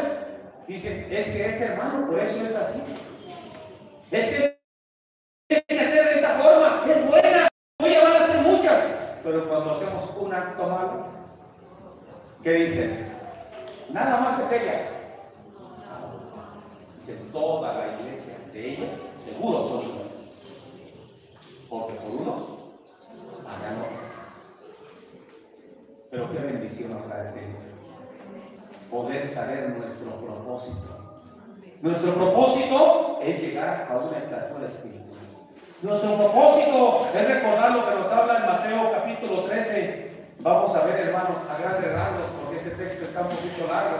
dicen, 0.66 1.06
es 1.10 1.26
que 1.30 1.48
es 1.48 1.60
hermano, 1.60 2.06
por 2.06 2.18
eso 2.18 2.44
es 2.44 2.54
así. 2.54 2.82
Es 4.10 4.28
que 4.28 4.36
es 4.36 4.55
Pero 9.26 9.48
cuando 9.48 9.72
hacemos 9.72 10.04
¿Qué 12.44 12.52
dice? 12.52 13.06
Nada 13.92 14.20
más 14.20 14.38
es 14.38 14.62
ella. 14.62 14.88
Dice, 17.00 17.14
toda 17.32 17.74
la 17.74 18.00
iglesia 18.00 18.36
de 18.52 18.70
ella, 18.70 18.86
seguro 19.18 19.64
son. 19.64 19.82
Porque 21.68 21.94
por 21.94 22.10
unos 22.20 22.40
hagan 23.40 23.78
otros. 23.80 23.98
Pero 26.08 26.30
qué 26.30 26.38
bendición 26.38 26.92
nos 26.92 27.08
da 27.08 27.22
el 27.22 27.26
Señor. 27.26 27.62
Poder 28.92 29.26
saber 29.26 29.70
nuestro 29.70 30.20
propósito. 30.20 31.22
Nuestro 31.82 32.14
propósito 32.14 33.18
es 33.20 33.40
llegar 33.40 33.88
a 33.90 33.96
una 33.96 34.18
estatura 34.18 34.68
espiritual. 34.68 35.35
Nuestro 35.82 36.16
propósito 36.16 37.06
es 37.14 37.28
recordar 37.28 37.72
lo 37.72 37.86
que 37.86 37.96
nos 37.96 38.10
habla 38.10 38.38
en 38.38 38.46
Mateo 38.46 38.92
capítulo 38.92 39.42
13. 39.42 40.10
Vamos 40.40 40.74
a 40.74 40.86
ver, 40.86 41.08
hermanos, 41.08 41.36
a 41.50 41.60
grandes 41.60 41.92
rasgos, 41.92 42.24
porque 42.40 42.56
ese 42.56 42.70
texto 42.70 43.04
está 43.04 43.20
un 43.20 43.28
poquito 43.28 43.66
largo. 43.70 43.98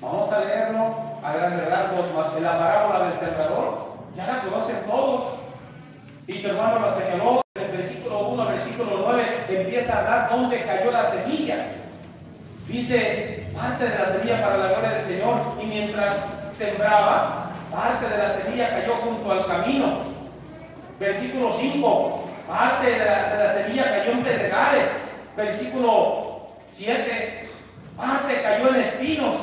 Vamos 0.00 0.32
a 0.32 0.40
leerlo 0.40 0.96
a 1.22 1.32
grandes 1.32 1.70
rasgos 1.70 2.06
la 2.42 2.58
parábola 2.58 3.04
del 3.04 3.14
sembrador. 3.14 3.86
Ya 4.16 4.26
la 4.26 4.40
conocen 4.40 4.78
todos. 4.90 5.34
Y 6.26 6.42
tu 6.42 6.48
hermano 6.48 6.80
la 6.80 6.92
señaló, 6.92 7.40
del 7.54 7.70
versículo 7.70 8.30
1 8.30 8.42
al 8.42 8.54
versículo 8.54 8.90
9 9.06 9.44
empieza 9.50 9.94
a 9.94 9.98
hablar 10.00 10.30
dónde 10.30 10.64
cayó 10.64 10.90
la 10.90 11.04
semilla. 11.04 11.66
Dice, 12.66 13.46
parte 13.54 13.88
de 13.88 13.96
la 13.96 14.06
semilla 14.06 14.42
para 14.42 14.56
la 14.56 14.68
gloria 14.70 14.90
del 14.90 15.02
Señor, 15.02 15.36
y 15.62 15.66
mientras 15.66 16.16
sembraba, 16.50 17.50
parte 17.70 18.08
de 18.08 18.18
la 18.18 18.30
semilla 18.30 18.70
cayó 18.70 18.94
junto 18.96 19.30
al 19.30 19.46
camino. 19.46 20.13
Versículo 20.98 21.52
5, 21.52 22.24
parte 22.46 22.90
de 22.90 23.04
la, 23.04 23.36
de 23.36 23.44
la 23.44 23.52
semilla 23.52 23.84
cayó 23.84 24.12
en 24.12 24.22
pedregales. 24.22 24.90
Versículo 25.36 26.46
7, 26.70 27.50
parte 27.96 28.42
cayó 28.42 28.68
en 28.68 28.76
espinos. 28.76 29.34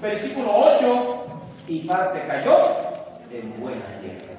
Versículo 0.00 0.50
8, 0.54 1.24
y 1.66 1.80
parte 1.80 2.26
cayó 2.26 2.56
en 3.32 3.60
buena 3.60 3.84
tierra. 4.00 4.34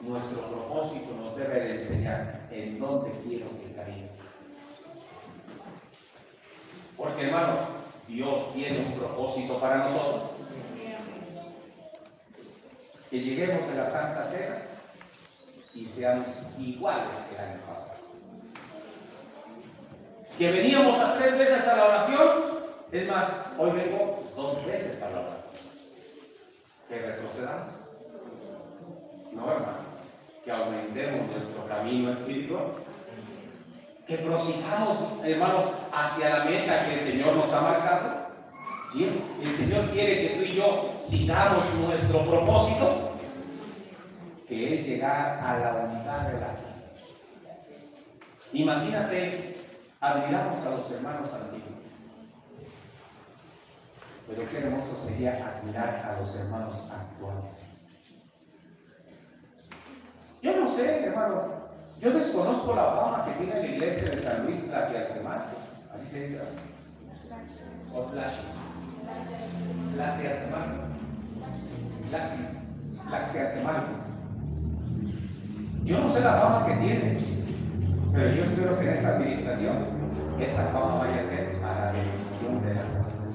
Nuestro 0.00 0.40
propósito 0.42 1.14
nos 1.20 1.36
debe 1.36 1.60
de 1.60 1.82
enseñar 1.82 2.40
en 2.50 2.80
dónde 2.80 3.10
quiero 3.22 3.46
que 3.50 3.74
caiga. 3.74 4.08
Porque 6.96 7.26
hermanos, 7.26 7.58
Dios 8.08 8.54
tiene 8.54 8.78
un 8.78 8.92
propósito 8.92 9.60
para 9.60 9.78
nosotros. 9.78 10.30
Que 13.10 13.20
lleguemos 13.20 13.70
de 13.70 13.76
la 13.76 13.88
Santa 13.88 14.24
Cena 14.24 14.67
y 15.78 15.86
seamos 15.86 16.26
iguales 16.58 17.06
que 17.28 17.36
el 17.36 17.40
año 17.40 17.60
pasado. 17.60 17.94
Que 20.36 20.50
veníamos 20.50 21.18
tres 21.18 21.38
veces 21.38 21.68
a 21.68 21.76
la 21.76 21.84
oración, 21.84 22.28
es 22.90 23.08
más, 23.08 23.26
hoy 23.58 23.70
vengo 23.70 24.24
dos 24.34 24.66
veces 24.66 25.00
a 25.02 25.10
la 25.10 25.20
oración. 25.20 25.52
Que 26.88 26.98
retrocedamos. 26.98 27.68
No, 29.32 29.52
hermano. 29.52 29.78
Que 30.44 30.50
aumentemos 30.50 31.30
nuestro 31.30 31.66
camino 31.68 32.10
espiritual. 32.10 32.72
Que 34.06 34.16
prosigamos, 34.18 34.96
hermanos, 35.22 35.64
hacia 35.92 36.38
la 36.38 36.44
meta 36.44 36.86
que 36.86 36.94
el 36.94 37.00
Señor 37.00 37.36
nos 37.36 37.52
ha 37.52 37.60
marcado. 37.60 38.28
¿Sí? 38.92 39.08
El 39.42 39.56
Señor 39.56 39.90
quiere 39.90 40.22
que 40.22 40.36
tú 40.36 40.42
y 40.42 40.56
yo 40.56 40.94
sigamos 40.98 41.62
nuestro 41.74 42.24
propósito, 42.26 43.07
que 44.48 44.80
es 44.80 44.86
llegar 44.86 45.38
a 45.42 45.58
la 45.58 45.74
unidad 45.84 46.28
de 46.28 46.40
la. 46.40 46.48
Imagínate, 48.52 49.54
admiramos 50.00 50.66
a 50.66 50.70
los 50.70 50.90
hermanos 50.90 51.28
antiguos. 51.34 51.68
Pero 54.26 54.48
qué 54.48 54.58
hermoso 54.58 55.06
sería 55.06 55.32
admirar 55.32 56.02
a 56.02 56.18
los 56.18 56.34
hermanos 56.34 56.74
actuales. 56.90 57.52
Yo 60.40 60.56
no 60.60 60.68
sé, 60.68 61.04
hermano, 61.04 61.68
yo 62.00 62.10
desconozco 62.12 62.74
la 62.74 62.92
fama 62.92 63.24
que 63.26 63.44
tiene 63.44 63.60
la 63.60 63.66
iglesia 63.66 64.10
de 64.10 64.18
San 64.18 64.46
Luis 64.46 64.64
Tlaxiartemalco. 64.66 65.56
Así 65.94 66.10
se 66.10 66.28
dice. 66.28 66.40
O 67.94 68.00
Tlaxi. 68.02 68.38
Tlaxiartemalco. 69.94 70.84
Tlaxi. 72.10 74.07
Yo 75.88 76.00
no 76.00 76.10
sé 76.10 76.20
la 76.20 76.34
fama 76.34 76.66
que 76.66 76.74
tiene, 76.86 77.18
pero 78.12 78.34
yo 78.34 78.44
espero 78.44 78.78
que 78.78 78.84
en 78.84 78.92
esta 78.92 79.16
administración 79.16 79.76
esa 80.38 80.64
fama 80.64 80.98
vaya 80.98 81.16
a 81.16 81.22
ser 81.22 81.62
a 81.64 81.80
la 81.80 81.92
bendición 81.92 82.62
de 82.62 82.74
las 82.74 82.94
almas. 82.96 83.34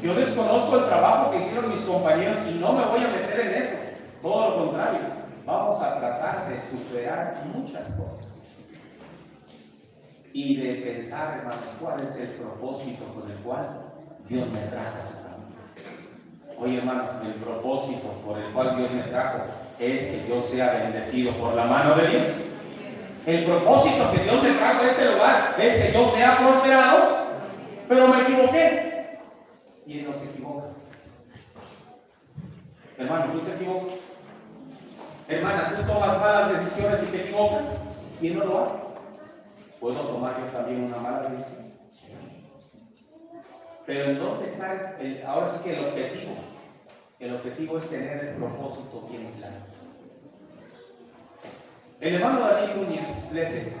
Yo 0.00 0.14
desconozco 0.14 0.78
el 0.78 0.84
trabajo 0.84 1.32
que 1.32 1.38
hicieron 1.38 1.70
mis 1.72 1.80
compañeros 1.80 2.38
y 2.48 2.60
no 2.60 2.72
me 2.72 2.84
voy 2.84 3.00
a 3.00 3.08
meter 3.08 3.40
en 3.40 3.62
eso. 3.64 3.76
Todo 4.22 4.50
lo 4.50 4.66
contrario, 4.66 5.00
vamos 5.44 5.82
a 5.82 5.98
tratar 5.98 6.48
de 6.48 6.56
superar 6.70 7.42
muchas 7.52 7.88
cosas. 7.88 8.62
Y 10.32 10.54
de 10.62 10.74
pensar, 10.74 11.38
hermanos, 11.38 11.64
cuál 11.80 12.00
es 12.00 12.16
el 12.20 12.28
propósito 12.28 13.06
con 13.06 13.28
el 13.28 13.38
cual 13.38 13.86
Dios 14.28 14.48
me 14.52 14.60
trajo 14.70 14.98
a 15.02 15.04
su. 15.04 16.62
Oye, 16.62 16.78
hermano, 16.78 17.02
el 17.24 17.32
propósito 17.32 18.22
por 18.24 18.38
el 18.38 18.52
cual 18.52 18.76
Dios 18.76 18.92
me 18.92 19.02
trajo 19.02 19.63
es 19.78 20.00
que 20.00 20.26
yo 20.28 20.42
sea 20.42 20.72
bendecido 20.74 21.32
por 21.32 21.54
la 21.54 21.64
mano 21.64 21.94
de 21.96 22.08
Dios. 22.08 22.24
El 23.26 23.44
propósito 23.46 24.12
que 24.12 24.22
Dios 24.22 24.42
me 24.42 24.50
trajo 24.50 24.82
a 24.82 24.86
este 24.86 25.12
lugar 25.12 25.54
es 25.58 25.82
que 25.82 25.92
yo 25.92 26.10
sea 26.10 26.38
prosperado, 26.38 27.26
pero 27.88 28.08
me 28.08 28.20
equivoqué. 28.20 29.18
Y 29.86 29.98
Él 30.00 30.06
no 30.06 30.14
se 30.14 30.26
equivoca. 30.26 30.68
Hermano, 32.98 33.32
¿tú 33.32 33.40
te 33.40 33.54
equivocas? 33.54 33.94
Hermana, 35.28 35.74
¿tú 35.76 35.86
tomas 35.90 36.20
malas 36.20 36.60
decisiones 36.60 37.02
y 37.02 37.06
te 37.06 37.22
equivocas? 37.22 37.64
¿Quién 38.20 38.38
no 38.38 38.44
lo 38.44 38.62
hace? 38.62 38.76
¿Puedo 39.80 40.00
tomar 40.00 40.38
yo 40.38 40.46
también 40.52 40.84
una 40.84 40.98
mala 40.98 41.28
decisión? 41.30 41.64
Pero 43.86 44.10
¿en 44.10 44.18
dónde 44.18 44.46
está 44.46 44.96
el, 45.00 45.24
ahora 45.26 45.48
sí 45.48 45.58
que 45.62 45.78
el 45.78 45.84
objetivo? 45.84 46.34
El 47.20 47.36
objetivo 47.36 47.78
es 47.78 47.88
tener 47.88 48.24
el 48.24 48.34
propósito 48.36 49.08
bien 49.10 49.32
claro. 49.38 49.63
El 52.04 52.16
hermano 52.16 52.40
Daniel 52.40 52.82
Núñez 52.82 53.08
Fletes, 53.30 53.72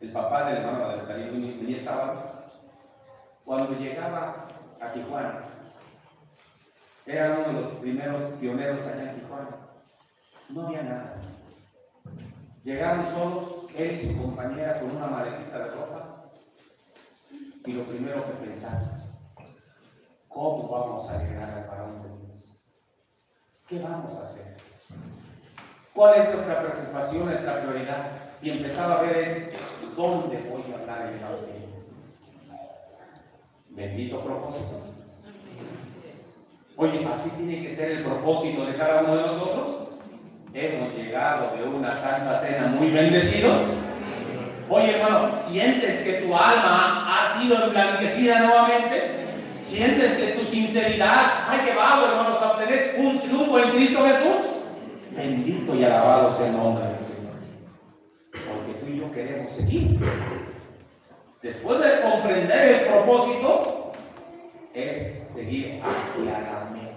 el 0.00 0.10
papá 0.10 0.46
del 0.46 0.64
hermano 0.64 1.04
Daniel 1.06 1.60
Núñez, 1.62 1.84
Sábado, 1.84 2.46
cuando 3.44 3.78
llegaba 3.78 4.48
a 4.80 4.92
Tijuana, 4.94 5.44
era 7.04 7.34
uno 7.34 7.48
de 7.48 7.52
los 7.52 7.72
primeros 7.72 8.22
pioneros 8.38 8.86
allá 8.86 9.10
en 9.10 9.20
Tijuana. 9.20 9.50
No 10.48 10.66
había 10.66 10.82
nada. 10.82 11.22
Llegaron 12.64 13.06
solos, 13.12 13.66
él 13.76 14.00
y 14.00 14.06
su 14.06 14.22
compañera 14.22 14.80
con 14.80 14.96
una 14.96 15.08
maletita 15.08 15.58
de 15.58 15.70
ropa. 15.72 16.24
Y 17.66 17.72
lo 17.74 17.84
primero 17.84 18.24
que 18.24 18.46
pensaron, 18.46 18.88
¿cómo 20.26 20.70
vamos 20.70 21.06
a 21.10 21.22
llegar 21.22 21.50
al 21.50 21.66
varón 21.66 22.02
de 22.02 22.08
Dios? 22.08 22.62
¿Qué 23.68 23.78
vamos 23.78 24.16
a 24.16 24.22
hacer? 24.22 24.71
¿Cuál 25.94 26.20
es 26.20 26.28
nuestra 26.30 26.62
preocupación, 26.62 27.26
nuestra 27.26 27.60
prioridad? 27.60 28.12
Y 28.40 28.50
empezaba 28.50 28.98
a 28.98 29.02
ver 29.02 29.52
¿dónde 29.94 30.38
voy 30.50 30.64
a 30.72 30.80
hablar 30.80 31.08
el 31.08 31.18
Evangelio? 31.18 31.68
Bendito 33.68 34.20
propósito. 34.20 34.80
Oye, 36.76 37.06
así 37.12 37.30
tiene 37.36 37.62
que 37.62 37.74
ser 37.74 37.92
el 37.92 38.04
propósito 38.04 38.64
de 38.64 38.76
cada 38.76 39.02
uno 39.02 39.16
de 39.16 39.22
nosotros. 39.22 39.98
Hemos 40.54 40.94
llegado 40.94 41.56
de 41.56 41.64
una 41.64 41.94
santa 41.94 42.34
cena 42.36 42.68
muy 42.68 42.90
bendecidos. 42.90 43.62
Oye, 44.70 44.96
hermano, 44.98 45.36
¿sientes 45.36 46.00
que 46.00 46.12
tu 46.14 46.34
alma 46.34 47.22
ha 47.22 47.38
sido 47.38 47.64
emblanquecida 47.64 48.40
nuevamente? 48.40 49.36
¿Sientes 49.60 50.12
que 50.12 50.26
tu 50.32 50.44
sinceridad 50.46 51.48
ha 51.48 51.64
llevado, 51.64 52.08
hermanos, 52.08 52.40
a 52.42 52.52
obtener 52.52 52.96
un 52.98 53.20
triunfo 53.20 53.58
en 53.58 53.70
Cristo 53.70 54.04
Jesús? 54.04 54.51
Bendito 55.14 55.74
y 55.74 55.84
alabado 55.84 56.32
sea 56.32 56.46
el 56.46 56.56
nombre 56.56 56.84
del 56.86 56.98
Señor. 56.98 57.32
Porque 58.32 58.74
tú 58.80 58.86
y 58.86 59.00
yo 59.00 59.10
queremos 59.12 59.52
seguir. 59.52 59.98
Después 61.42 61.80
de 61.80 62.10
comprender 62.10 62.82
el 62.82 62.88
propósito, 62.88 63.92
es 64.74 65.28
seguir 65.32 65.82
hacia 65.82 66.40
la 66.40 66.70
meta. 66.72 66.92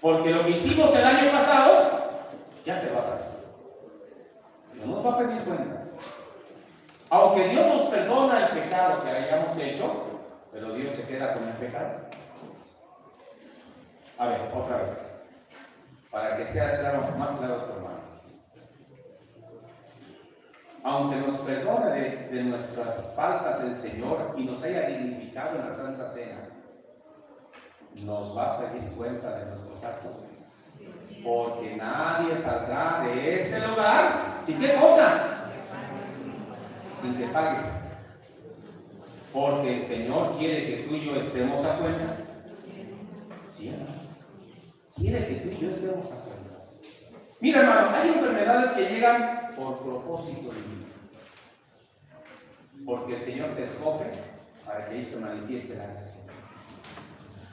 Porque 0.00 0.30
lo 0.30 0.44
que 0.44 0.50
hicimos 0.52 0.94
el 0.94 1.04
año 1.04 1.30
pasado, 1.32 2.10
ya 2.64 2.80
te 2.80 2.90
va 2.90 3.00
atrás. 3.00 3.50
No 4.74 4.86
nos 4.86 5.04
va 5.04 5.14
a 5.14 5.18
pedir 5.18 5.42
cuentas. 5.42 5.90
Aunque 7.10 7.48
Dios 7.48 7.66
nos 7.66 7.82
perdona 7.90 8.46
el 8.46 8.60
pecado 8.60 9.02
que 9.04 9.10
hayamos 9.10 9.58
hecho, 9.58 10.06
pero 10.52 10.72
Dios 10.72 10.94
se 10.94 11.02
queda 11.02 11.34
con 11.34 11.46
el 11.48 11.54
pecado. 11.54 12.00
A 14.16 14.26
ver, 14.28 14.40
otra 14.54 14.76
vez. 14.82 15.09
Para 16.10 16.36
que 16.36 16.46
sea 16.46 16.80
claro, 16.80 17.08
más 17.16 17.30
claro 17.30 17.54
tu 17.56 17.72
hermano. 17.72 18.00
aunque 20.82 21.16
nos 21.16 21.38
perdone 21.40 22.28
de, 22.30 22.42
nuestras 22.44 23.12
faltas 23.14 23.60
el 23.62 23.74
Señor 23.74 24.34
y 24.36 24.44
nos 24.44 24.62
haya 24.62 24.88
dignificado 24.88 25.58
en 25.58 25.68
la 25.68 25.74
Santa 25.74 26.06
Cena, 26.06 26.48
nos 28.02 28.36
va 28.36 28.54
a 28.54 28.58
pedir 28.60 28.88
cuenta 28.92 29.38
de 29.38 29.46
nuestros 29.46 29.84
actos. 29.84 30.24
Porque 31.22 31.76
nadie 31.76 32.34
saldrá 32.34 33.02
de 33.04 33.34
este 33.34 33.60
lugar 33.68 34.40
sin 34.46 34.58
qué 34.58 34.74
cosa? 34.74 35.44
Sin 37.02 37.14
que 37.14 37.26
pagues. 37.26 37.66
Porque 39.32 39.76
el 39.76 39.82
Señor 39.82 40.38
quiere 40.38 40.66
que 40.66 40.88
tú 40.88 40.94
y 40.94 41.04
yo 41.04 41.16
estemos 41.16 41.64
a 41.64 41.76
cuentas. 41.76 42.16
Sí. 43.56 43.76
Quiere 45.00 45.26
que 45.26 45.34
tú 45.36 45.48
y 45.48 45.58
yo 45.58 45.70
estemos 45.70 46.04
a 46.12 46.20
cuentas. 46.20 46.60
Mira, 47.40 47.60
hermano, 47.60 47.88
hay 47.96 48.10
enfermedades 48.10 48.72
que 48.72 48.94
llegan 48.94 49.52
por 49.56 49.78
propósito 49.78 50.52
divino. 50.52 50.84
Porque 52.84 53.16
el 53.16 53.22
Señor 53.22 53.56
te 53.56 53.62
escoge 53.62 54.10
para 54.66 54.86
que 54.86 54.96
ahí 54.96 55.02
se 55.02 55.20
manifieste 55.20 55.76
la 55.76 55.86
gracia. 55.86 56.20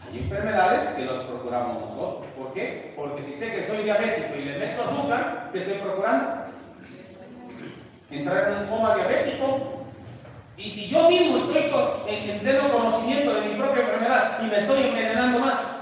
Hay 0.06 0.20
enfermedades 0.20 0.90
que 0.90 1.06
las 1.06 1.24
procuramos 1.24 1.84
nosotros. 1.84 2.26
¿Por 2.38 2.54
qué? 2.54 2.94
Porque 2.98 3.24
si 3.24 3.34
sé 3.34 3.52
que 3.52 3.64
soy 3.64 3.84
diabético 3.84 4.36
y 4.38 4.44
le 4.44 4.60
meto 4.60 4.84
azúcar, 4.84 5.50
¿qué 5.54 5.60
estoy 5.60 5.76
procurando? 5.76 6.44
Entrar 8.12 8.52
en 8.52 8.58
un 8.58 8.68
coma 8.68 8.96
diabético. 8.96 9.86
Y 10.58 10.70
si 10.70 10.90
yo 10.90 11.10
mismo 11.10 11.38
estoy 11.38 11.72
en 12.10 12.40
pleno 12.40 12.72
conocimiento 12.74 13.36
de 13.36 13.42
mi 13.48 13.56
propia 13.56 13.84
enfermedad 13.84 14.40
y 14.44 14.48
me 14.48 14.60
estoy 14.60 14.84
envenenando 14.84 15.40
más, 15.40 15.77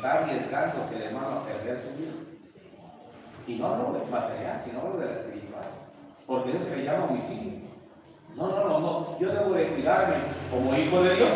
está 0.00 0.14
arriesgándose 0.24 0.96
el 0.96 1.02
hermano 1.02 1.28
a 1.28 1.44
perder 1.44 1.78
su 1.78 1.94
vida. 2.00 2.12
Y 3.46 3.56
no 3.56 3.66
hablo 3.66 3.92
del 3.92 4.08
material, 4.10 4.58
sino 4.64 4.80
hablo 4.80 4.98
del 4.98 5.10
espiritual. 5.10 5.64
Porque 6.26 6.50
eso 6.52 6.64
se 6.64 6.76
le 6.76 6.84
llama 6.84 7.04
homicidio. 7.10 7.68
No, 8.34 8.46
no, 8.48 8.64
no, 8.64 8.80
no. 8.80 9.18
Yo 9.20 9.30
debo 9.30 9.52
de 9.52 9.66
cuidarme 9.66 10.14
como 10.50 10.74
hijo 10.74 11.02
de 11.02 11.16
Dios. 11.16 11.30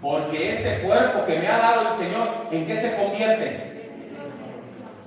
Porque 0.00 0.52
este 0.56 0.86
cuerpo 0.86 1.26
que 1.26 1.40
me 1.40 1.48
ha 1.48 1.58
dado 1.58 1.88
el 1.88 1.94
Señor, 1.94 2.28
¿en 2.52 2.66
qué 2.66 2.76
se 2.76 2.94
convierte? 2.94 3.90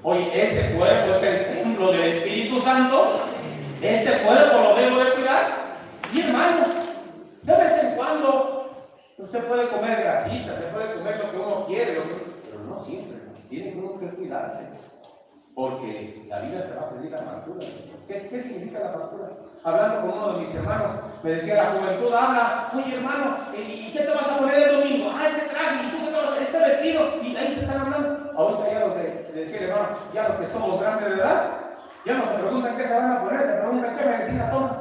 Oye, 0.04 0.30
este 0.34 0.76
cuerpo 0.76 1.12
es 1.12 1.24
el 1.24 1.46
templo 1.64 1.92
del 1.94 2.04
Espíritu 2.04 2.60
Santo. 2.60 3.22
Este 3.82 4.12
cuerpo 4.24 4.58
lo 4.58 4.76
debo 4.76 5.00
de 5.00 5.12
cuidar. 5.12 5.76
Sí, 6.12 6.22
hermano. 6.22 6.66
De 7.44 7.56
vez 7.56 7.82
en 7.82 7.96
cuando 7.96 8.90
no 9.18 9.26
se 9.26 9.40
puede 9.40 9.70
comer 9.70 10.02
grasita, 10.02 10.56
se 10.56 10.64
puede 10.64 10.94
comer 10.96 11.18
lo 11.24 11.32
que 11.32 11.38
uno 11.38 11.66
quiere, 11.68 11.96
lo 11.96 12.04
que- 12.04 12.23
pero 12.54 12.66
no 12.66 12.84
siempre. 12.84 13.18
Tiene 13.50 13.74
uno 13.78 14.00
que 14.00 14.08
cuidarse. 14.16 14.68
Porque 15.56 16.26
la 16.30 16.40
vida 16.40 16.68
te 16.68 16.74
va 16.76 16.82
a 16.82 16.90
pedir 16.90 17.12
la 17.12 17.20
amargura. 17.20 17.66
¿Qué, 18.08 18.42
significa 18.42 18.80
la 18.80 18.90
amargura? 18.90 19.30
Hablando 19.64 20.02
con 20.02 20.10
uno 20.20 20.34
de 20.34 20.40
mis 20.40 20.56
hermanos, 20.56 20.92
me 21.24 21.32
decía, 21.32 21.56
la 21.56 21.72
juventud 21.72 22.14
habla, 22.14 22.72
oye 22.74 22.96
hermano, 22.96 23.38
¿y, 23.56 23.62
y 23.62 23.94
qué 23.94 24.00
te 24.00 24.10
vas 24.12 24.32
a 24.32 24.40
poner 24.40 24.58
el 24.70 24.82
domingo? 24.82 25.12
Ah, 25.14 25.28
este 25.28 25.48
traje, 25.50 25.86
y 25.86 25.92
tú 25.92 26.06
te 26.08 26.44
este 26.44 26.60
vestido, 26.60 27.02
y 27.22 27.36
ahí 27.36 27.54
se 27.54 27.62
están 27.62 27.82
hablando. 27.82 28.32
Ahorita 28.36 28.72
ya 28.72 28.80
los 28.80 28.96
de, 28.96 29.32
le 29.34 29.64
hermano, 29.64 29.88
ya 30.14 30.28
los 30.28 30.38
que 30.38 30.46
somos 30.48 30.82
grandes 30.82 31.10
de 31.10 31.16
edad, 31.16 31.60
ya 32.06 32.14
no 32.16 32.26
se 32.26 32.34
preguntan 32.34 32.76
qué 32.78 32.84
se 32.84 32.94
van 32.96 33.12
a 33.12 33.22
poner, 33.24 33.44
se 33.44 33.58
preguntan 33.62 33.96
qué 33.96 34.06
medicina 34.06 34.50
tomas. 34.52 34.78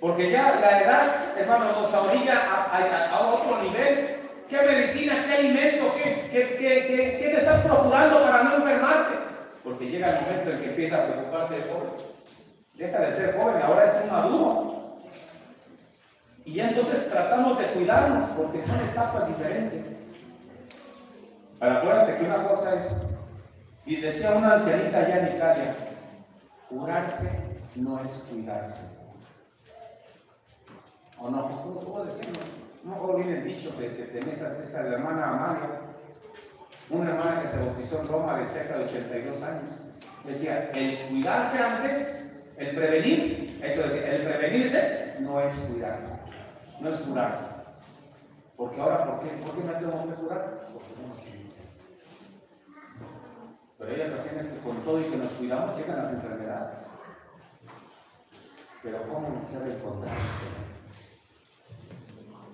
Porque 0.00 0.30
ya 0.30 0.60
la 0.60 0.82
edad, 0.82 1.06
hermano, 1.38 1.66
nos 1.66 1.94
orilla 1.94 2.34
a, 2.38 2.76
a- 2.76 3.16
a 3.16 3.28
otro 3.32 3.62
nivel. 3.62 4.13
¿Qué 4.54 4.62
medicina, 4.62 5.24
qué 5.26 5.32
alimento, 5.32 5.92
qué, 5.96 6.28
qué, 6.30 6.56
qué- 6.56 7.16
qué- 7.18 7.28
te 7.28 7.38
estás 7.38 7.58
procurando 7.66 8.22
para 8.22 8.44
no 8.44 8.54
enfermarte? 8.54 9.18
Porque 9.64 9.90
llega 9.90 10.10
el 10.16 10.24
momento 10.24 10.52
en 10.52 10.60
que 10.60 10.70
empieza 10.70 10.98
a 11.00 11.12
preocuparse 11.12 11.56
el 11.56 11.64
joven. 11.64 11.90
Deja 12.74 13.00
de 13.00 13.10
ser 13.10 13.34
joven, 13.34 13.60
ahora 13.60 13.84
es 13.86 13.96
un 14.00 14.10
maduro. 14.10 14.78
Y 16.44 16.52
ya 16.54 16.68
entonces 16.68 17.08
tratamos 17.08 17.58
de 17.58 17.72
cuidarnos 17.72 18.26
porque 18.36 18.62
son 18.62 18.80
etapas 18.80 19.26
diferentes. 19.26 20.06
Pero 21.58 21.74
acuérdate 21.74 22.16
que 22.18 22.24
una 22.24 22.44
cosa 22.44 22.74
es, 22.78 22.94
y 23.86 23.96
decía 23.96 24.36
una 24.36 24.52
ancianita 24.52 25.00
allá 25.00 25.18
en 25.18 25.26
Italia, 25.34 25.70
curarse 26.68 27.40
no 27.74 27.98
es 27.98 28.22
cuidarse. 28.30 28.82
¿O 31.18 31.28
no? 31.28 31.48
¿Cómo, 31.60 31.80
cómo 31.82 32.04
decirlo? 32.04 32.63
Acuerdo 32.92 33.16
bien 33.16 33.30
el 33.30 33.44
dicho 33.44 33.74
que, 33.78 33.96
que 33.96 34.02
tenía 34.04 34.34
esta, 34.34 34.80
hermana 34.80 35.30
Amalia, 35.30 35.70
una 36.90 37.10
hermana 37.10 37.40
que 37.40 37.48
se 37.48 37.58
bautizó 37.58 38.00
en 38.00 38.08
Roma 38.08 38.38
de 38.38 38.46
cerca 38.46 38.76
de 38.76 38.84
82 38.84 39.42
años. 39.42 39.74
Decía, 40.24 40.70
el 40.70 41.08
cuidarse 41.08 41.58
antes, 41.58 42.32
el 42.58 42.76
prevenir, 42.76 43.58
eso 43.62 43.82
decía, 43.82 44.14
el 44.14 44.22
prevenirse 44.22 45.16
no 45.20 45.40
es 45.40 45.54
cuidarse, 45.54 46.12
no 46.80 46.88
es 46.90 46.96
curarse. 46.96 47.46
Porque 48.56 48.80
ahora, 48.80 49.06
¿por 49.06 49.20
qué, 49.20 49.34
¿por 49.36 49.54
qué 49.54 49.62
me 49.62 49.74
tengo 49.74 50.08
que 50.08 50.14
curar? 50.14 50.68
Porque 50.72 50.88
no 51.00 51.08
nos 51.08 51.18
cuidamos. 51.18 51.54
Pero 53.78 53.92
hay 53.92 54.12
ocasiones 54.12 54.46
que 54.46 54.58
con 54.58 54.76
todo 54.84 55.00
y 55.00 55.04
que 55.04 55.16
nos 55.16 55.32
cuidamos 55.32 55.76
llegan 55.76 56.02
las 56.02 56.12
enfermedades. 56.12 56.78
Pero 58.82 59.02
¿cómo 59.08 59.42
se 59.50 59.58
debe 59.58 59.76
encontrarse? 59.76 60.73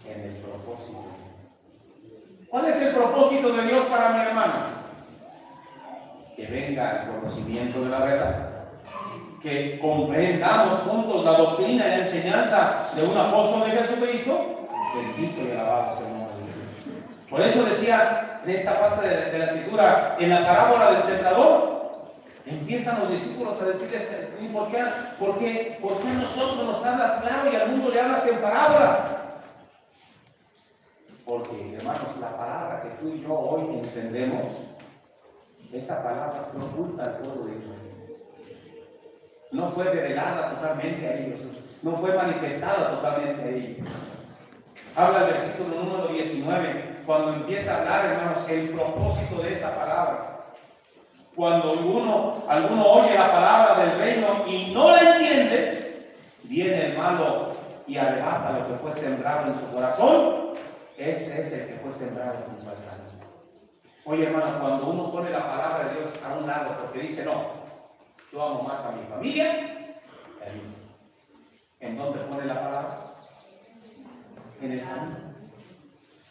En 0.06 0.20
el 0.22 0.36
propósito. 0.36 1.04
¿Cuál 2.48 2.66
es 2.66 2.82
el 2.82 2.94
propósito 2.94 3.52
de 3.52 3.62
Dios 3.68 3.84
para 3.86 4.10
mi 4.10 4.20
hermano? 4.20 4.54
Que 6.36 6.46
venga 6.46 7.02
el 7.02 7.10
conocimiento 7.10 7.84
de 7.84 7.90
la 7.90 8.00
verdad. 8.00 8.50
Que 9.42 9.78
comprendamos 9.80 10.74
juntos 10.80 11.24
la 11.24 11.32
doctrina 11.32 11.86
y 11.86 11.88
la 11.90 11.98
enseñanza 12.06 12.88
de 12.94 13.04
un 13.04 13.16
apóstol 13.16 13.70
de 13.70 13.76
Jesucristo. 13.76 14.66
Bendito 14.94 15.42
y 15.42 15.52
alabado 15.52 15.98
sea 15.98 16.06
el 16.08 16.12
nombre 16.18 16.34
de 16.36 16.42
Dios. 16.42 17.28
Por 17.30 17.40
eso 17.40 17.64
decía 17.64 18.40
en 18.44 18.50
esta 18.50 18.80
parte 18.80 19.08
de, 19.08 19.30
de 19.30 19.38
la 19.38 19.44
escritura, 19.44 20.16
en 20.18 20.30
la 20.30 20.44
parábola 20.44 20.92
del 20.92 21.02
sembrador, 21.02 22.00
empiezan 22.46 22.98
los 23.00 23.10
discípulos 23.12 23.60
a 23.60 23.66
decirle, 23.66 23.98
"Señor, 24.04 24.52
¿por 24.52 24.70
qué, 24.70 24.84
por, 25.20 25.38
qué, 25.38 25.78
¿por 25.80 25.98
qué 26.00 26.08
a 26.08 26.14
nosotros 26.14 26.64
nos 26.66 26.84
hablas 26.84 27.22
claro 27.22 27.52
y 27.52 27.56
al 27.56 27.68
mundo 27.68 27.90
le 27.92 28.00
hablas 28.00 28.26
en 28.26 28.38
parábolas? 28.38 28.98
Porque, 31.30 31.76
hermanos, 31.76 32.16
la 32.20 32.36
palabra 32.36 32.82
que 32.82 32.88
tú 32.98 33.14
y 33.14 33.22
yo 33.22 33.32
hoy 33.32 33.78
entendemos, 33.78 34.46
esa 35.72 36.02
palabra 36.02 36.48
fue 36.50 36.60
oculta 36.60 37.04
al 37.04 37.18
pueblo 37.18 37.44
de 37.44 37.52
Israel. 37.52 38.16
No 39.52 39.70
fue 39.70 39.84
revelada 39.84 40.56
totalmente 40.56 41.06
a 41.06 41.18
ellos, 41.20 41.38
no 41.82 41.92
fue 41.98 42.16
manifestada 42.16 42.96
totalmente 42.96 43.42
a 43.42 43.48
ellos. 43.48 43.88
Habla 44.96 45.18
el 45.20 45.34
versículo 45.34 45.84
número 45.84 46.08
19, 46.08 47.02
cuando 47.06 47.34
empieza 47.34 47.76
a 47.76 47.78
hablar, 47.78 48.06
hermanos, 48.06 48.38
el 48.48 48.70
propósito 48.70 49.42
de 49.42 49.52
esta 49.52 49.76
palabra. 49.76 50.46
Cuando 51.36 51.70
alguno, 51.70 52.42
alguno 52.48 52.84
oye 52.84 53.14
la 53.14 53.30
palabra 53.30 53.84
del 53.84 53.98
reino 54.00 54.44
y 54.48 54.72
no 54.74 54.90
la 54.90 55.12
entiende, 55.12 56.10
viene 56.42 56.86
el 56.86 56.98
malo 56.98 57.52
y 57.86 57.98
arrebata 57.98 58.58
lo 58.58 58.66
que 58.66 58.74
fue 58.82 58.92
sembrado 58.94 59.46
en 59.46 59.54
su 59.54 59.72
corazón. 59.72 60.50
Este 61.00 61.40
es 61.40 61.52
el 61.54 61.66
que 61.66 61.74
fue 61.76 61.90
sembrado 61.92 62.32
al 62.32 62.44
camino. 62.44 62.70
Oye, 64.04 64.26
hermano, 64.26 64.60
cuando 64.60 64.86
uno 64.86 65.10
pone 65.10 65.30
la 65.30 65.50
palabra 65.50 65.84
de 65.84 65.94
Dios 65.94 66.12
a 66.22 66.36
un 66.36 66.46
lado, 66.46 66.76
porque 66.76 66.98
dice, 66.98 67.24
no, 67.24 67.46
yo 68.30 68.42
amo 68.42 68.64
más 68.64 68.84
a 68.84 68.92
mi 68.92 69.06
familia 69.06 69.98
que. 70.44 70.74
¿En 71.80 71.96
dónde 71.96 72.18
pone 72.18 72.44
la 72.44 72.54
palabra? 72.54 72.98
En 74.60 74.72
el 74.72 74.80
camino. 74.84 75.16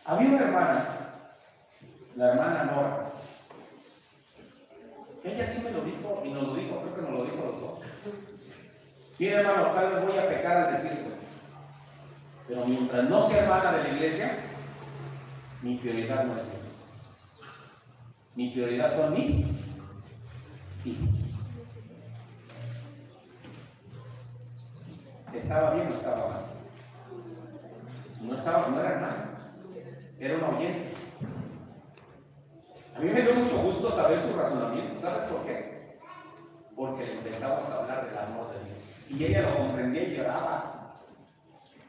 Había 0.06 0.30
una 0.30 0.46
hermana, 0.46 0.86
la 2.16 2.30
hermana 2.30 2.64
Nora. 2.66 3.12
Ella 5.24 5.46
sí 5.48 5.64
me 5.64 5.72
lo 5.72 5.82
dijo 5.82 6.22
y 6.24 6.30
nos 6.30 6.44
lo 6.44 6.54
dijo, 6.54 6.82
creo 6.82 6.96
que 6.96 7.02
nos 7.02 7.12
lo 7.12 7.24
dijo 7.24 7.44
los 7.44 7.62
dos. 7.62 7.80
Mira, 9.18 9.40
hermano, 9.40 9.72
tal 9.72 9.90
vez 9.90 10.06
voy 10.06 10.18
a 10.20 10.30
pecar 10.30 10.58
al 10.58 10.74
decirlo. 10.74 11.16
Pero 12.48 12.66
mientras 12.66 13.10
no 13.10 13.28
sea 13.28 13.44
hermana 13.44 13.72
de 13.72 13.84
la 13.84 13.90
iglesia, 13.90 14.49
mi 15.62 15.76
prioridad 15.78 16.24
no 16.26 16.38
es 16.38 16.46
Dios. 16.46 16.60
Mi 18.36 18.50
prioridad 18.52 18.96
son 18.96 19.14
mis 19.14 19.48
hijos. 20.86 21.10
¿Estaba 25.34 25.74
bien 25.76 25.92
o 25.92 25.94
estaba 25.94 26.30
mal? 26.30 26.42
No 28.22 28.36
estaba, 28.36 28.68
no 28.68 28.80
era 28.80 28.90
hermana, 28.92 29.30
era 30.20 30.38
un 30.38 30.56
oyente. 30.56 30.94
A 32.96 33.00
mí 33.00 33.10
me 33.12 33.22
dio 33.22 33.36
mucho 33.36 33.58
gusto 33.60 33.92
saber 33.92 34.20
su 34.22 34.34
razonamiento. 34.34 35.00
¿Sabes 35.00 35.24
por 35.24 35.46
qué? 35.46 35.98
Porque 36.76 37.06
le 37.06 37.14
empezamos 37.14 37.66
a 37.70 37.80
hablar 37.80 38.06
del 38.06 38.18
amor 38.18 38.52
de 38.54 38.66
Dios. 38.66 38.78
Y 39.10 39.26
ella 39.26 39.50
lo 39.50 39.58
comprendía 39.58 40.04
y 40.04 40.18
lloraba. 40.18 40.94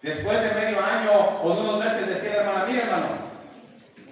Después 0.02 0.40
de 0.40 0.54
medio 0.54 0.80
año 0.82 1.10
o 1.42 1.54
de 1.54 1.60
unos 1.60 1.78
meses 1.84 2.08
decía 2.08 2.40
hermana, 2.40 2.64
mira 2.66 2.84
hermano, 2.84 3.19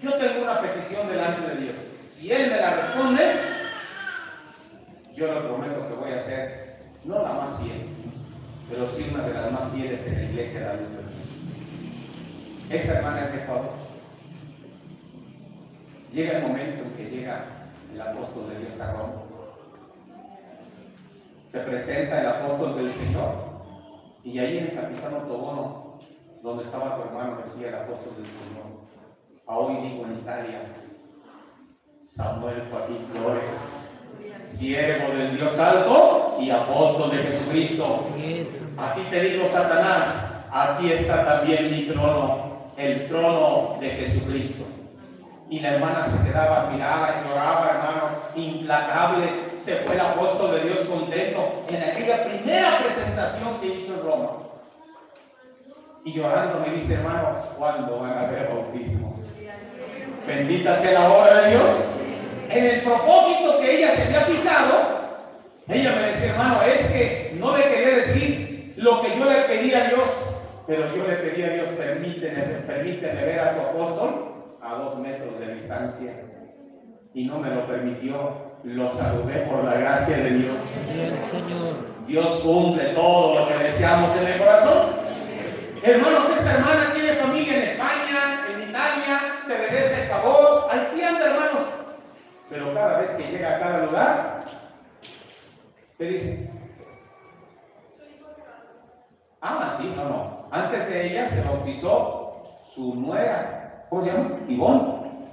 yo 0.02 0.14
tengo 0.14 0.42
una 0.42 0.60
petición 0.60 1.08
delante 1.08 1.54
de 1.54 1.60
Dios. 1.62 1.76
Si 2.00 2.32
Él 2.32 2.50
me 2.50 2.56
la 2.56 2.74
responde, 2.74 3.22
yo 5.14 5.34
le 5.34 5.40
prometo 5.40 5.88
que 5.88 5.94
voy 5.94 6.12
a 6.12 6.16
hacer 6.16 6.78
no 7.04 7.22
la 7.22 7.32
más 7.32 7.58
fiel, 7.58 7.88
pero 8.70 8.88
sí 8.88 9.10
una 9.12 9.26
de 9.26 9.34
las 9.34 9.52
más 9.52 9.72
fieles 9.72 10.06
en 10.06 10.14
la 10.14 10.22
iglesia 10.30 10.60
de 10.60 10.66
la 10.66 10.74
luz. 10.74 10.88
Esta 12.70 12.98
hermana 12.98 13.24
es 13.24 13.32
de 13.32 13.38
Ecuador. 13.38 13.70
Llega 16.12 16.38
el 16.38 16.42
momento 16.42 16.82
en 16.84 16.92
que 16.92 17.10
llega 17.10 17.44
el 17.92 18.00
apóstol 18.00 18.50
de 18.50 18.58
Dios 18.60 18.80
a 18.80 18.92
Roma. 18.92 19.22
Se 21.46 21.60
presenta 21.60 22.20
el 22.20 22.26
apóstol 22.26 22.76
del 22.76 22.90
Señor. 22.90 23.48
Y 24.22 24.38
ahí 24.38 24.58
en 24.58 24.64
el 24.66 24.74
capitán 24.74 25.14
Otobono, 25.14 25.98
donde 26.42 26.64
estaba 26.64 26.96
tu 26.96 27.02
hermano, 27.08 27.40
decía 27.42 27.68
el 27.68 27.74
apóstol 27.74 28.16
del 28.16 28.26
Señor. 28.26 28.77
A 29.48 29.56
hoy 29.56 29.76
digo 29.76 30.04
en 30.04 30.18
Italia, 30.18 30.60
Samuel 32.02 32.64
Joaquín 32.70 33.08
Flores, 33.14 34.02
siervo 34.44 35.16
del 35.16 35.38
Dios 35.38 35.58
alto 35.58 36.36
y 36.38 36.50
apóstol 36.50 37.10
de 37.12 37.16
Jesucristo. 37.16 38.10
Es. 38.18 38.60
Aquí 38.76 39.00
te 39.10 39.22
digo, 39.22 39.48
Satanás, 39.48 40.32
aquí 40.52 40.92
está 40.92 41.24
también 41.24 41.70
mi 41.70 41.84
trono, 41.86 42.72
el 42.76 43.08
trono 43.08 43.78
de 43.80 43.88
Jesucristo. 43.88 44.66
Y 45.48 45.60
la 45.60 45.76
hermana 45.76 46.04
se 46.04 46.28
quedaba 46.28 46.68
mirada, 46.70 47.24
lloraba, 47.26 47.70
hermanos, 47.70 48.10
implacable. 48.36 49.30
Se 49.56 49.76
fue 49.76 49.94
el 49.94 50.00
apóstol 50.00 50.56
de 50.56 50.64
Dios 50.64 50.80
contento 50.80 51.64
en 51.70 51.84
aquella 51.84 52.22
primera 52.22 52.80
presentación 52.82 53.58
que 53.62 53.68
hizo 53.68 53.94
en 53.94 54.02
Roma. 54.02 54.30
Y 56.04 56.12
llorando 56.12 56.60
me 56.60 56.74
dice, 56.74 56.94
hermano, 56.94 57.34
¿cuándo 57.56 58.00
van 58.00 58.12
a 58.12 58.20
haber 58.28 58.48
bautismos? 58.48 59.27
Bendita 60.28 60.74
sea 60.74 60.92
la 60.92 61.10
obra 61.10 61.40
de 61.40 61.50
Dios. 61.52 61.70
En 62.50 62.64
el 62.64 62.82
propósito 62.82 63.60
que 63.60 63.78
ella 63.78 63.92
se 63.92 64.02
había 64.04 64.20
fijado, 64.20 64.98
ella 65.68 65.94
me 65.94 66.02
decía, 66.08 66.30
hermano, 66.32 66.62
es 66.62 66.86
que 66.88 67.36
no 67.40 67.56
le 67.56 67.64
quería 67.64 67.96
decir 67.96 68.74
lo 68.76 69.00
que 69.00 69.18
yo 69.18 69.24
le 69.24 69.40
pedí 69.42 69.72
a 69.72 69.88
Dios, 69.88 70.34
pero 70.66 70.94
yo 70.94 71.08
le 71.08 71.16
pedí 71.16 71.42
a 71.42 71.48
Dios, 71.50 71.68
permíteme, 71.68 72.42
permíteme 72.66 73.24
ver 73.24 73.40
a 73.40 73.56
tu 73.56 73.60
apóstol 73.62 74.58
a 74.62 74.74
dos 74.74 74.98
metros 74.98 75.40
de 75.40 75.54
distancia. 75.54 76.12
Y 77.14 77.24
no 77.24 77.38
me 77.38 77.48
lo 77.48 77.66
permitió. 77.66 78.46
Lo 78.64 78.90
saludé 78.90 79.46
por 79.50 79.64
la 79.64 79.74
gracia 79.74 80.16
de 80.18 80.30
Dios. 80.30 80.58
Dios 82.06 82.40
cumple 82.42 82.84
todo 82.88 83.38
lo 83.38 83.48
que 83.48 83.64
deseamos 83.64 84.10
en 84.20 84.26
el 84.26 84.38
corazón. 84.38 84.88
Hermanos, 85.82 86.24
esta 86.36 86.54
hermana 86.54 86.92
tiene 86.92 87.14
familia 87.14 87.56
en 87.56 87.62
España, 87.62 88.46
en 88.52 88.67
se 89.48 89.56
regresa 89.56 89.96
a 89.96 90.04
Ecuador, 90.04 90.68
así 90.70 91.02
anda, 91.02 91.24
hermanos. 91.24 91.62
Pero 92.50 92.74
cada 92.74 92.98
vez 92.98 93.10
que 93.12 93.22
llega 93.30 93.56
a 93.56 93.58
cada 93.58 93.86
lugar, 93.86 94.44
¿qué 95.96 96.04
dice? 96.04 96.50
Ah, 99.40 99.74
sí, 99.78 99.90
no, 99.96 100.04
no. 100.04 100.48
Antes 100.50 100.88
de 100.88 101.10
ella 101.10 101.26
se 101.26 101.40
bautizó 101.42 102.42
su 102.62 102.94
nuera, 102.96 103.86
¿cómo 103.88 104.02
se 104.02 104.12
llama? 104.12 104.38
Ivón. 104.48 105.28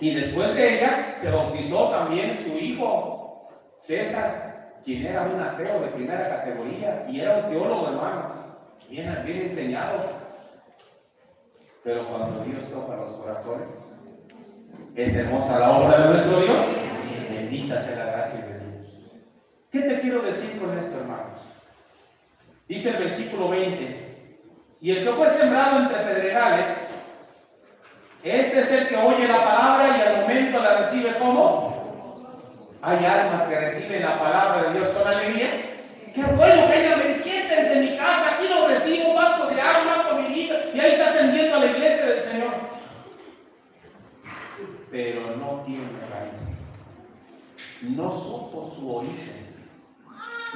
Y 0.00 0.14
después 0.14 0.52
de 0.56 0.78
ella 0.78 1.14
se 1.16 1.30
bautizó 1.30 1.90
también 1.90 2.36
su 2.40 2.58
hijo, 2.58 3.48
César, 3.76 4.80
quien 4.84 5.06
era 5.06 5.22
un 5.22 5.40
ateo 5.40 5.78
de 5.80 5.88
primera 5.88 6.28
categoría 6.28 7.06
y 7.08 7.20
era 7.20 7.36
un 7.36 7.50
teólogo, 7.50 7.88
hermanos, 7.88 8.32
bien, 8.88 9.22
bien 9.24 9.42
enseñado. 9.42 10.21
Pero 11.84 12.08
cuando 12.08 12.44
Dios 12.44 12.64
toca 12.70 12.96
los 12.96 13.10
corazones, 13.10 13.96
es 14.94 15.16
hermosa 15.16 15.58
la 15.58 15.70
obra 15.78 15.98
de 15.98 16.08
nuestro 16.10 16.40
Dios. 16.40 16.56
Bendita 17.28 17.80
sea 17.80 18.04
la 18.04 18.12
gracia 18.12 18.40
de 18.40 18.60
Dios. 18.60 18.88
¿Qué 19.70 19.80
te 19.80 20.00
quiero 20.00 20.22
decir 20.22 20.60
con 20.60 20.78
esto, 20.78 20.98
hermanos? 20.98 21.40
Dice 22.68 22.90
el 22.90 22.96
versículo 22.98 23.48
20, 23.48 24.38
y 24.80 24.90
el 24.92 25.04
que 25.04 25.12
fue 25.12 25.28
sembrado 25.30 25.80
entre 25.80 25.98
pedregales, 25.98 26.90
este 28.22 28.60
es 28.60 28.72
el 28.72 28.88
que 28.88 28.96
oye 28.96 29.26
la 29.26 29.44
palabra 29.44 29.96
y 29.96 30.00
al 30.00 30.20
momento 30.22 30.62
la 30.62 30.78
recibe 30.78 31.12
como. 31.18 31.72
Hay 32.80 33.04
almas 33.04 33.42
que 33.42 33.58
reciben 33.58 34.02
la 34.02 34.18
palabra 34.18 34.62
de 34.62 34.78
Dios 34.78 34.88
con 34.88 35.06
alegría. 35.06 35.48
Qué 36.14 36.22
bueno 36.22 36.68
que 36.68 37.08
dice, 37.08 37.22
siéntense 37.22 37.72
en 37.74 37.80
mi 37.80 37.96
casa, 37.96 38.36
aquí 38.36 38.48
lo 38.48 38.68
recibo, 38.68 39.10
un 39.10 39.16
vaso 39.16 39.48
de 39.48 39.60
agua, 39.60 39.91
una 40.82 40.88
comidita, 40.88 40.88
y 40.88 40.90
ahí 40.90 40.92
está 40.92 41.10
atendiendo 41.10 41.56
a 41.56 41.60
la 41.60 41.66
iglesia 41.66 42.06
del 42.06 42.20
Señor. 42.20 42.52
Pero 44.90 45.36
no 45.36 45.62
tiene 45.64 45.88
raíz. 46.10 46.58
No 47.82 48.10
supo 48.10 48.72
su 48.74 48.96
origen. 48.96 49.42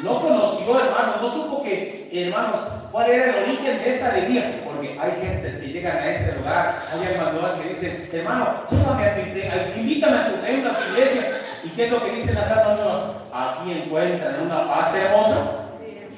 No 0.02 0.20
conoció, 0.20 0.78
hermanos, 0.78 1.22
no 1.22 1.32
supo 1.32 1.62
que, 1.62 2.10
hermanos, 2.12 2.56
cuál 2.92 3.10
era 3.10 3.30
el 3.30 3.44
origen 3.44 3.78
de 3.78 3.96
esa 3.96 4.10
alegría. 4.10 4.60
Porque 4.64 4.98
hay 5.00 5.12
gentes 5.22 5.54
que 5.54 5.68
llegan 5.68 5.96
a 5.96 6.10
este 6.10 6.36
lugar, 6.38 6.82
hay 6.92 7.14
hermanos 7.14 7.52
que 7.52 7.68
dicen, 7.70 8.08
hermano, 8.12 8.62
llévame 8.70 9.06
a 9.06 9.14
tu, 9.14 9.80
invítame 9.80 10.16
a 10.16 10.28
tu 10.28 10.36
templo, 10.42 10.70
a 10.70 10.78
tu 10.78 10.92
iglesia. 10.92 11.40
¿Y 11.64 11.68
qué 11.70 11.86
es 11.86 11.90
lo 11.90 12.04
que 12.04 12.10
dicen 12.12 12.34
las 12.34 12.50
almas 12.50 12.76
nuevas? 12.76 13.02
Aquí 13.32 13.72
encuentran 13.72 14.42
una 14.42 14.68
paz 14.68 14.94
hermosa. 14.94 15.62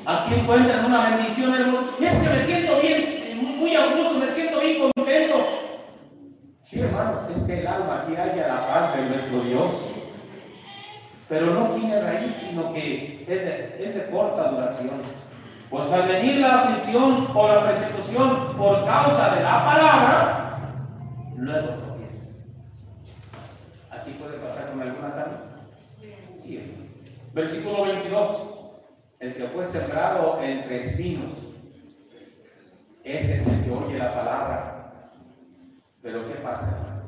Aquí 0.05 0.35
encuentran 0.35 0.85
una 0.85 1.11
bendición 1.11 1.55
hermosa. 1.55 1.87
Y 2.01 2.05
es 2.05 2.13
que 2.15 2.29
me 2.29 2.45
siento 2.45 2.81
bien, 2.81 3.18
muy- 3.59 3.75
a 3.75 3.87
gusto, 3.95 4.15
me 4.19 4.29
siento 4.29 4.61
bien 4.61 4.91
contento. 4.95 5.37
Sí, 6.63 6.81
hermanos, 6.81 7.21
es 7.35 7.43
que 7.45 7.61
el 7.61 7.67
alma 7.67 8.03
aquí 8.03 8.15
haya 8.17 8.49
la 8.49 8.69
paz 8.69 8.97
de 8.97 9.09
nuestro 9.09 9.41
Dios. 9.41 9.75
Pero 11.29 11.47
no 11.55 11.75
tiene 11.75 12.01
raíz, 12.01 12.35
sino 12.35 12.73
que 12.73 13.25
es 13.29 13.95
de, 13.95 14.11
corta 14.11 14.51
duración. 14.51 15.03
Pues 15.71 15.93
al 15.93 16.09
venir 16.09 16.37
la 16.41 16.63
aflicción 16.63 17.29
o 17.35 17.49
la 17.49 17.67
persecución 17.67 18.57
por 18.57 18.87
causa 18.87 19.35
de 19.35 19.43
la 19.43 19.65
palabra, 19.65 20.61
luego 21.37 21.69
tropieza. 21.69 22.25
Así 23.91 24.13
puede 24.13 24.39
pasar 24.39 24.71
con 24.71 24.81
algunas 24.81 25.15
almas. 25.15 25.41
Sí. 26.43 26.75
Versículo 27.35 27.85
22. 27.85 28.29
El 29.21 29.35
que 29.35 29.49
fue 29.49 29.65
sembrado 29.65 30.41
entre 30.43 30.79
espinos, 30.79 31.33
es 33.17 33.47
el 33.47 33.65
que 33.65 33.71
oye 33.71 33.99
la 33.99 34.15
palabra. 34.15 34.93
Pero 36.03 36.29
¿qué 36.29 36.35
pasa? 36.35 37.03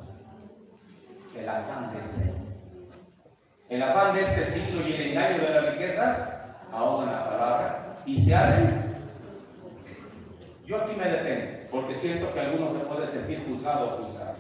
El 1.38 1.48
afán 1.48 1.92
de 1.92 1.98
este 2.01 2.40
el 3.70 3.82
afán 3.84 4.16
de 4.16 4.22
este 4.22 4.44
siglo 4.44 4.86
y 4.86 4.92
el 4.94 5.01
engaño 5.11 5.42
de 5.42 5.51
las 5.51 5.72
riquezas 5.72 6.42
ahogan 6.72 7.12
la 7.12 7.24
palabra 7.24 7.96
y 8.05 8.20
se 8.20 8.34
hacen. 8.34 8.96
Yo 10.66 10.82
aquí 10.82 10.96
me 10.96 11.05
detengo 11.05 11.70
porque 11.70 11.94
siento 11.94 12.32
que 12.34 12.40
algunos 12.40 12.72
se 12.72 12.80
pueden 12.80 13.09
sentir 13.09 13.44
juzgado 13.46 13.94
o 13.94 14.03
juzgado. 14.03 14.34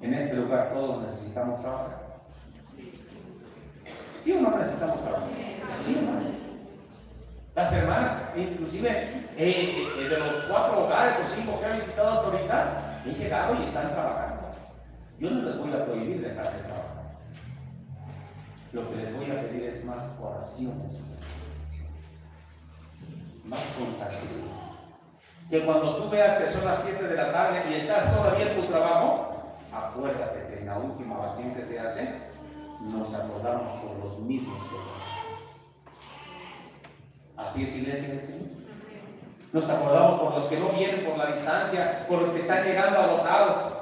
En 0.00 0.14
este 0.14 0.34
lugar 0.36 0.72
todos 0.72 1.02
necesitamos 1.02 1.60
trabajar. 1.60 2.20
¿Sí 4.18 4.32
o 4.32 4.40
no 4.40 4.56
necesitamos 4.56 5.02
trabajar? 5.02 5.28
Sí, 5.84 5.96
hermano. 5.98 6.49
Las 7.60 7.74
hermanas, 7.74 8.12
inclusive 8.34 8.88
eh, 9.36 9.86
eh, 9.98 10.08
de 10.08 10.18
los 10.18 10.44
cuatro 10.48 10.86
hogares 10.86 11.14
o 11.22 11.36
cinco 11.36 11.60
que 11.60 11.66
he 11.66 11.72
visitado 11.74 12.08
hasta 12.08 12.26
ahorita, 12.28 13.02
han 13.04 13.14
llegado 13.14 13.54
y 13.54 13.64
están 13.64 13.92
trabajando. 13.92 14.40
Yo 15.18 15.30
no 15.30 15.42
les 15.42 15.58
voy 15.58 15.70
a 15.70 15.84
prohibir 15.84 16.22
dejar 16.22 16.54
de 16.54 16.62
trabajar. 16.62 17.18
Lo 18.72 18.88
que 18.88 18.96
les 18.96 19.14
voy 19.14 19.30
a 19.30 19.40
pedir 19.42 19.64
es 19.64 19.84
más 19.84 20.00
oraciones, 20.22 20.96
más 23.44 23.60
consagración. 23.78 24.48
Que 25.50 25.62
cuando 25.66 25.96
tú 25.96 26.08
veas 26.08 26.38
que 26.38 26.52
son 26.52 26.64
las 26.64 26.82
7 26.82 27.08
de 27.08 27.14
la 27.14 27.30
tarde 27.30 27.60
y 27.70 27.74
estás 27.74 28.16
todavía 28.16 28.52
en 28.52 28.58
tu 28.58 28.68
trabajo, 28.68 29.52
acuérdate 29.70 30.46
que 30.46 30.60
en 30.60 30.66
la 30.66 30.78
última 30.78 31.18
oración 31.18 31.54
que 31.54 31.62
se 31.62 31.78
hace, 31.78 32.08
nos 32.80 33.12
acordamos 33.12 33.82
por 33.82 33.98
los 34.02 34.18
mismos 34.20 34.56
errores. 34.64 35.19
Así 37.46 37.64
es, 37.64 37.76
iglesia 37.76 38.08
del 38.08 38.20
Señor. 38.20 38.48
Nos 39.52 39.68
acordamos 39.68 40.20
por 40.20 40.34
los 40.36 40.46
que 40.46 40.60
no 40.60 40.70
vienen 40.70 41.04
por 41.04 41.18
la 41.18 41.32
distancia, 41.32 42.06
por 42.06 42.20
los 42.20 42.30
que 42.30 42.40
están 42.40 42.64
llegando 42.64 42.98
agotados. 43.00 43.72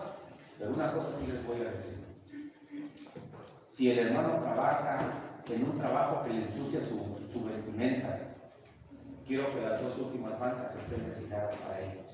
Pero 0.58 0.72
una 0.72 0.92
cosa 0.92 1.08
sí 1.18 1.26
les 1.26 1.46
voy 1.46 1.60
a 1.60 1.70
decir. 1.72 1.98
Si 3.66 3.90
el 3.90 3.98
hermano 3.98 4.40
trabaja 4.42 4.98
en 5.52 5.62
un 5.64 5.78
trabajo 5.78 6.24
que 6.24 6.30
le 6.30 6.46
ensucia 6.46 6.80
su, 6.80 7.20
su 7.30 7.44
vestimenta, 7.44 8.18
quiero 9.26 9.54
que 9.54 9.60
las 9.60 9.82
dos 9.82 9.98
últimas 9.98 10.38
bancas 10.40 10.74
estén 10.74 11.04
designadas 11.04 11.54
para 11.56 11.80
ellos. 11.80 12.06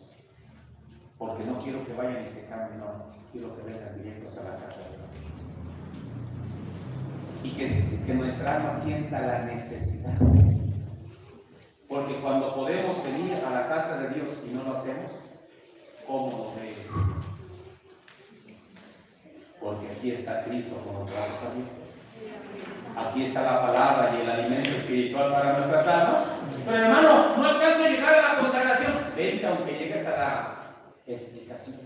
Porque 1.17 1.45
no 1.45 1.61
quiero 1.61 1.87
que 1.87 1.93
vayan 1.93 2.25
y 2.25 2.29
se 2.29 2.47
cambien, 2.49 2.81
no. 2.81 3.15
Quiero 3.31 3.57
que 3.57 3.63
vengan 3.63 3.97
directos 3.97 4.37
a 4.39 4.45
la 4.45 4.57
casa 4.57 4.81
de 4.81 4.97
Dios. 4.97 5.11
Y 7.45 7.51
que, 7.51 8.05
que 8.07 8.15
nuestra 8.15 8.57
alma 8.57 8.73
sienta 8.73 9.21
la 9.21 9.45
necesidad. 9.45 10.15
Porque 11.89 12.14
cuando 12.20 12.55
podemos 12.55 13.03
venir 13.05 13.35
a 13.47 13.51
la 13.51 13.68
casa 13.68 13.99
de 13.99 14.14
Dios 14.14 14.28
y 14.47 14.55
no 14.55 14.64
lo 14.64 14.72
hacemos, 14.72 15.11
¿cómo 16.07 16.30
nos 16.30 16.57
ve 16.57 16.70
el 16.70 16.87
Señor? 16.87 17.24
Porque 19.61 19.89
aquí 19.91 20.11
está 20.11 20.45
Cristo 20.45 20.76
con 20.85 20.95
los 20.95 21.11
brazos 21.11 21.51
abiertos. 21.51 21.85
Aquí 22.97 23.24
está 23.24 23.43
la 23.43 23.62
palabra 23.62 24.14
y 24.16 24.22
el 24.22 24.30
alimento 24.30 24.70
espiritual 24.70 25.32
para 25.32 25.59
nuestras 25.59 25.87
almas. 25.87 26.24
Pero 26.64 26.76
hermano, 26.76 27.37
no 27.37 27.45
alcanzo 27.45 27.85
a 27.85 27.89
llegar 27.89 28.14
a 28.14 28.35
la 28.35 28.41
consagración. 28.41 28.93
Vente 29.16 29.47
aunque 29.47 29.72
llegue 29.72 29.95
hasta 29.95 30.11
la 30.16 30.57
explicación. 31.07 31.76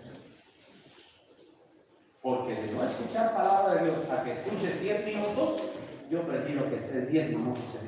Porque 2.22 2.54
de 2.54 2.72
no 2.72 2.84
escuchar 2.84 3.34
palabra 3.34 3.74
de 3.74 3.84
Dios 3.84 3.98
a 4.10 4.22
que 4.22 4.32
escuches 4.32 4.80
10 4.80 5.06
minutos, 5.06 5.62
yo 6.10 6.22
prefiero 6.22 6.68
que 6.68 6.76
estés 6.76 7.10
10 7.10 7.30
minutos 7.30 7.64
en. 7.80 7.87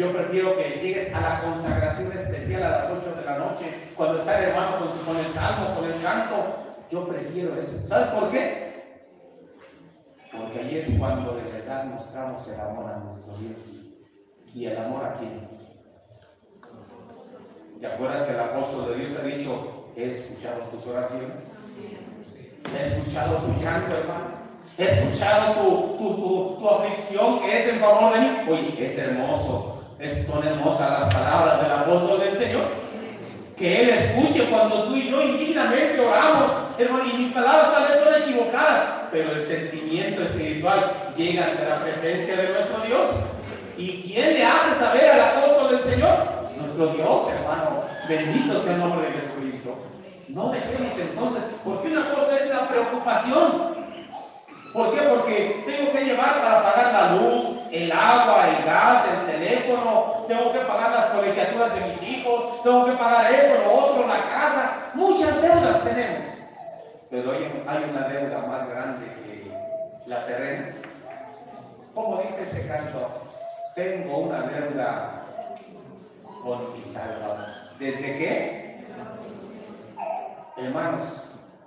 Yo 0.00 0.10
prefiero 0.14 0.56
que 0.56 0.80
llegues 0.82 1.14
a 1.14 1.20
la 1.20 1.42
consagración 1.42 2.10
especial 2.12 2.62
a 2.62 2.70
las 2.70 2.84
8 2.90 3.16
de 3.16 3.24
la 3.26 3.36
noche, 3.36 3.66
cuando 3.94 4.18
está 4.18 4.38
el 4.38 4.44
hermano 4.48 4.78
con, 5.04 5.16
el 5.18 5.26
salmo, 5.26 5.74
con 5.74 5.84
el 5.84 6.00
canto. 6.00 6.36
Yo 6.90 7.06
prefiero 7.06 7.54
eso. 7.60 7.86
¿Sabes 7.86 8.08
por 8.08 8.30
qué? 8.30 9.04
Porque 10.34 10.58
ahí 10.58 10.78
es 10.78 10.98
cuando 10.98 11.34
de 11.34 11.42
verdad 11.52 11.84
mostramos 11.84 12.48
el 12.48 12.58
amor 12.58 12.90
a 12.90 12.96
nuestro 13.00 13.34
Dios. 13.36 13.58
¿Y 14.54 14.64
el 14.64 14.78
amor 14.78 15.04
a 15.04 15.18
quién? 15.18 15.34
¿Te 17.78 17.86
acuerdas 17.86 18.22
que 18.22 18.32
el 18.32 18.40
apóstol 18.40 18.88
de 18.88 19.04
Dios 19.04 19.20
ha 19.20 19.26
dicho, 19.26 19.92
he 19.96 20.08
escuchado 20.08 20.60
tus 20.72 20.86
oraciones? 20.86 21.28
He 22.74 22.86
escuchado 22.86 23.36
tu 23.36 23.62
llanto, 23.62 23.94
hermano. 23.98 24.28
He 24.78 24.84
escuchado 24.86 25.52
tu, 25.56 26.56
tu 26.58 26.68
aflicción 26.70 27.40
que 27.40 27.58
es 27.58 27.68
en 27.68 27.80
favor 27.80 28.14
de 28.14 28.20
mí. 28.20 28.30
Oye, 28.48 28.86
es 28.86 28.96
hermoso. 28.96 29.76
Es, 30.00 30.26
son 30.26 30.42
hermosas 30.46 30.98
las 30.98 31.14
palabras 31.14 31.62
del 31.62 31.72
apóstol 31.72 32.20
del 32.20 32.34
Señor. 32.34 32.64
Que 33.54 33.82
Él 33.82 33.90
escuche 33.90 34.48
cuando 34.48 34.84
tú 34.84 34.96
y 34.96 35.10
yo 35.10 35.20
indignamente 35.20 36.00
oramos. 36.00 36.52
Hermano, 36.78 37.04
y 37.12 37.18
mis 37.18 37.32
palabras 37.34 37.72
tal 37.72 37.88
vez 37.88 38.02
son 38.02 38.22
equivocadas, 38.22 38.84
pero 39.12 39.32
el 39.32 39.42
sentimiento 39.42 40.22
espiritual 40.22 40.90
llega 41.14 41.44
ante 41.44 41.68
la 41.68 41.76
presencia 41.76 42.34
de 42.34 42.48
nuestro 42.48 42.80
Dios. 42.86 43.08
¿Y 43.76 44.02
quién 44.02 44.34
le 44.34 44.44
hace 44.44 44.78
saber 44.78 45.10
al 45.10 45.20
apóstol 45.20 45.76
del 45.76 45.82
Señor? 45.82 46.16
Nuestro 46.56 46.86
Dios, 46.94 47.32
hermano. 47.34 47.82
Bendito 48.08 48.62
sea 48.62 48.72
el 48.72 48.80
nombre 48.80 49.06
de 49.06 49.20
Jesucristo. 49.20 49.76
No 50.28 50.50
dejemos 50.50 50.98
entonces, 50.98 51.44
porque 51.62 51.88
una 51.88 52.08
cosa 52.14 52.38
es 52.38 52.48
la 52.48 52.68
preocupación. 52.68 53.74
¿Por 54.72 54.94
qué? 54.94 55.02
Porque 55.02 55.64
tengo 55.66 55.92
que 55.92 56.04
llevar 56.04 56.40
para 56.40 56.62
pagar 56.62 56.92
la 56.92 57.16
luz, 57.16 57.59
el 57.72 57.92
agua, 57.92 58.48
el 58.48 58.64
gas, 58.64 59.06
el 59.08 59.32
teléfono, 59.32 60.24
tengo 60.26 60.52
que 60.52 60.60
pagar 60.60 60.90
las 60.92 61.06
colegiaturas 61.10 61.74
de 61.74 61.80
mis 61.82 62.02
hijos, 62.02 62.62
tengo 62.62 62.86
que 62.86 62.92
pagar 62.92 63.32
esto, 63.32 63.62
lo 63.64 63.72
otro, 63.72 64.06
la 64.06 64.22
casa. 64.24 64.90
Muchas 64.94 65.40
deudas 65.40 65.84
tenemos. 65.84 66.26
Pero 67.10 67.32
hay, 67.32 67.64
hay 67.66 67.90
una 67.90 68.08
deuda 68.08 68.38
más 68.46 68.68
grande 68.68 69.06
que 69.06 69.52
la 70.06 70.26
terrena. 70.26 70.74
Como 71.94 72.22
dice 72.22 72.42
ese 72.42 72.66
canto, 72.66 73.08
tengo 73.74 74.18
una 74.18 74.42
deuda 74.42 75.22
con 76.42 76.76
mi 76.76 76.82
Salvador. 76.82 77.46
¿Desde 77.78 78.18
qué? 78.18 78.84
Hermanos, 80.56 81.02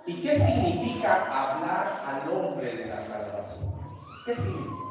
¿y 0.06 0.20
qué 0.20 0.38
significa 0.38 1.24
hablar 1.24 1.86
al 2.06 2.32
hombre 2.32 2.72
de 2.72 2.86
la 2.86 3.00
salvación? 3.00 3.72
¿Qué 4.24 4.34
significa? 4.34 4.83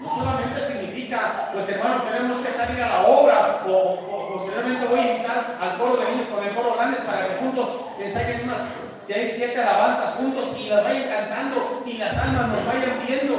No 0.00 0.08
solamente 0.14 0.60
significa, 0.60 1.50
pues 1.52 1.68
hermano, 1.68 2.02
tenemos 2.04 2.38
que 2.38 2.50
salir 2.52 2.82
a 2.82 2.88
la 3.02 3.08
obra, 3.08 3.64
o, 3.66 3.72
o- 3.72 4.32
posteriormente 4.34 4.86
voy 4.86 4.98
a 4.98 5.12
invitar 5.14 5.56
al 5.60 5.78
coro 5.78 5.96
de 5.96 6.10
niños 6.10 6.28
con 6.28 6.44
el 6.44 6.54
coro 6.54 6.74
grandes 6.74 7.00
para 7.02 7.28
que 7.28 7.36
juntos 7.36 7.68
ensayen 7.98 8.40
unas 8.44 8.60
6, 9.06 9.32
7 9.36 9.60
alabanzas 9.62 10.14
juntos 10.16 10.56
y 10.58 10.68
las 10.68 10.82
vayan 10.84 11.08
cantando 11.08 11.82
y 11.86 11.98
las 11.98 12.16
almas 12.18 12.48
nos 12.48 12.66
vayan 12.66 13.00
viendo. 13.06 13.36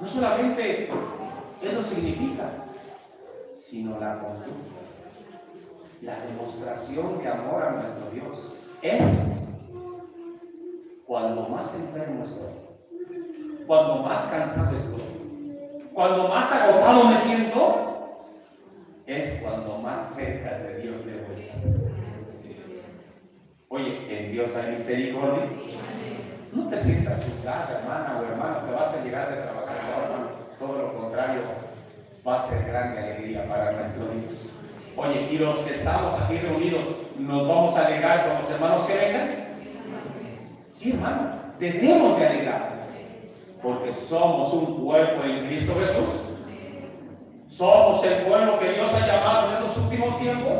No 0.00 0.06
solamente 0.06 0.90
eso 1.62 1.82
significa, 1.82 2.50
sino 3.54 3.98
la 4.00 4.18
conducta 4.20 4.80
la 6.02 6.16
demostración 6.20 7.18
de 7.18 7.28
amor 7.28 7.62
a 7.62 7.70
nuestro 7.72 8.08
Dios 8.10 8.54
es 8.80 9.26
cuando 11.06 11.42
más 11.42 11.74
enfermo 11.74 12.22
estoy, 12.22 12.48
cuando 13.66 13.96
más 13.96 14.22
cansado 14.22 14.74
estoy, 14.74 15.02
cuando 16.00 16.28
más 16.28 16.50
agotado 16.50 17.04
me 17.04 17.14
siento, 17.14 18.16
es 19.06 19.38
cuando 19.42 19.76
más 19.76 20.14
cerca 20.14 20.56
de 20.60 20.78
Dios 20.78 20.96
debo 21.04 21.30
estar. 21.30 21.60
Oye, 23.68 24.06
en 24.08 24.32
Dios 24.32 24.56
hay 24.56 24.72
misericordia. 24.72 25.44
No 26.54 26.68
te 26.70 26.80
sientas 26.80 27.22
juzgada, 27.22 27.82
hermana 27.82 28.18
o 28.18 28.24
hermano, 28.24 28.64
que 28.64 28.72
vas 28.72 28.94
a 28.94 29.04
llegar 29.04 29.28
de 29.28 29.42
trabajar, 29.42 29.76
no, 29.76 30.02
hermano. 30.02 30.28
Todo 30.58 30.78
lo 30.78 30.94
contrario, 30.94 31.42
va 32.26 32.36
a 32.36 32.48
ser 32.48 32.64
grande 32.64 32.98
alegría 32.98 33.46
para 33.46 33.72
nuestro 33.72 34.06
Dios. 34.06 34.52
Oye, 34.96 35.28
y 35.30 35.36
los 35.36 35.58
que 35.58 35.74
estamos 35.74 36.18
aquí 36.18 36.38
reunidos, 36.38 36.84
¿nos 37.18 37.46
vamos 37.46 37.76
a 37.76 37.84
alegrar 37.84 38.26
con 38.26 38.38
los 38.40 38.50
hermanos 38.50 38.84
que 38.84 38.94
vengan? 38.94 39.28
Sí, 40.70 40.92
hermano, 40.92 41.28
debemos 41.58 42.18
de 42.18 42.26
alegrarnos, 42.26 42.79
porque 43.62 43.92
somos 43.92 44.52
un 44.52 44.84
cuerpo 44.84 45.24
en 45.24 45.46
Cristo 45.46 45.74
Jesús. 45.80 46.30
Somos 47.48 48.04
el 48.04 48.24
pueblo 48.24 48.58
que 48.58 48.70
Dios 48.70 48.94
ha 48.94 49.06
llamado 49.06 49.48
en 49.48 49.54
estos 49.54 49.78
últimos 49.84 50.18
tiempos. 50.18 50.52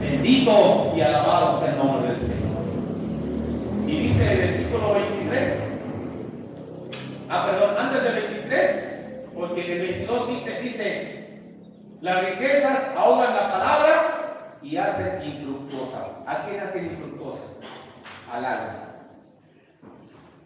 Bendito 0.00 0.92
y 0.94 1.00
alabado 1.00 1.58
sea 1.58 1.70
el 1.70 1.78
nombre 1.78 2.08
del 2.08 2.18
Señor. 2.18 2.46
Y 3.86 4.00
dice 4.00 4.32
el 4.32 4.38
versículo 4.38 4.94
23. 4.94 5.62
Ah, 7.28 7.46
perdón, 7.46 7.74
antes 7.78 8.04
del 8.04 8.14
23, 8.14 8.86
porque 9.34 9.64
en 9.64 9.72
el 9.72 9.80
22 9.80 10.28
dice, 10.28 10.60
dice, 10.60 11.40
las 12.00 12.24
riquezas 12.24 12.94
ahogan 12.96 13.34
la 13.34 13.50
palabra 13.50 14.58
y 14.62 14.76
hacen 14.76 15.24
infructuosa. 15.24 16.06
¿A 16.26 16.42
quién 16.44 16.60
hacen 16.60 16.86
infructuosa? 16.86 17.44
Al 18.30 18.44
alma. 18.44 18.85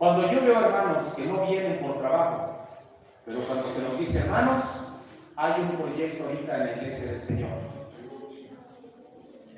Cuando 0.00 0.32
yo 0.32 0.40
veo 0.40 0.58
hermanos 0.58 1.12
que 1.14 1.26
no 1.26 1.46
vienen 1.46 1.80
por 1.80 1.98
trabajo, 1.98 2.56
pero 3.26 3.38
cuando 3.40 3.68
se 3.68 3.82
nos 3.82 3.98
dice 3.98 4.20
hermanos, 4.20 4.64
hay 5.36 5.60
un 5.60 5.76
proyecto 5.76 6.24
ahorita 6.24 6.56
en 6.56 6.66
la 6.66 6.72
iglesia 6.72 7.12
del 7.12 7.18
Señor. 7.20 7.50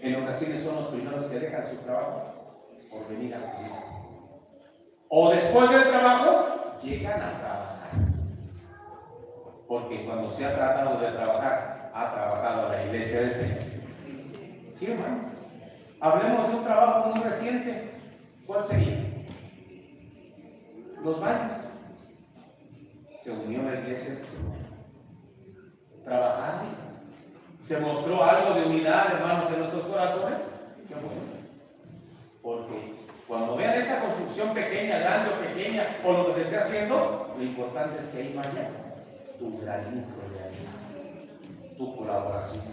En 0.01 0.21
ocasiones 0.21 0.65
son 0.65 0.75
los 0.75 0.87
primeros 0.87 1.27
que 1.27 1.39
dejan 1.39 1.65
su 1.65 1.77
trabajo 1.85 2.57
por 2.91 3.09
venir 3.09 3.33
a 3.37 3.39
la 3.39 3.47
iglesia. 3.55 3.85
O 5.11 5.31
después 5.31 5.71
del 5.71 5.85
trabajo, 5.85 6.77
llegan 6.83 7.23
a 7.23 7.39
trabajar. 7.39 7.91
Porque 9.69 10.05
cuando 10.05 10.29
se 10.29 10.45
ha 10.45 10.57
tratado 10.57 10.99
de 10.99 11.07
trabajar, 11.07 11.93
ha 11.95 12.13
trabajado 12.13 12.69
la 12.69 12.85
iglesia 12.85 13.21
del 13.21 13.31
Señor. 13.31 13.63
Sí, 14.75 14.91
hermano. 14.91 15.23
Hablemos 16.01 16.49
de 16.49 16.57
un 16.57 16.65
trabajo 16.65 17.11
muy 17.11 17.23
reciente. 17.23 17.93
¿Cuál 18.45 18.65
sería? 18.65 19.12
Los 21.03 21.21
baños. 21.21 21.53
Se 23.21 23.33
unió 23.33 23.63
la 23.63 23.81
iglesia 23.81 24.15
del 24.15 24.25
Señor. 24.25 24.57
Trabajaron. 26.05 26.83
Se 27.61 27.81
mostró 27.81 28.23
algo 28.23 28.55
de 28.55 28.67
unidad, 28.67 29.15
hermanos, 29.15 29.51
en 29.53 29.61
nuestros 29.61 29.85
corazones. 29.85 30.41
Qué 30.89 30.95
bueno. 30.95 31.23
Porque 32.43 32.95
cuando 33.29 33.57
vean 33.57 33.75
esa 33.75 34.01
construcción 34.01 34.55
pequeña, 34.55 34.99
grande 34.99 35.31
o 35.31 35.55
pequeña, 35.55 35.87
o 36.05 36.13
lo 36.13 36.27
que 36.27 36.35
se 36.35 36.43
esté 36.43 36.57
haciendo, 36.59 37.35
lo 37.37 37.43
importante 37.43 38.01
es 38.01 38.07
que 38.07 38.19
ahí 38.19 38.35
vaya 38.37 38.69
tu 39.39 39.61
granito 39.61 40.15
de 40.33 40.41
arena, 40.41 41.77
tu 41.79 41.97
colaboración. 41.97 42.65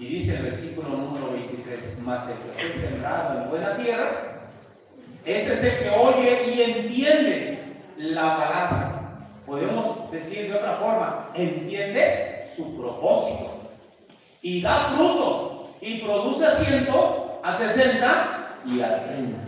Y 0.00 0.06
dice 0.06 0.36
el 0.36 0.42
versículo 0.44 0.88
número 0.90 1.32
23, 1.32 1.98
más 2.00 2.28
el 2.28 2.36
que 2.36 2.60
fue 2.60 2.72
sembrado 2.72 3.42
en 3.42 3.50
buena 3.50 3.76
tierra, 3.76 4.37
ese 5.24 5.54
es 5.54 5.64
el 5.64 5.78
que 5.78 5.90
oye 5.90 6.54
y 6.54 6.62
entiende 6.62 7.58
la 7.96 8.36
palabra. 8.36 8.94
Podemos 9.46 10.10
decir 10.10 10.50
de 10.50 10.58
otra 10.58 10.76
forma, 10.76 11.30
entiende 11.34 12.44
su 12.44 12.76
propósito 12.76 13.58
y 14.42 14.62
da 14.62 14.92
fruto 14.94 15.70
y 15.80 16.00
produce 16.00 16.46
asiento 16.46 17.40
a 17.42 17.52
60 17.52 18.56
y 18.66 18.80
a 18.80 19.04
30. 19.06 19.38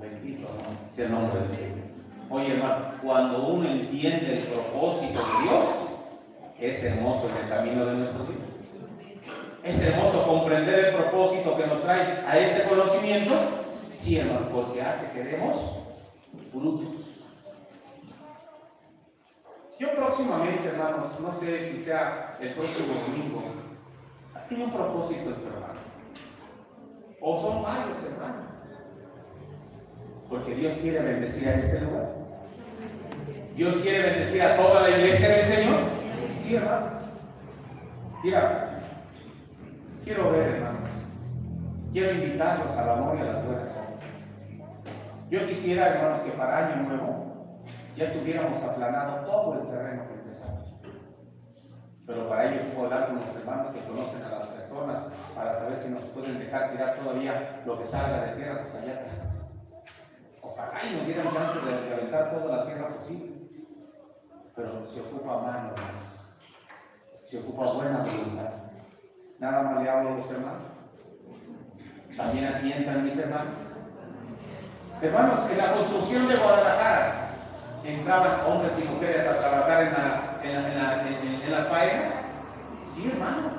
Bendito 0.00 0.48
¿no? 0.48 0.94
sea 0.94 1.06
el 1.06 1.12
nombre 1.12 1.40
del 1.40 1.48
Señor. 1.48 1.80
Oye 2.28 2.52
hermano, 2.54 2.92
cuando 3.02 3.46
uno 3.48 3.68
entiende 3.68 4.38
el 4.38 4.44
propósito 4.44 5.20
de 5.20 5.42
Dios, 5.42 5.64
es 6.60 6.84
hermoso 6.84 7.28
en 7.30 7.44
el 7.44 7.48
camino 7.48 7.86
de 7.86 7.94
nuestro 7.94 8.24
Dios. 8.24 8.38
Es 9.62 9.82
hermoso 9.82 10.26
comprender 10.26 10.86
el 10.86 10.94
propósito 10.94 11.56
que 11.56 11.66
nos 11.66 11.82
trae 11.82 12.24
a 12.26 12.38
este 12.38 12.68
conocimiento, 12.68 13.34
sí 13.90 14.18
hermano, 14.18 14.48
porque 14.52 14.82
hace 14.82 15.10
que 15.12 15.24
demos 15.24 15.78
frutos. 16.52 17.06
Yo 19.78 19.94
próximamente, 19.96 20.68
hermanos, 20.68 21.18
no 21.20 21.32
sé 21.32 21.70
si 21.70 21.82
sea 21.82 22.36
el 22.40 22.52
próximo 22.52 22.88
domingo, 23.06 23.42
tiene 24.48 24.64
un 24.64 24.72
propósito 24.72 25.30
este 25.30 25.46
hermano. 25.46 25.80
O 27.20 27.40
son 27.40 27.62
varios 27.62 27.96
hermanos. 28.04 28.46
Porque 30.28 30.54
Dios 30.54 30.76
quiere 30.82 31.00
bendecir 31.00 31.48
a 31.48 31.54
este 31.54 31.80
lugar. 31.80 32.14
Dios 33.54 33.76
quiere 33.76 34.10
bendecir 34.10 34.42
a 34.42 34.56
toda 34.56 34.82
la 34.82 34.90
iglesia 34.90 35.28
del 35.28 35.46
Señor. 35.46 35.80
Sí, 36.36 36.54
hermano. 36.56 36.86
Mira, 38.22 38.80
quiero 40.04 40.30
ver, 40.30 40.54
hermanos. 40.56 40.90
Quiero 41.92 42.12
invitarlos 42.12 42.76
al 42.76 42.88
amor 42.88 43.18
y 43.18 43.20
a 43.20 43.32
las 43.32 43.44
buenas 43.44 43.76
obras. 43.76 44.00
Yo 45.28 45.46
quisiera, 45.48 45.88
hermanos, 45.88 46.20
que 46.20 46.30
para 46.30 46.68
Año 46.68 46.88
Nuevo 46.88 47.64
ya 47.96 48.12
tuviéramos 48.12 48.62
aplanado 48.62 49.26
todo 49.26 49.54
el 49.54 49.68
terreno 49.70 50.06
que 50.06 50.14
empezamos. 50.14 50.72
Pero 52.06 52.28
para 52.28 52.44
ello 52.44 52.62
puedo 52.72 52.86
hablar 52.86 53.08
con 53.08 53.20
los 53.20 53.34
hermanos 53.34 53.74
que 53.74 53.84
conocen 53.84 54.22
a 54.22 54.28
las 54.30 54.46
personas 54.46 55.00
para 55.34 55.52
saber 55.52 55.78
si 55.78 55.90
nos 55.90 56.04
pueden 56.04 56.38
dejar 56.38 56.70
tirar 56.70 56.96
todavía 56.96 57.62
lo 57.66 57.76
que 57.76 57.84
salga 57.84 58.26
de 58.26 58.36
tierra, 58.36 58.60
pues 58.62 58.74
allá 58.76 58.92
atrás. 58.92 59.42
Ojalá 60.42 60.84
y 60.84 60.94
nos 60.94 61.06
dieran 61.06 61.28
chance 61.28 61.66
de 61.66 61.90
reventar 61.90 62.30
toda 62.30 62.56
la 62.56 62.66
tierra 62.66 62.88
posible. 62.88 63.32
Pero 64.54 64.86
se 64.86 65.00
ocupa 65.00 65.38
mano, 65.38 65.72
hermanos. 65.72 66.10
Se 67.24 67.38
ocupa 67.40 67.72
buena 67.72 67.98
voluntad. 67.98 68.50
Nada 69.40 69.62
más 69.62 69.82
le 69.82 69.90
hablo 69.90 70.10
a 70.10 70.16
los 70.18 70.30
hermanos. 70.30 70.69
También 72.16 72.46
aquí 72.54 72.72
entran 72.72 73.04
mis 73.04 73.16
hermanos. 73.18 73.54
Hermanos, 75.02 75.40
en 75.50 75.58
la 75.58 75.72
construcción 75.72 76.28
de 76.28 76.36
Guadalajara 76.36 77.30
entraban 77.84 78.40
hombres 78.46 78.78
y 78.78 78.88
mujeres 78.88 79.26
a 79.26 79.38
trabajar 79.38 79.82
en, 79.84 79.92
la- 79.92 80.40
en 80.42 80.52
la- 80.62 80.68
en 80.68 80.78
la- 80.78 81.44
en- 81.44 81.50
las 81.50 81.66
faenas. 81.68 82.12
Sí, 82.86 83.10
hermanos. 83.12 83.52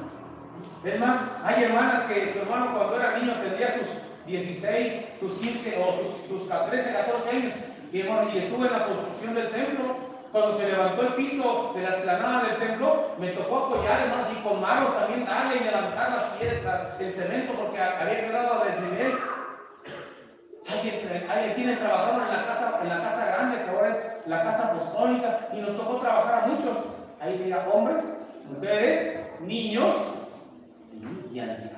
Es 0.84 0.99
más, 0.99 1.18
hay 1.43 1.64
hermanas 1.64 2.02
que 2.04 2.39
hermano 2.39 2.74
cuando 2.74 2.99
era 2.99 3.18
niño 3.18 3.34
tendría 3.41 3.68
sus 3.74 3.88
16, 4.28 5.10
sus 5.20 5.34
15 5.39 5.78
o 5.84 5.97
sus, 6.30 6.41
sus 6.41 6.49
13, 6.70 6.93
14 6.93 7.30
años 7.30 7.54
y, 7.91 8.02
hermano, 8.02 8.30
y 8.34 8.38
estuvo 8.38 8.66
en 8.66 8.72
la 8.72 8.86
construcción 8.86 9.36
del 9.36 9.49
templo. 9.49 9.95
Cuando 10.32 10.58
se 10.58 10.72
levantó 10.72 11.02
el 11.02 11.14
piso 11.16 11.74
de 11.76 11.82
la 11.82 11.90
esplanada 11.90 12.44
del 12.44 12.58
templo, 12.58 13.12
me 13.20 13.32
tocó 13.32 13.66
apoyar, 13.66 14.04
hermanos, 14.04 14.28
y 14.32 14.42
con 14.42 14.62
manos 14.62 14.96
también 14.98 15.26
darle 15.26 15.58
y 15.58 15.64
levantar 15.66 16.10
las 16.12 16.24
piedras, 16.38 16.82
el 17.00 17.12
cemento, 17.12 17.54
porque 17.54 17.82
había 17.82 18.28
quedado 18.28 18.62
a 18.62 18.66
desnivel. 18.66 19.14
Hay 21.30 21.54
quienes 21.54 21.80
trabajaron 21.80 22.28
en 22.28 22.34
la 22.34 22.46
casa, 22.46 22.80
en 22.82 22.90
la 22.90 23.02
casa 23.02 23.26
grande, 23.26 23.64
que 23.64 23.70
ahora 23.72 23.90
es 23.90 23.98
la 24.26 24.44
casa 24.44 24.72
apostólica, 24.72 25.50
y 25.54 25.60
nos 25.60 25.76
tocó 25.76 25.98
trabajar 25.98 26.44
a 26.44 26.48
muchos. 26.48 26.78
Ahí 27.20 27.38
veía 27.38 27.68
hombres, 27.74 28.30
mujeres, 28.50 29.20
niños 29.42 29.94
y 31.34 31.40
ancianos. 31.40 31.78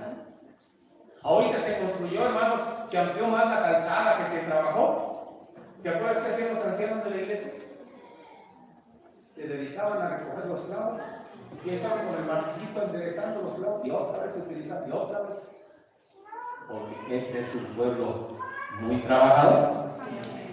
Ahorita 1.23 1.57
se 1.57 1.79
construyó, 1.79 2.27
hermanos, 2.27 2.61
se 2.87 2.99
amplió 2.99 3.27
más 3.27 3.47
la 3.47 3.63
calzada 3.63 4.17
que 4.17 4.25
se 4.25 4.45
trabajó. 4.45 5.49
¿Te 5.81 5.89
acuerdas 5.89 6.23
que 6.23 6.33
hacían 6.33 6.53
los 6.53 6.65
ancianos 6.65 7.03
de 7.03 7.09
la 7.09 7.17
iglesia? 7.17 7.62
Se 9.35 9.47
dedicaban 9.47 10.01
a 10.01 10.17
recoger 10.17 10.45
los 10.45 10.61
clavos 10.61 11.01
y 11.65 11.69
estaban 11.71 12.05
con 12.05 12.15
el 12.15 12.25
martillito 12.25 12.83
enderezando 12.83 13.41
los 13.41 13.55
clavos 13.55 13.85
y 13.85 13.91
otra 13.91 14.23
vez 14.23 14.35
utilizando 14.37 14.87
y 14.87 14.91
otra 14.91 15.21
vez. 15.21 15.37
Porque 16.67 17.17
este 17.17 17.39
es 17.39 17.55
un 17.55 17.65
pueblo 17.75 18.29
muy 18.81 18.97
trabajador. 18.97 19.83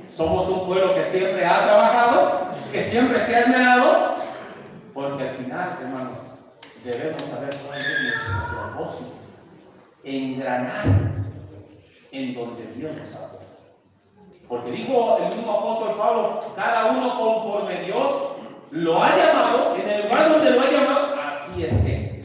Somos 0.08 0.48
un 0.48 0.66
pueblo 0.66 0.94
que 0.94 1.04
siempre 1.04 1.44
ha 1.44 1.64
trabajado, 1.64 2.40
que 2.72 2.82
siempre 2.82 3.20
se 3.20 3.36
ha 3.36 3.40
esmerado, 3.40 4.14
porque 4.92 5.28
al 5.28 5.36
final, 5.36 5.78
hermanos, 5.82 6.18
debemos 6.82 7.22
saber 7.22 7.56
cuál 7.66 7.78
es 7.78 7.86
nuestro 8.02 8.74
propósito, 8.74 9.12
engranar 10.02 10.84
en 12.12 12.34
donde 12.34 12.66
Dios 12.74 12.96
nos 12.96 13.14
ha 13.14 13.28
puesto. 13.28 13.62
Porque 14.48 14.72
dijo 14.72 15.18
el 15.18 15.36
mismo 15.36 15.52
apóstol 15.52 15.96
Pablo, 15.96 16.40
cada 16.56 16.86
uno 16.86 17.18
conforme 17.18 17.82
Dios 17.82 18.30
lo 18.70 19.02
ha 19.02 19.16
llamado, 19.16 19.76
en 19.76 19.88
el 19.88 20.02
lugar 20.02 20.30
donde 20.30 20.50
lo 20.50 20.60
ha 20.60 20.70
llamado, 20.70 21.14
así 21.20 21.64
esté. 21.64 22.24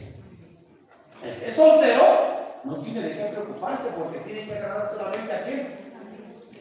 El 1.24 1.38
que 1.38 1.48
es 1.48 1.54
soltero 1.54 2.60
no 2.64 2.76
tiene 2.76 3.02
de 3.02 3.16
qué 3.16 3.24
preocuparse 3.24 3.88
porque 3.98 4.18
tiene 4.20 4.46
que 4.46 4.54
agradar 4.54 4.88
solamente 4.88 5.32
a 5.32 5.42
quién. 5.42 5.86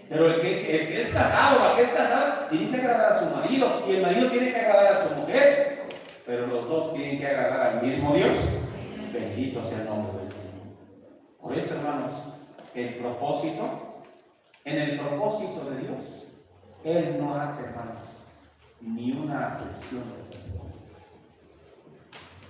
Pero 0.10 0.28
el 0.28 0.42
que, 0.42 0.76
el 0.76 0.88
que 0.88 1.02
es 1.02 1.12
casado, 1.12 1.68
la 1.68 1.76
que 1.76 1.82
es 1.84 1.94
casada, 1.94 2.48
tiene 2.50 2.72
que 2.72 2.78
agradar 2.78 3.14
a 3.14 3.20
su 3.20 3.36
marido 3.36 3.84
y 3.88 3.96
el 3.96 4.02
marido 4.02 4.30
tiene 4.30 4.54
que 4.54 4.60
agradar 4.60 4.94
a 4.94 5.08
su 5.08 5.16
mujer. 5.16 5.86
Pero 6.26 6.48
los 6.48 6.68
dos 6.68 6.94
tienen 6.94 7.20
que 7.20 7.28
agradar 7.28 7.78
al 7.78 7.84
mismo 7.84 8.14
Dios. 8.14 8.38
Bendito 9.14 9.64
sea 9.64 9.80
el 9.80 9.86
nombre 9.86 10.24
del 10.24 10.32
Señor. 10.32 10.56
Por 11.40 11.58
eso, 11.58 11.76
hermanos, 11.76 12.12
el 12.74 12.96
propósito, 12.96 14.04
en 14.64 14.82
el 14.82 15.00
propósito 15.00 15.70
de 15.70 15.78
Dios, 15.78 16.28
Él 16.84 17.18
no 17.20 17.40
hace, 17.40 17.66
hermanos, 17.66 18.00
ni 18.82 19.12
una 19.12 19.48
acepción 19.48 20.04
de 20.16 20.36
personas. 20.36 20.76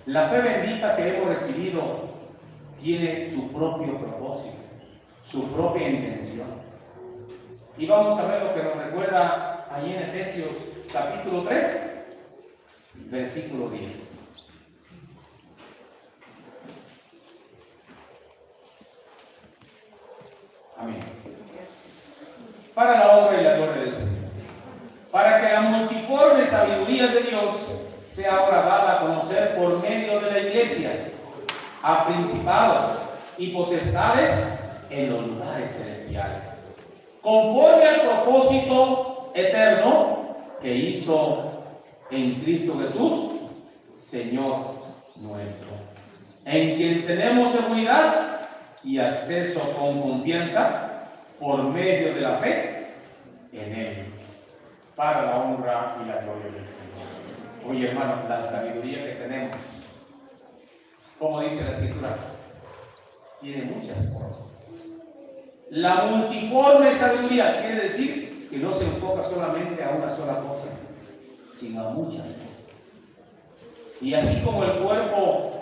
La 0.05 0.30
fe 0.30 0.41
bendita 0.41 0.95
que 0.95 1.17
hemos 1.17 1.30
recibido 1.30 2.15
tiene 2.82 3.32
su 3.32 3.51
propio 3.51 3.97
propósito, 3.99 4.55
su 5.23 5.51
propia 5.53 5.89
intención. 5.89 6.47
Y 7.78 7.88
vamos 7.88 8.19
a 8.19 8.28
ver 8.28 8.43
lo 8.43 8.55
que 8.55 8.63
nos 8.63 8.78
recuerda 8.78 9.67
ahí 9.71 9.93
en 9.93 10.03
Efesios 10.03 10.49
capítulo 10.91 11.43
3, 11.43 12.05
versículo 13.11 13.69
10. 13.69 14.15
Amén. 20.78 20.99
Para 22.73 22.99
la 22.99 23.17
obra 23.17 23.41
y 23.41 23.43
la 23.43 23.55
gloria 23.55 23.82
del 23.82 23.91
Señor. 23.91 24.04
Para 25.16 25.39
que 25.39 25.53
la 25.53 25.61
multiforme 25.61 26.43
sabiduría 26.43 27.07
de 27.07 27.22
Dios 27.22 27.55
sea 28.05 28.36
ahora 28.36 28.63
dada 28.63 28.91
a 28.91 28.99
conocer 28.99 29.55
por 29.55 29.82
medio 29.82 30.20
de 30.20 30.30
la 30.30 30.39
iglesia 30.39 30.89
a 31.82 32.05
principados 32.05 32.97
y 33.38 33.53
potestades 33.53 34.59
en 34.89 35.13
los 35.13 35.26
lugares 35.26 35.72
celestiales, 35.72 36.43
conforme 37.22 37.86
al 37.86 38.01
propósito 38.01 39.32
eterno 39.34 40.36
que 40.61 40.76
hizo 40.76 41.63
en 42.11 42.41
Cristo 42.41 42.78
Jesús, 42.78 43.39
Señor 43.97 44.66
nuestro, 45.16 45.70
en 46.43 46.76
quien 46.76 47.05
tenemos 47.05 47.53
seguridad 47.53 48.41
y 48.84 48.99
acceso 48.99 49.61
con 49.80 50.01
confianza 50.01 51.07
por 51.39 51.63
medio 51.63 52.16
de 52.16 52.20
la 52.20 52.36
fe 52.39 52.89
en 53.53 53.76
Él, 53.76 54.14
para 54.95 55.25
la 55.25 55.37
honra 55.37 55.97
y 56.03 56.07
la 56.07 56.21
gloria 56.21 56.51
del 56.51 56.65
Señor. 56.65 57.25
Oye, 57.67 57.89
hermanos, 57.89 58.29
la 58.29 58.49
sabiduría 58.49 59.05
que 59.05 59.15
tenemos, 59.15 59.55
como 61.20 61.41
dice 61.41 61.63
la 61.63 61.71
Escritura, 61.71 62.15
tiene 63.41 63.63
muchas 63.65 64.13
formas. 64.13 64.45
La 65.70 66.05
multiforme 66.05 66.91
sabiduría 66.93 67.59
quiere 67.61 67.82
decir 67.82 68.47
que 68.49 68.57
no 68.57 68.74
se 68.74 68.86
enfoca 68.86 69.24
solamente 69.24 69.83
a 69.83 69.89
una 69.89 70.09
sola 70.09 70.39
cosa, 70.39 70.70
sino 71.57 71.87
a 71.87 71.89
muchas 71.89 72.21
cosas. 72.21 72.45
Y 74.01 74.13
así 74.13 74.41
como 74.41 74.63
el 74.63 74.79
cuerpo 74.79 75.59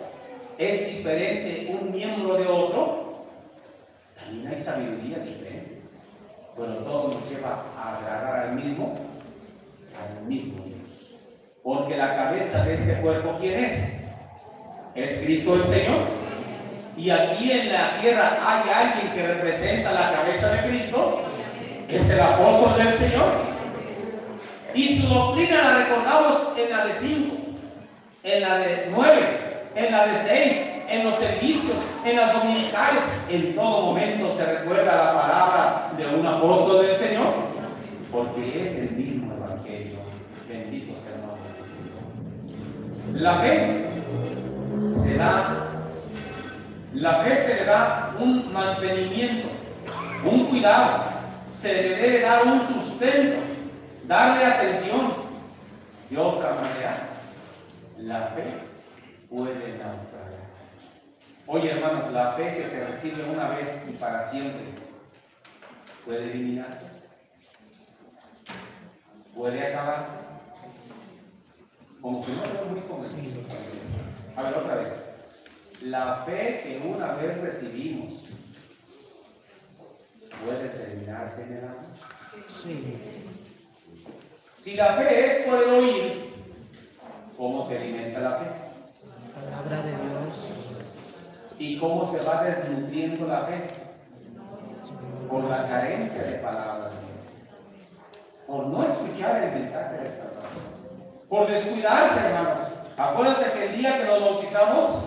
es 0.57 0.95
diferente 0.95 1.77
un 1.79 1.91
miembro 1.91 2.35
de 2.35 2.47
otro, 2.47 3.25
también 4.15 4.47
hay 4.47 4.57
sabiduría 4.57 5.19
diferente. 5.19 5.81
Bueno, 6.57 6.75
todo 6.77 7.07
nos 7.07 7.29
lleva 7.29 7.63
a 7.77 7.97
agradar 7.97 8.49
al 8.49 8.55
mismo, 8.55 8.95
al 9.99 10.25
mismo 10.25 10.63
Dios. 10.65 11.19
Porque 11.63 11.97
la 11.97 12.15
cabeza 12.15 12.65
de 12.65 12.75
este 12.75 12.93
cuerpo, 13.01 13.37
¿quién 13.39 13.63
es? 13.63 14.03
Es 14.95 15.19
Cristo 15.23 15.55
el 15.55 15.63
Señor. 15.63 16.01
Y 16.97 17.09
aquí 17.09 17.51
en 17.51 17.71
la 17.71 17.99
tierra 17.99 18.39
hay 18.45 18.69
alguien 18.69 19.13
que 19.13 19.27
representa 19.27 19.91
la 19.91 20.13
cabeza 20.13 20.53
de 20.53 20.69
Cristo. 20.69 21.21
Es 21.87 22.09
el 22.09 22.19
apóstol 22.19 22.83
del 22.83 22.93
Señor. 22.93 23.53
Y 24.75 24.99
su 24.99 25.07
doctrina 25.07 25.57
la 25.57 25.77
recordamos 25.83 26.57
en 26.57 26.69
la 26.71 26.85
de 26.87 26.93
5, 26.93 27.35
en 28.23 28.41
la 28.41 28.57
de 28.57 28.87
9, 28.91 29.11
en 29.75 29.91
la 29.91 30.07
de 30.07 30.15
6, 30.15 30.69
en 30.89 31.03
los 31.03 31.15
servicios, 31.15 31.77
en 32.03 32.15
las 32.15 32.33
dominicales. 32.33 33.01
En 33.29 33.55
todo 33.55 33.87
momento 33.87 34.35
se 34.35 34.45
recuerda 34.45 34.95
la 34.95 35.13
palabra 35.13 35.91
de 35.95 36.07
un 36.07 36.25
apóstol 36.25 36.87
del 36.87 36.95
Señor, 36.95 37.33
porque 38.11 38.63
es 38.63 38.75
el 38.79 38.91
mismo 38.91 39.22
La 43.13 43.37
fe 43.41 43.89
se 44.91 45.17
da, 45.17 45.67
la 46.93 47.13
fe 47.23 47.35
se 47.35 47.55
le 47.55 47.65
da 47.65 48.15
un 48.19 48.51
mantenimiento, 48.51 49.49
un 50.25 50.45
cuidado, 50.45 51.03
se 51.47 51.73
le 51.73 51.89
debe 51.95 52.21
dar 52.21 52.45
un 52.47 52.61
sustento, 52.61 53.39
darle 54.05 54.43
atención. 54.43 55.13
De 56.09 56.17
otra 56.17 56.55
manera, 56.55 57.09
la 57.97 58.19
fe 58.27 58.43
puede 59.29 59.77
naufragar. 59.77 60.43
Oye, 61.45 61.71
hermanos, 61.71 62.11
la 62.11 62.31
fe 62.33 62.55
que 62.57 62.67
se 62.67 62.85
recibe 62.85 63.23
una 63.31 63.49
vez 63.49 63.85
y 63.89 63.93
para 63.93 64.23
siempre 64.23 64.73
puede 66.03 66.31
eliminarse, 66.31 66.85
puede 69.35 69.67
acabarse. 69.67 70.32
Como 72.03 72.19
que 72.19 72.33
no 72.33 72.41
veo 72.41 72.65
muy 72.69 72.81
convencidos. 72.81 73.45
A 74.35 74.41
ver, 74.43 74.53
otra 74.55 74.75
vez. 74.75 74.93
La 75.83 76.17
fe 76.25 76.59
que 76.61 76.85
una 76.85 77.13
vez 77.13 77.37
recibimos 77.39 78.13
puede 80.45 80.67
terminarse 80.67 81.43
en 81.43 81.53
el 81.53 81.63
alma. 81.63 81.87
Sí. 82.47 83.01
Si 84.51 84.75
la 84.75 84.95
fe 84.95 85.27
es 85.27 85.47
por 85.47 85.63
el 85.63 85.69
oír, 85.69 86.33
¿cómo 87.37 87.65
se 87.69 87.77
alimenta 87.77 88.19
la 88.19 88.37
fe? 88.37 88.45
Palabra 89.33 89.81
de 89.83 89.91
Dios. 89.91 90.65
¿Y 91.57 91.79
cómo 91.79 92.05
se 92.05 92.21
va 92.25 92.43
desnutriendo 92.43 93.27
la 93.27 93.45
fe? 93.45 93.69
Por 95.29 95.45
la 95.45 95.69
carencia 95.69 96.21
de 96.23 96.37
palabras 96.39 96.91
de 96.91 96.99
Dios. 96.99 97.47
Por 98.45 98.67
no 98.67 98.83
escuchar 98.83 99.41
el 99.41 99.61
mensaje 99.61 100.01
de 100.01 100.09
salvación. 100.11 100.72
Por 101.33 101.47
descuidarse, 101.47 102.27
hermanos. 102.27 102.59
Acuérdate 102.95 103.53
que 103.53 103.65
el 103.65 103.77
día 103.77 103.97
que 103.97 104.05
nos 104.05 104.21
bautizamos, 104.21 104.99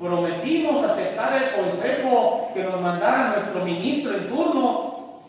prometimos 0.00 0.82
aceptar 0.82 1.34
el 1.34 1.62
consejo 1.62 2.50
que 2.54 2.62
nos 2.62 2.80
mandara 2.80 3.34
nuestro 3.36 3.62
ministro 3.66 4.16
en 4.16 4.30
turno. 4.30 5.20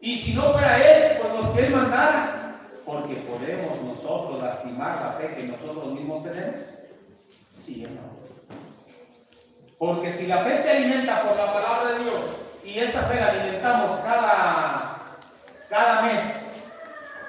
Y 0.00 0.16
si 0.16 0.34
no 0.34 0.42
fuera 0.52 0.78
él, 0.78 1.18
pues 1.20 1.34
los 1.34 1.48
que 1.48 1.66
él 1.66 1.74
mandara. 1.74 2.54
Porque 2.86 3.16
podemos 3.16 3.82
nosotros 3.82 4.40
lastimar 4.40 5.00
la 5.02 5.12
fe 5.14 5.34
que 5.34 5.42
nosotros 5.48 5.92
mismos 5.92 6.22
tenemos. 6.22 6.60
Sí, 7.66 7.82
hermano. 7.82 8.12
Porque 9.76 10.12
si 10.12 10.28
la 10.28 10.36
fe 10.44 10.56
se 10.56 10.70
alimenta 10.70 11.24
por 11.24 11.36
la 11.36 11.52
palabra 11.52 11.94
de 11.94 12.04
Dios 12.04 12.20
y 12.64 12.78
esa 12.78 13.02
fe 13.08 13.16
la 13.16 13.32
alimentamos 13.32 13.98
cada, 14.02 14.98
cada 15.68 16.02
mes, 16.02 16.54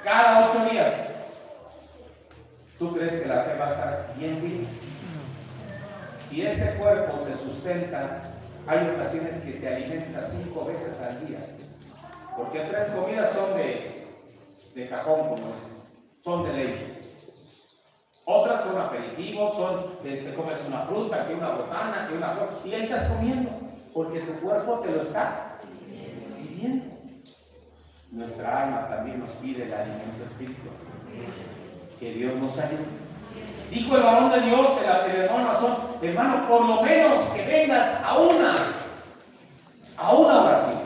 cada 0.03 0.47
ocho 0.47 0.69
días, 0.69 1.10
¿tú 2.81 2.91
crees 2.95 3.21
que 3.21 3.27
la 3.27 3.43
fe 3.43 3.57
va 3.59 3.67
a 3.67 3.71
estar 3.71 4.13
bien 4.17 4.41
viva? 4.41 4.67
Si 6.27 6.41
este 6.41 6.79
cuerpo 6.79 7.19
se 7.23 7.37
sustenta, 7.37 8.23
hay 8.65 8.89
ocasiones 8.89 9.35
que 9.41 9.53
se 9.53 9.75
alimenta 9.75 10.23
cinco 10.23 10.65
veces 10.65 10.99
al 10.99 11.27
día. 11.27 11.57
Porque 12.35 12.61
tres 12.61 12.87
comidas 12.89 13.33
son 13.33 13.55
de, 13.55 14.07
de 14.73 14.87
cajón, 14.87 15.29
como 15.29 15.35
dicen, 15.35 15.77
son 16.23 16.43
de 16.43 16.53
ley. 16.53 17.15
Otras 18.25 18.61
son 18.63 18.81
aperitivos, 18.81 19.55
son, 19.55 19.99
te, 20.01 20.17
te 20.17 20.33
comes 20.33 20.57
una 20.67 20.81
fruta, 20.85 21.27
que 21.27 21.35
una 21.35 21.51
botana, 21.51 22.07
que 22.09 22.17
una 22.17 22.29
flor, 22.29 22.61
y 22.65 22.73
ahí 22.73 22.83
estás 22.83 23.09
comiendo, 23.09 23.51
porque 23.93 24.21
tu 24.21 24.33
cuerpo 24.39 24.79
te 24.79 24.89
lo 24.89 25.03
está 25.03 25.59
pidiendo. 26.35 26.85
Nuestra 28.09 28.63
alma 28.63 28.87
también 28.87 29.19
nos 29.19 29.29
pide 29.33 29.65
el 29.65 29.73
alimento 29.73 30.23
espiritual. 30.23 30.75
Que 32.01 32.13
Dios 32.13 32.35
nos 32.35 32.57
ayude. 32.57 32.83
Dijo 33.69 33.95
el 33.95 34.01
varón 34.01 34.31
de 34.31 34.41
Dios, 34.41 34.67
el, 34.81 35.11
el 35.11 35.21
hermano 35.21 35.49
Nazón, 35.49 35.77
hermano, 36.01 36.47
por 36.47 36.65
lo 36.65 36.81
menos 36.81 37.29
que 37.29 37.45
vengas 37.45 38.01
a 38.03 38.17
una, 38.17 38.73
a 39.97 40.15
una 40.15 40.41
oración. 40.41 40.79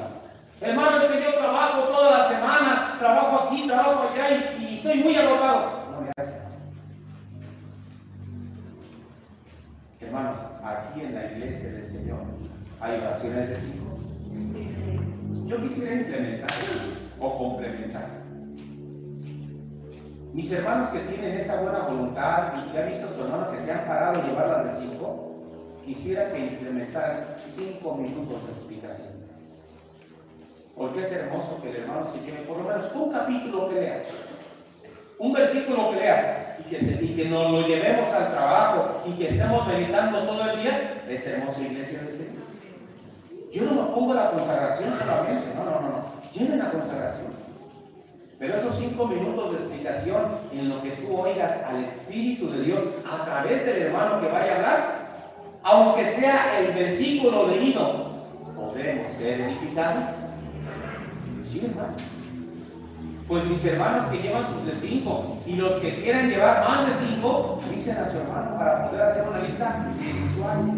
Hermano, 0.59 0.97
es 0.97 1.05
que 1.05 1.23
yo 1.23 1.33
trabajo 1.35 1.83
toda 1.83 2.17
la 2.17 2.27
semana, 2.27 2.97
trabajo 2.99 3.47
aquí, 3.47 3.65
trabajo 3.65 4.09
allá 4.11 4.55
y, 4.59 4.63
y 4.65 4.75
estoy 4.75 4.95
muy 4.95 5.15
agotado. 5.15 5.85
No 5.93 6.01
le 6.01 6.11
hace. 6.17 6.41
Hermanos, 10.01 10.35
aquí 10.65 10.99
en 10.99 11.15
la 11.15 11.31
iglesia 11.31 11.71
del 11.71 11.85
Señor 11.85 12.19
hay 12.81 12.99
oraciones 12.99 13.49
de 13.49 13.55
cinco. 13.57 13.85
Yo 15.47 15.61
quisiera 15.61 15.93
implementar 15.95 16.51
o 17.21 17.37
complementar. 17.37 18.24
Mis 20.35 20.51
hermanos 20.51 20.89
que 20.89 20.99
tienen 20.99 21.37
esa 21.37 21.61
buena 21.61 21.87
voluntad 21.87 22.55
y 22.57 22.69
que 22.69 22.77
ha 22.77 22.85
visto 22.87 23.07
a 23.07 23.11
tu 23.11 23.23
hermano 23.23 23.51
que 23.53 23.59
se 23.61 23.71
han 23.71 23.85
parado 23.87 24.21
a 24.21 24.25
llevar 24.25 24.49
las 24.49 24.65
de 24.65 24.85
cinco, 24.85 25.31
quisiera 25.85 26.29
que 26.29 26.39
implementaran 26.39 27.25
cinco 27.37 27.95
minutos 27.95 28.45
de 28.45 28.51
explicación. 28.51 29.13
Porque 30.75 30.99
es 30.99 31.11
hermoso 31.13 31.61
que 31.61 31.69
el 31.69 31.77
hermano 31.77 32.05
se 32.05 32.19
lleve 32.19 32.41
por 32.41 32.57
lo 32.57 32.65
menos 32.65 32.91
un 32.93 33.13
capítulo 33.13 33.69
que 33.69 33.75
leas, 33.75 34.01
un 35.19 35.31
versículo 35.31 35.91
que 35.91 35.99
leas 36.01 36.25
y 36.59 36.63
que, 36.63 37.05
y 37.05 37.15
que 37.15 37.29
nos 37.29 37.49
lo 37.49 37.65
llevemos 37.65 38.13
al 38.13 38.31
trabajo 38.33 39.03
y 39.05 39.17
que 39.17 39.29
estemos 39.29 39.65
meditando 39.65 40.19
todo 40.23 40.51
el 40.51 40.59
día. 40.59 41.01
Es 41.07 41.25
hermoso, 41.27 41.61
iglesia 41.61 42.01
del 42.01 42.11
Señor. 42.11 42.43
Yo 43.53 43.63
no 43.63 43.83
me 43.83 43.93
pongo 43.93 44.13
la 44.13 44.31
consagración 44.31 44.99
solamente, 44.99 45.55
no, 45.55 45.63
no, 45.63 45.79
no, 45.79 45.89
no. 45.91 46.05
Lleven 46.33 46.59
la 46.59 46.71
consagración. 46.71 47.34
Pero 48.37 48.55
esos 48.55 48.77
cinco 48.77 49.07
minutos 49.07 49.51
de 49.51 49.57
explicación 49.57 50.23
en 50.51 50.69
lo 50.69 50.81
que 50.83 50.91
tú 50.91 51.15
oigas 51.15 51.63
al 51.63 51.83
Espíritu 51.83 52.51
de 52.51 52.63
Dios 52.63 52.83
a 53.09 53.23
través 53.23 53.65
del 53.65 53.83
hermano 53.83 54.19
que 54.19 54.27
vaya 54.27 54.51
a 54.51 54.55
hablar, 54.55 55.05
aunque 55.63 56.05
sea 56.05 56.59
el 56.59 56.73
versículo 56.73 57.47
leído, 57.47 58.25
podemos 58.55 59.11
ser 59.11 59.39
edificados. 59.41 60.03
Sí, 61.49 61.61
hermano. 61.65 61.95
Pues 63.27 63.45
mis 63.45 63.65
hermanos 63.65 64.09
que 64.09 64.21
llevan 64.21 64.45
sus 64.47 64.65
de 64.65 64.87
cinco 64.87 65.37
y 65.45 65.55
los 65.55 65.73
que 65.75 65.95
quieran 65.95 66.29
llevar 66.29 66.67
más 66.67 66.87
de 66.87 67.07
cinco, 67.07 67.59
dicen 67.73 67.97
a 67.97 68.11
su 68.11 68.17
hermano 68.17 68.57
para 68.57 68.89
poder 68.89 69.01
hacer 69.01 69.27
una 69.27 69.39
lista 69.39 69.93
visual. 69.97 70.73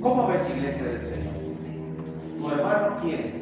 ¿Cómo 0.00 0.28
ves, 0.28 0.48
iglesia 0.56 0.84
del 0.84 1.00
Señor? 1.00 1.34
Tu 2.38 2.50
hermano 2.50 2.98
quiere 3.02 3.37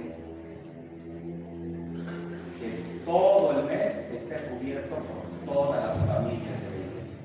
esté 4.26 4.48
cubierto 4.48 4.96
por 4.96 5.54
todas 5.54 5.86
las 5.86 5.96
familias 5.98 6.60
de 6.62 6.70
la 6.70 6.76
iglesia. 6.76 7.18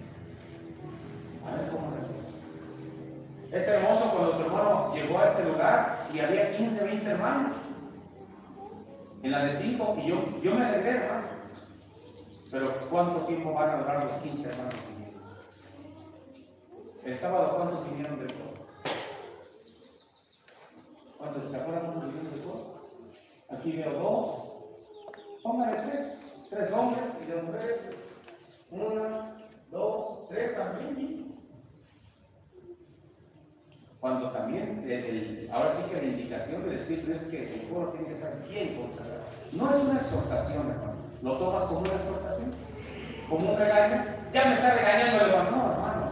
A 1.48 1.56
ver 1.56 1.70
cómo 1.72 1.88
es. 1.98 3.60
Es 3.60 3.68
hermoso 3.68 4.12
cuando 4.12 4.38
tu 4.38 4.42
hermano 4.44 4.94
llegó 4.94 5.20
a 5.20 5.26
este 5.26 5.44
lugar 5.44 6.08
y 6.14 6.20
había 6.20 6.56
15, 6.56 6.84
20 6.84 7.10
hermanos. 7.10 7.58
En 9.24 9.32
la 9.32 9.46
de 9.46 9.52
5, 9.52 9.98
y 10.04 10.08
yo, 10.08 10.42
yo 10.42 10.56
me 10.56 10.66
alegré, 10.66 10.92
hermano. 10.92 11.28
Pero 12.52 12.90
¿cuánto 12.90 13.22
tiempo 13.22 13.54
van 13.54 13.70
a 13.70 13.78
durar 13.78 14.04
los 14.06 14.14
15 14.22 14.50
hermanos 14.50 14.74
que 14.76 14.94
vinieron? 14.94 15.22
El 17.04 17.16
sábado, 17.16 17.56
¿cuántos 17.56 17.90
vinieron 17.90 18.20
del 18.20 18.34
pueblo? 18.34 18.52
¿Cuántos 21.18 21.52
se 21.52 21.58
acuerdan 21.58 21.86
cuántos 21.86 22.06
vinieron 22.06 22.32
del 22.32 22.42
pueblo? 22.42 22.66
Aquí 23.52 23.72
veo 23.78 23.92
dos. 23.92 25.42
Póngale 25.44 25.78
tres. 25.90 26.21
Tres 26.52 26.70
hombres 26.74 27.06
y 27.26 27.32
dos 27.32 27.44
mujeres. 27.44 27.80
Una, 28.72 29.38
dos, 29.72 30.28
tres 30.28 30.54
también. 30.54 31.32
Cuando 34.02 34.32
también, 34.32 35.50
ahora 35.50 35.72
sí 35.72 35.84
que 35.90 36.02
la 36.02 36.12
indicación 36.12 36.64
del 36.64 36.80
Espíritu 36.80 37.14
es 37.14 37.24
que 37.28 37.54
el 37.54 37.70
coro 37.70 37.92
tiene 37.92 38.08
que 38.08 38.14
estar 38.16 38.46
bien 38.50 38.76
consagrado. 38.76 39.22
No 39.54 39.70
es 39.70 39.76
una 39.78 40.00
exhortación, 40.00 40.72
hermano. 40.72 40.96
¿Lo 41.22 41.38
tomas 41.38 41.64
como 41.66 41.80
una 41.80 41.96
exhortación? 41.96 42.52
¿Como 43.30 43.54
un 43.54 43.58
regaño? 43.58 44.04
Ya 44.34 44.46
me 44.46 44.54
está 44.56 44.74
regañando 44.74 45.24
el 45.24 45.32
hermano. 45.32 45.52
No, 45.52 45.72
hermano. 45.72 46.12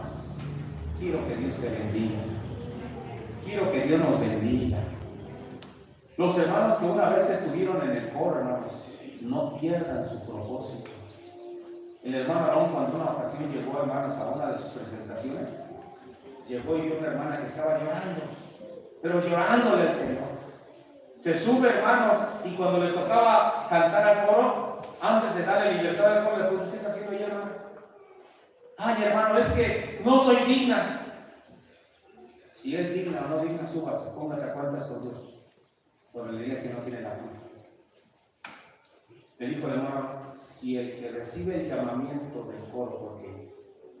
Quiero 0.98 1.28
que 1.28 1.36
Dios 1.36 1.56
te 1.58 1.68
bendiga. 1.68 2.20
Quiero 3.44 3.72
que 3.72 3.80
Dios 3.82 4.00
nos 4.00 4.18
bendiga. 4.18 4.78
Los 6.16 6.38
hermanos 6.38 6.78
que 6.78 6.86
una 6.86 7.10
vez 7.10 7.28
estuvieron 7.28 7.82
en 7.82 7.90
el 7.90 8.08
coro, 8.10 8.38
hermanos, 8.38 8.72
no 9.22 9.56
pierdan 9.56 10.04
su 10.06 10.24
propósito. 10.24 10.90
El 12.02 12.14
hermano 12.14 12.46
Aarón, 12.46 12.72
cuando 12.72 12.96
una 12.96 13.12
ocasión 13.12 13.52
llegó, 13.52 13.80
hermanos, 13.80 14.16
a 14.16 14.30
una 14.30 14.46
de 14.52 14.58
sus 14.58 14.68
presentaciones, 14.68 15.48
llegó 16.48 16.76
y 16.76 16.82
vio 16.82 16.98
una 16.98 17.08
hermana 17.08 17.38
que 17.38 17.46
estaba 17.46 17.78
llorando, 17.78 18.22
pero 19.02 19.20
llorándole 19.20 19.88
al 19.88 19.94
Señor. 19.94 20.30
Se 21.14 21.38
sube, 21.38 21.68
hermanos, 21.68 22.26
y 22.44 22.54
cuando 22.54 22.78
le 22.78 22.92
tocaba 22.92 23.66
cantar 23.68 24.08
al 24.08 24.26
coro, 24.26 24.80
antes 25.02 25.34
de 25.34 25.44
darle 25.44 25.74
libertad 25.74 26.18
al 26.18 26.24
coro, 26.24 26.38
le 26.38 26.44
preguntó, 26.44 26.70
¿qué 26.70 26.76
está 26.78 26.90
haciendo 26.90 27.12
ella, 27.12 27.26
hermano? 27.26 27.50
Ay, 28.78 29.02
hermano, 29.04 29.38
es 29.38 29.46
que 29.52 30.00
no 30.02 30.20
soy 30.20 30.36
digna. 30.46 30.96
Si 32.48 32.74
es 32.76 32.94
digna 32.94 33.22
o 33.26 33.28
no 33.28 33.38
digna, 33.42 33.66
súbase, 33.66 34.10
póngase 34.14 34.50
a 34.50 34.54
cuentas 34.54 34.84
con 34.84 35.02
Dios. 35.02 35.34
Sobre 36.12 36.32
la 36.32 36.40
iglesia 36.40 36.72
no 36.74 36.82
tiene 36.82 37.02
la 37.02 37.14
culpa. 37.14 37.49
Le 39.40 39.46
dijo 39.46 39.68
el 39.68 39.72
hermano, 39.72 40.34
si 40.38 40.76
el 40.76 41.00
que 41.00 41.08
recibe 41.12 41.62
el 41.62 41.68
llamamiento 41.70 42.44
del 42.44 42.60
coro, 42.70 42.98
porque 43.00 43.54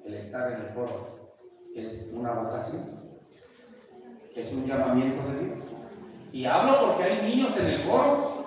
el 0.04 0.12
estar 0.12 0.52
en 0.52 0.66
el 0.66 0.74
coro 0.74 1.32
es 1.74 2.12
una 2.14 2.32
vocación, 2.32 3.10
es 4.36 4.52
un 4.52 4.66
llamamiento 4.66 5.26
de 5.30 5.44
Dios. 5.46 5.58
Y 6.30 6.44
hablo 6.44 6.78
porque 6.84 7.04
hay 7.04 7.22
niños 7.22 7.56
en 7.56 7.66
el 7.68 7.88
coro 7.88 8.44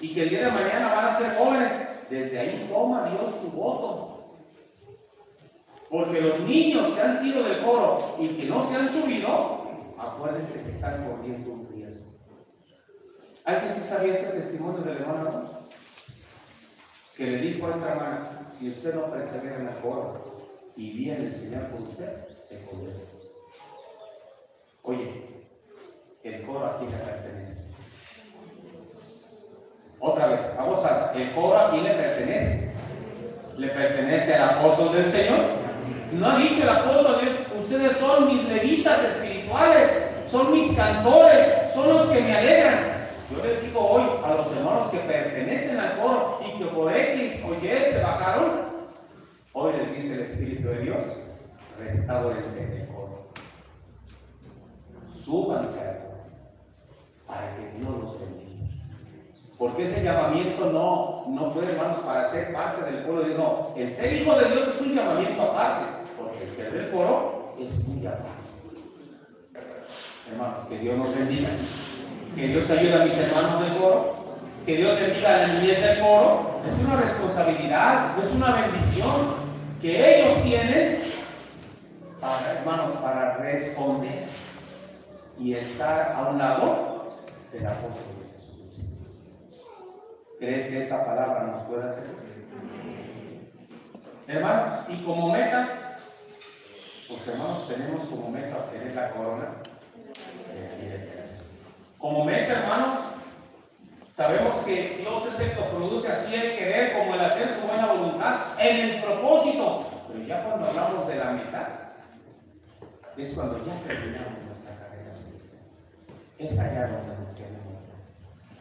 y 0.00 0.14
que 0.14 0.22
el 0.22 0.30
día 0.30 0.44
de 0.46 0.52
mañana 0.52 0.94
van 0.94 1.06
a 1.06 1.18
ser 1.18 1.36
jóvenes. 1.36 1.72
Desde 2.08 2.38
ahí 2.38 2.70
toma 2.72 3.10
Dios 3.10 3.40
tu 3.40 3.48
voto. 3.48 4.36
Porque 5.90 6.20
los 6.20 6.38
niños 6.42 6.92
que 6.92 7.00
han 7.00 7.18
sido 7.18 7.42
del 7.42 7.64
coro 7.64 8.14
y 8.20 8.28
que 8.28 8.46
no 8.46 8.64
se 8.64 8.76
han 8.76 8.88
subido, 8.88 9.62
acuérdense 9.98 10.62
que 10.62 10.70
están 10.70 11.08
corriendo 11.08 11.50
un 11.50 11.68
riesgo. 11.72 12.12
¿Alguien 13.44 13.74
sí 13.74 13.80
sabía 13.80 14.12
ese 14.12 14.28
testimonio 14.28 14.82
del 14.82 14.98
hermano? 14.98 15.55
Que 17.16 17.24
le 17.24 17.38
dijo 17.38 17.66
a 17.66 17.70
esta 17.70 17.92
hermana, 17.92 18.44
si 18.46 18.68
usted 18.68 18.94
no 18.94 19.10
persevera 19.10 19.56
en 19.56 19.68
el 19.68 19.76
coro 19.76 20.36
y 20.76 20.92
viene 20.92 21.24
el 21.24 21.32
Señor 21.32 21.62
por 21.68 21.80
usted, 21.88 22.36
se 22.36 22.62
condena. 22.66 23.00
Oye, 24.82 25.22
el 26.22 26.42
coro 26.44 26.66
a 26.66 26.78
quién 26.78 26.90
le 26.90 26.98
pertenece. 26.98 27.66
Otra 29.98 30.26
vez, 30.28 30.40
vamos 30.58 30.84
a, 30.84 31.14
el 31.16 31.34
coro 31.34 31.56
a 31.56 31.70
quién 31.70 31.84
le 31.84 31.94
pertenece. 31.94 32.70
Le 33.56 33.68
pertenece 33.68 34.34
al 34.34 34.58
apóstol 34.58 34.92
del 34.92 35.10
Señor. 35.10 35.40
No 36.12 36.28
ha 36.28 36.38
dicho 36.38 36.62
el 36.62 36.68
apóstol 36.68 37.16
de 37.16 37.22
Dios, 37.22 37.36
ustedes 37.62 37.96
son 37.96 38.26
mis 38.28 38.44
levitas 38.46 39.02
espirituales, 39.02 39.90
son 40.28 40.52
mis 40.52 40.76
cantores, 40.76 41.72
son 41.72 41.88
los 41.88 42.06
que 42.08 42.20
me 42.20 42.36
alegran. 42.36 42.96
Yo 43.30 43.44
les 43.44 43.60
digo 43.60 43.80
hoy 43.80 44.04
a 44.22 44.34
los 44.34 44.52
hermanos 44.52 44.86
que 44.92 44.98
pertenecen 44.98 45.80
al 45.80 45.96
coro 45.96 46.40
y 46.46 46.58
que 46.58 46.66
por 46.66 46.96
X 46.96 47.44
o 47.44 47.54
Y 47.54 47.68
se 47.68 48.00
bajaron, 48.00 48.66
hoy 49.52 49.72
les 49.72 49.96
dice 49.96 50.14
el 50.14 50.20
Espíritu 50.20 50.68
de 50.68 50.78
Dios, 50.78 51.04
restáurense 51.78 52.62
en 52.62 52.72
el 52.80 52.88
coro. 52.88 53.26
Súbanse 55.24 55.80
al 55.80 55.96
coro 55.98 56.16
para 57.26 57.56
que 57.56 57.78
Dios 57.78 57.90
los 57.90 58.20
bendiga. 58.20 58.46
Porque 59.58 59.84
ese 59.84 60.04
llamamiento 60.04 60.70
no, 60.70 61.24
no 61.28 61.50
fue, 61.50 61.64
hermanos, 61.64 62.00
para 62.00 62.28
ser 62.28 62.52
parte 62.52 62.90
del 62.90 63.04
pueblo 63.04 63.22
de 63.22 63.28
Dios. 63.28 63.38
No, 63.38 63.72
el 63.76 63.90
ser 63.90 64.12
hijo 64.12 64.34
de 64.36 64.44
Dios 64.50 64.68
es 64.74 64.80
un 64.82 64.94
llamamiento 64.94 65.42
aparte, 65.42 66.10
porque 66.18 66.44
el 66.44 66.50
ser 66.50 66.72
del 66.72 66.90
coro 66.90 67.54
es 67.58 67.88
muy 67.88 68.06
aparte. 68.06 68.46
Hermanos, 70.30 70.68
que 70.68 70.78
Dios 70.78 70.98
nos 70.98 71.16
bendiga. 71.16 71.48
Que 72.34 72.48
Dios 72.48 72.70
ayude 72.70 72.94
a 72.94 73.04
mis 73.04 73.16
hermanos 73.16 73.60
del 73.62 73.76
coro. 73.78 74.14
Que 74.66 74.76
Dios 74.76 75.00
bendiga 75.00 75.34
a 75.34 75.38
la 75.38 75.46
niñez 75.54 75.80
del 75.80 76.00
coro. 76.00 76.60
Es 76.66 76.84
una 76.84 76.96
responsabilidad, 76.96 78.18
es 78.18 78.32
una 78.32 78.52
bendición 78.56 79.46
que 79.80 80.18
ellos 80.18 80.42
tienen, 80.42 80.98
hermanos, 82.48 82.96
para 83.02 83.36
responder 83.36 84.24
y 85.38 85.54
estar 85.54 86.12
a 86.12 86.28
un 86.30 86.38
lado 86.38 87.18
del 87.52 87.66
apóstol 87.66 88.02
de 88.18 88.30
Jesucristo. 88.30 88.94
¿Crees 90.38 90.66
que 90.66 90.82
esta 90.82 91.04
palabra 91.04 91.44
nos 91.44 91.66
pueda 91.66 91.88
servir? 91.88 92.16
Hermanos, 94.28 94.80
y 94.88 95.02
como 95.04 95.30
meta, 95.30 95.98
pues 97.08 97.28
hermanos, 97.28 97.68
tenemos 97.68 98.00
como 98.08 98.30
meta 98.30 98.56
obtener 98.56 98.94
la 98.94 99.10
corona. 99.10 99.44
Como 101.98 102.24
meta, 102.24 102.60
hermanos, 102.60 102.98
sabemos 104.10 104.56
que 104.58 104.96
Dios 105.00 105.26
es 105.26 105.40
el 105.40 105.52
que 105.52 105.62
produce 105.62 106.10
así 106.10 106.34
el 106.34 106.56
querer 106.56 106.98
como 106.98 107.14
el 107.14 107.20
hacer 107.20 107.48
su 107.48 107.66
buena 107.66 107.86
voluntad 107.86 108.38
en 108.58 108.90
el 108.90 109.02
propósito. 109.02 109.86
Pero 110.08 110.26
ya 110.26 110.42
cuando 110.44 110.66
hablamos 110.66 111.08
de 111.08 111.16
la 111.16 111.30
meta, 111.30 111.85
es 113.22 113.32
cuando 113.32 113.64
ya 113.64 113.80
terminamos 113.86 114.44
nuestra 114.46 114.76
carrera 114.76 115.10
espiritual. 115.10 115.62
Es 116.38 116.58
allá 116.58 116.88
donde 116.88 117.16
nos 117.16 117.34
queremos. 117.34 117.56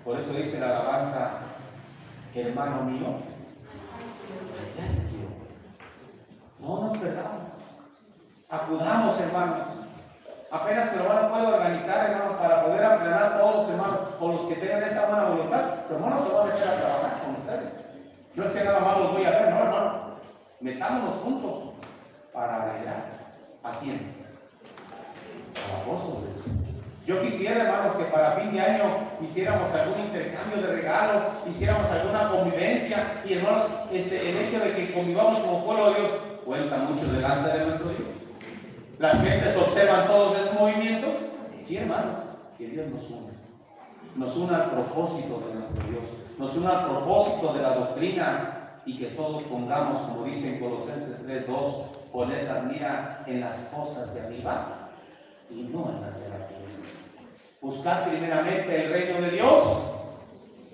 Por 0.03 0.19
eso 0.19 0.31
dice 0.33 0.59
la 0.59 0.79
alabanza, 0.79 1.39
hermano 2.33 2.83
mío, 2.83 3.07
ya 4.77 4.87
te 4.87 5.09
quiero. 5.09 5.29
No 6.59 6.87
nos 6.87 6.97
perdamos. 6.97 7.41
Acudamos, 8.49 9.19
hermanos. 9.19 9.67
Apenas 10.51 10.89
que 10.89 10.97
lo 10.97 11.09
van 11.09 11.25
a 11.25 11.29
poder 11.29 11.53
organizar, 11.55 12.09
hermanos, 12.11 12.37
para 12.37 12.63
poder 12.63 12.85
aplanar 12.85 13.37
todos, 13.37 13.69
hermanos, 13.69 13.99
con 14.19 14.35
los 14.35 14.45
que 14.45 14.55
tengan 14.55 14.83
esa 14.83 15.07
buena 15.07 15.29
voluntad. 15.29 15.79
Los 15.89 15.99
hermanos 15.99 16.23
se 16.23 16.33
van 16.33 16.49
a 16.49 16.55
echar 16.55 16.67
a 16.67 16.79
trabajar 16.79 17.21
con 17.21 17.35
ustedes. 17.35 17.73
No 18.35 18.43
es 18.45 18.51
que 18.51 18.63
nada 18.63 18.79
más 18.79 18.99
los 18.99 19.11
voy 19.11 19.25
a 19.25 19.31
ver, 19.31 19.49
no, 19.49 19.59
hermano. 19.59 20.01
Metámonos 20.61 21.15
juntos 21.15 21.73
para 22.31 22.63
alegrar. 22.63 23.11
¿A 23.63 23.79
quién? 23.79 24.14
Yo 27.05 27.21
quisiera, 27.21 27.65
hermanos, 27.65 27.97
que 27.97 28.05
para 28.05 28.31
fin 28.31 28.51
de 28.51 28.61
año 28.61 28.83
hiciéramos 29.21 29.71
algún 29.71 30.05
intercambio 30.05 30.57
de 30.57 30.75
regalos, 30.75 31.21
hiciéramos 31.47 31.87
alguna 31.91 32.29
convivencia. 32.29 33.21
Y 33.23 33.33
hermanos, 33.33 33.65
este, 33.91 34.31
el 34.31 34.37
hecho 34.37 34.59
de 34.59 34.73
que 34.73 34.91
convivamos 34.91 35.37
como 35.39 35.65
pueblo 35.65 35.93
de 35.93 35.99
Dios 35.99 36.11
cuenta 36.43 36.77
mucho 36.79 37.05
delante 37.11 37.55
de 37.55 37.65
nuestro 37.65 37.89
Dios. 37.89 38.09
Las 38.97 39.21
gentes 39.21 39.55
observan 39.55 40.07
todos 40.07 40.35
esos 40.39 40.59
movimientos. 40.59 41.11
Sí, 41.59 41.77
hermanos, 41.77 42.21
que 42.57 42.69
Dios 42.69 42.87
nos 42.89 43.07
une. 43.11 43.35
Nos 44.15 44.35
une 44.35 44.55
al 44.55 44.71
propósito 44.71 45.43
de 45.47 45.55
nuestro 45.55 45.83
Dios. 45.87 46.05
Nos 46.39 46.55
une 46.55 46.67
al 46.67 46.85
propósito 46.85 47.53
de 47.53 47.61
la 47.61 47.75
doctrina 47.75 48.81
y 48.83 48.97
que 48.97 49.07
todos 49.07 49.43
pongamos, 49.43 49.99
como 49.99 50.25
dice 50.25 50.55
en 50.55 50.59
Colosenses 50.59 51.27
3.2, 51.27 52.11
poner 52.11 52.45
la 52.45 52.61
mira 52.61 53.23
en 53.27 53.41
las 53.41 53.65
cosas 53.65 54.13
de 54.15 54.21
arriba 54.21 54.74
y 55.49 55.63
no 55.63 55.89
en 55.89 56.01
las 56.01 56.19
de 56.19 56.29
la 56.29 56.47
tierra. 56.47 56.65
Buscar 57.61 58.09
primeramente 58.09 58.85
el 58.85 58.91
reino 58.91 59.21
de 59.21 59.31
Dios 59.31 59.63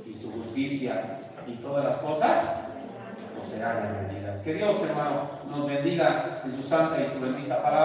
y 0.05 0.13
su 0.13 0.31
justicia 0.31 1.19
y 1.47 1.55
todas 1.55 1.85
las 1.85 1.97
cosas 1.97 2.65
nos 3.37 3.49
serán 3.49 3.77
añadidas. 3.77 4.39
Que 4.41 4.53
Dios, 4.53 4.75
hermano, 4.87 5.29
nos 5.49 5.67
bendiga 5.67 6.41
en 6.43 6.55
su 6.55 6.63
santa 6.63 7.01
y 7.01 7.07
su 7.07 7.19
bendita 7.19 7.61
palabra. 7.61 7.81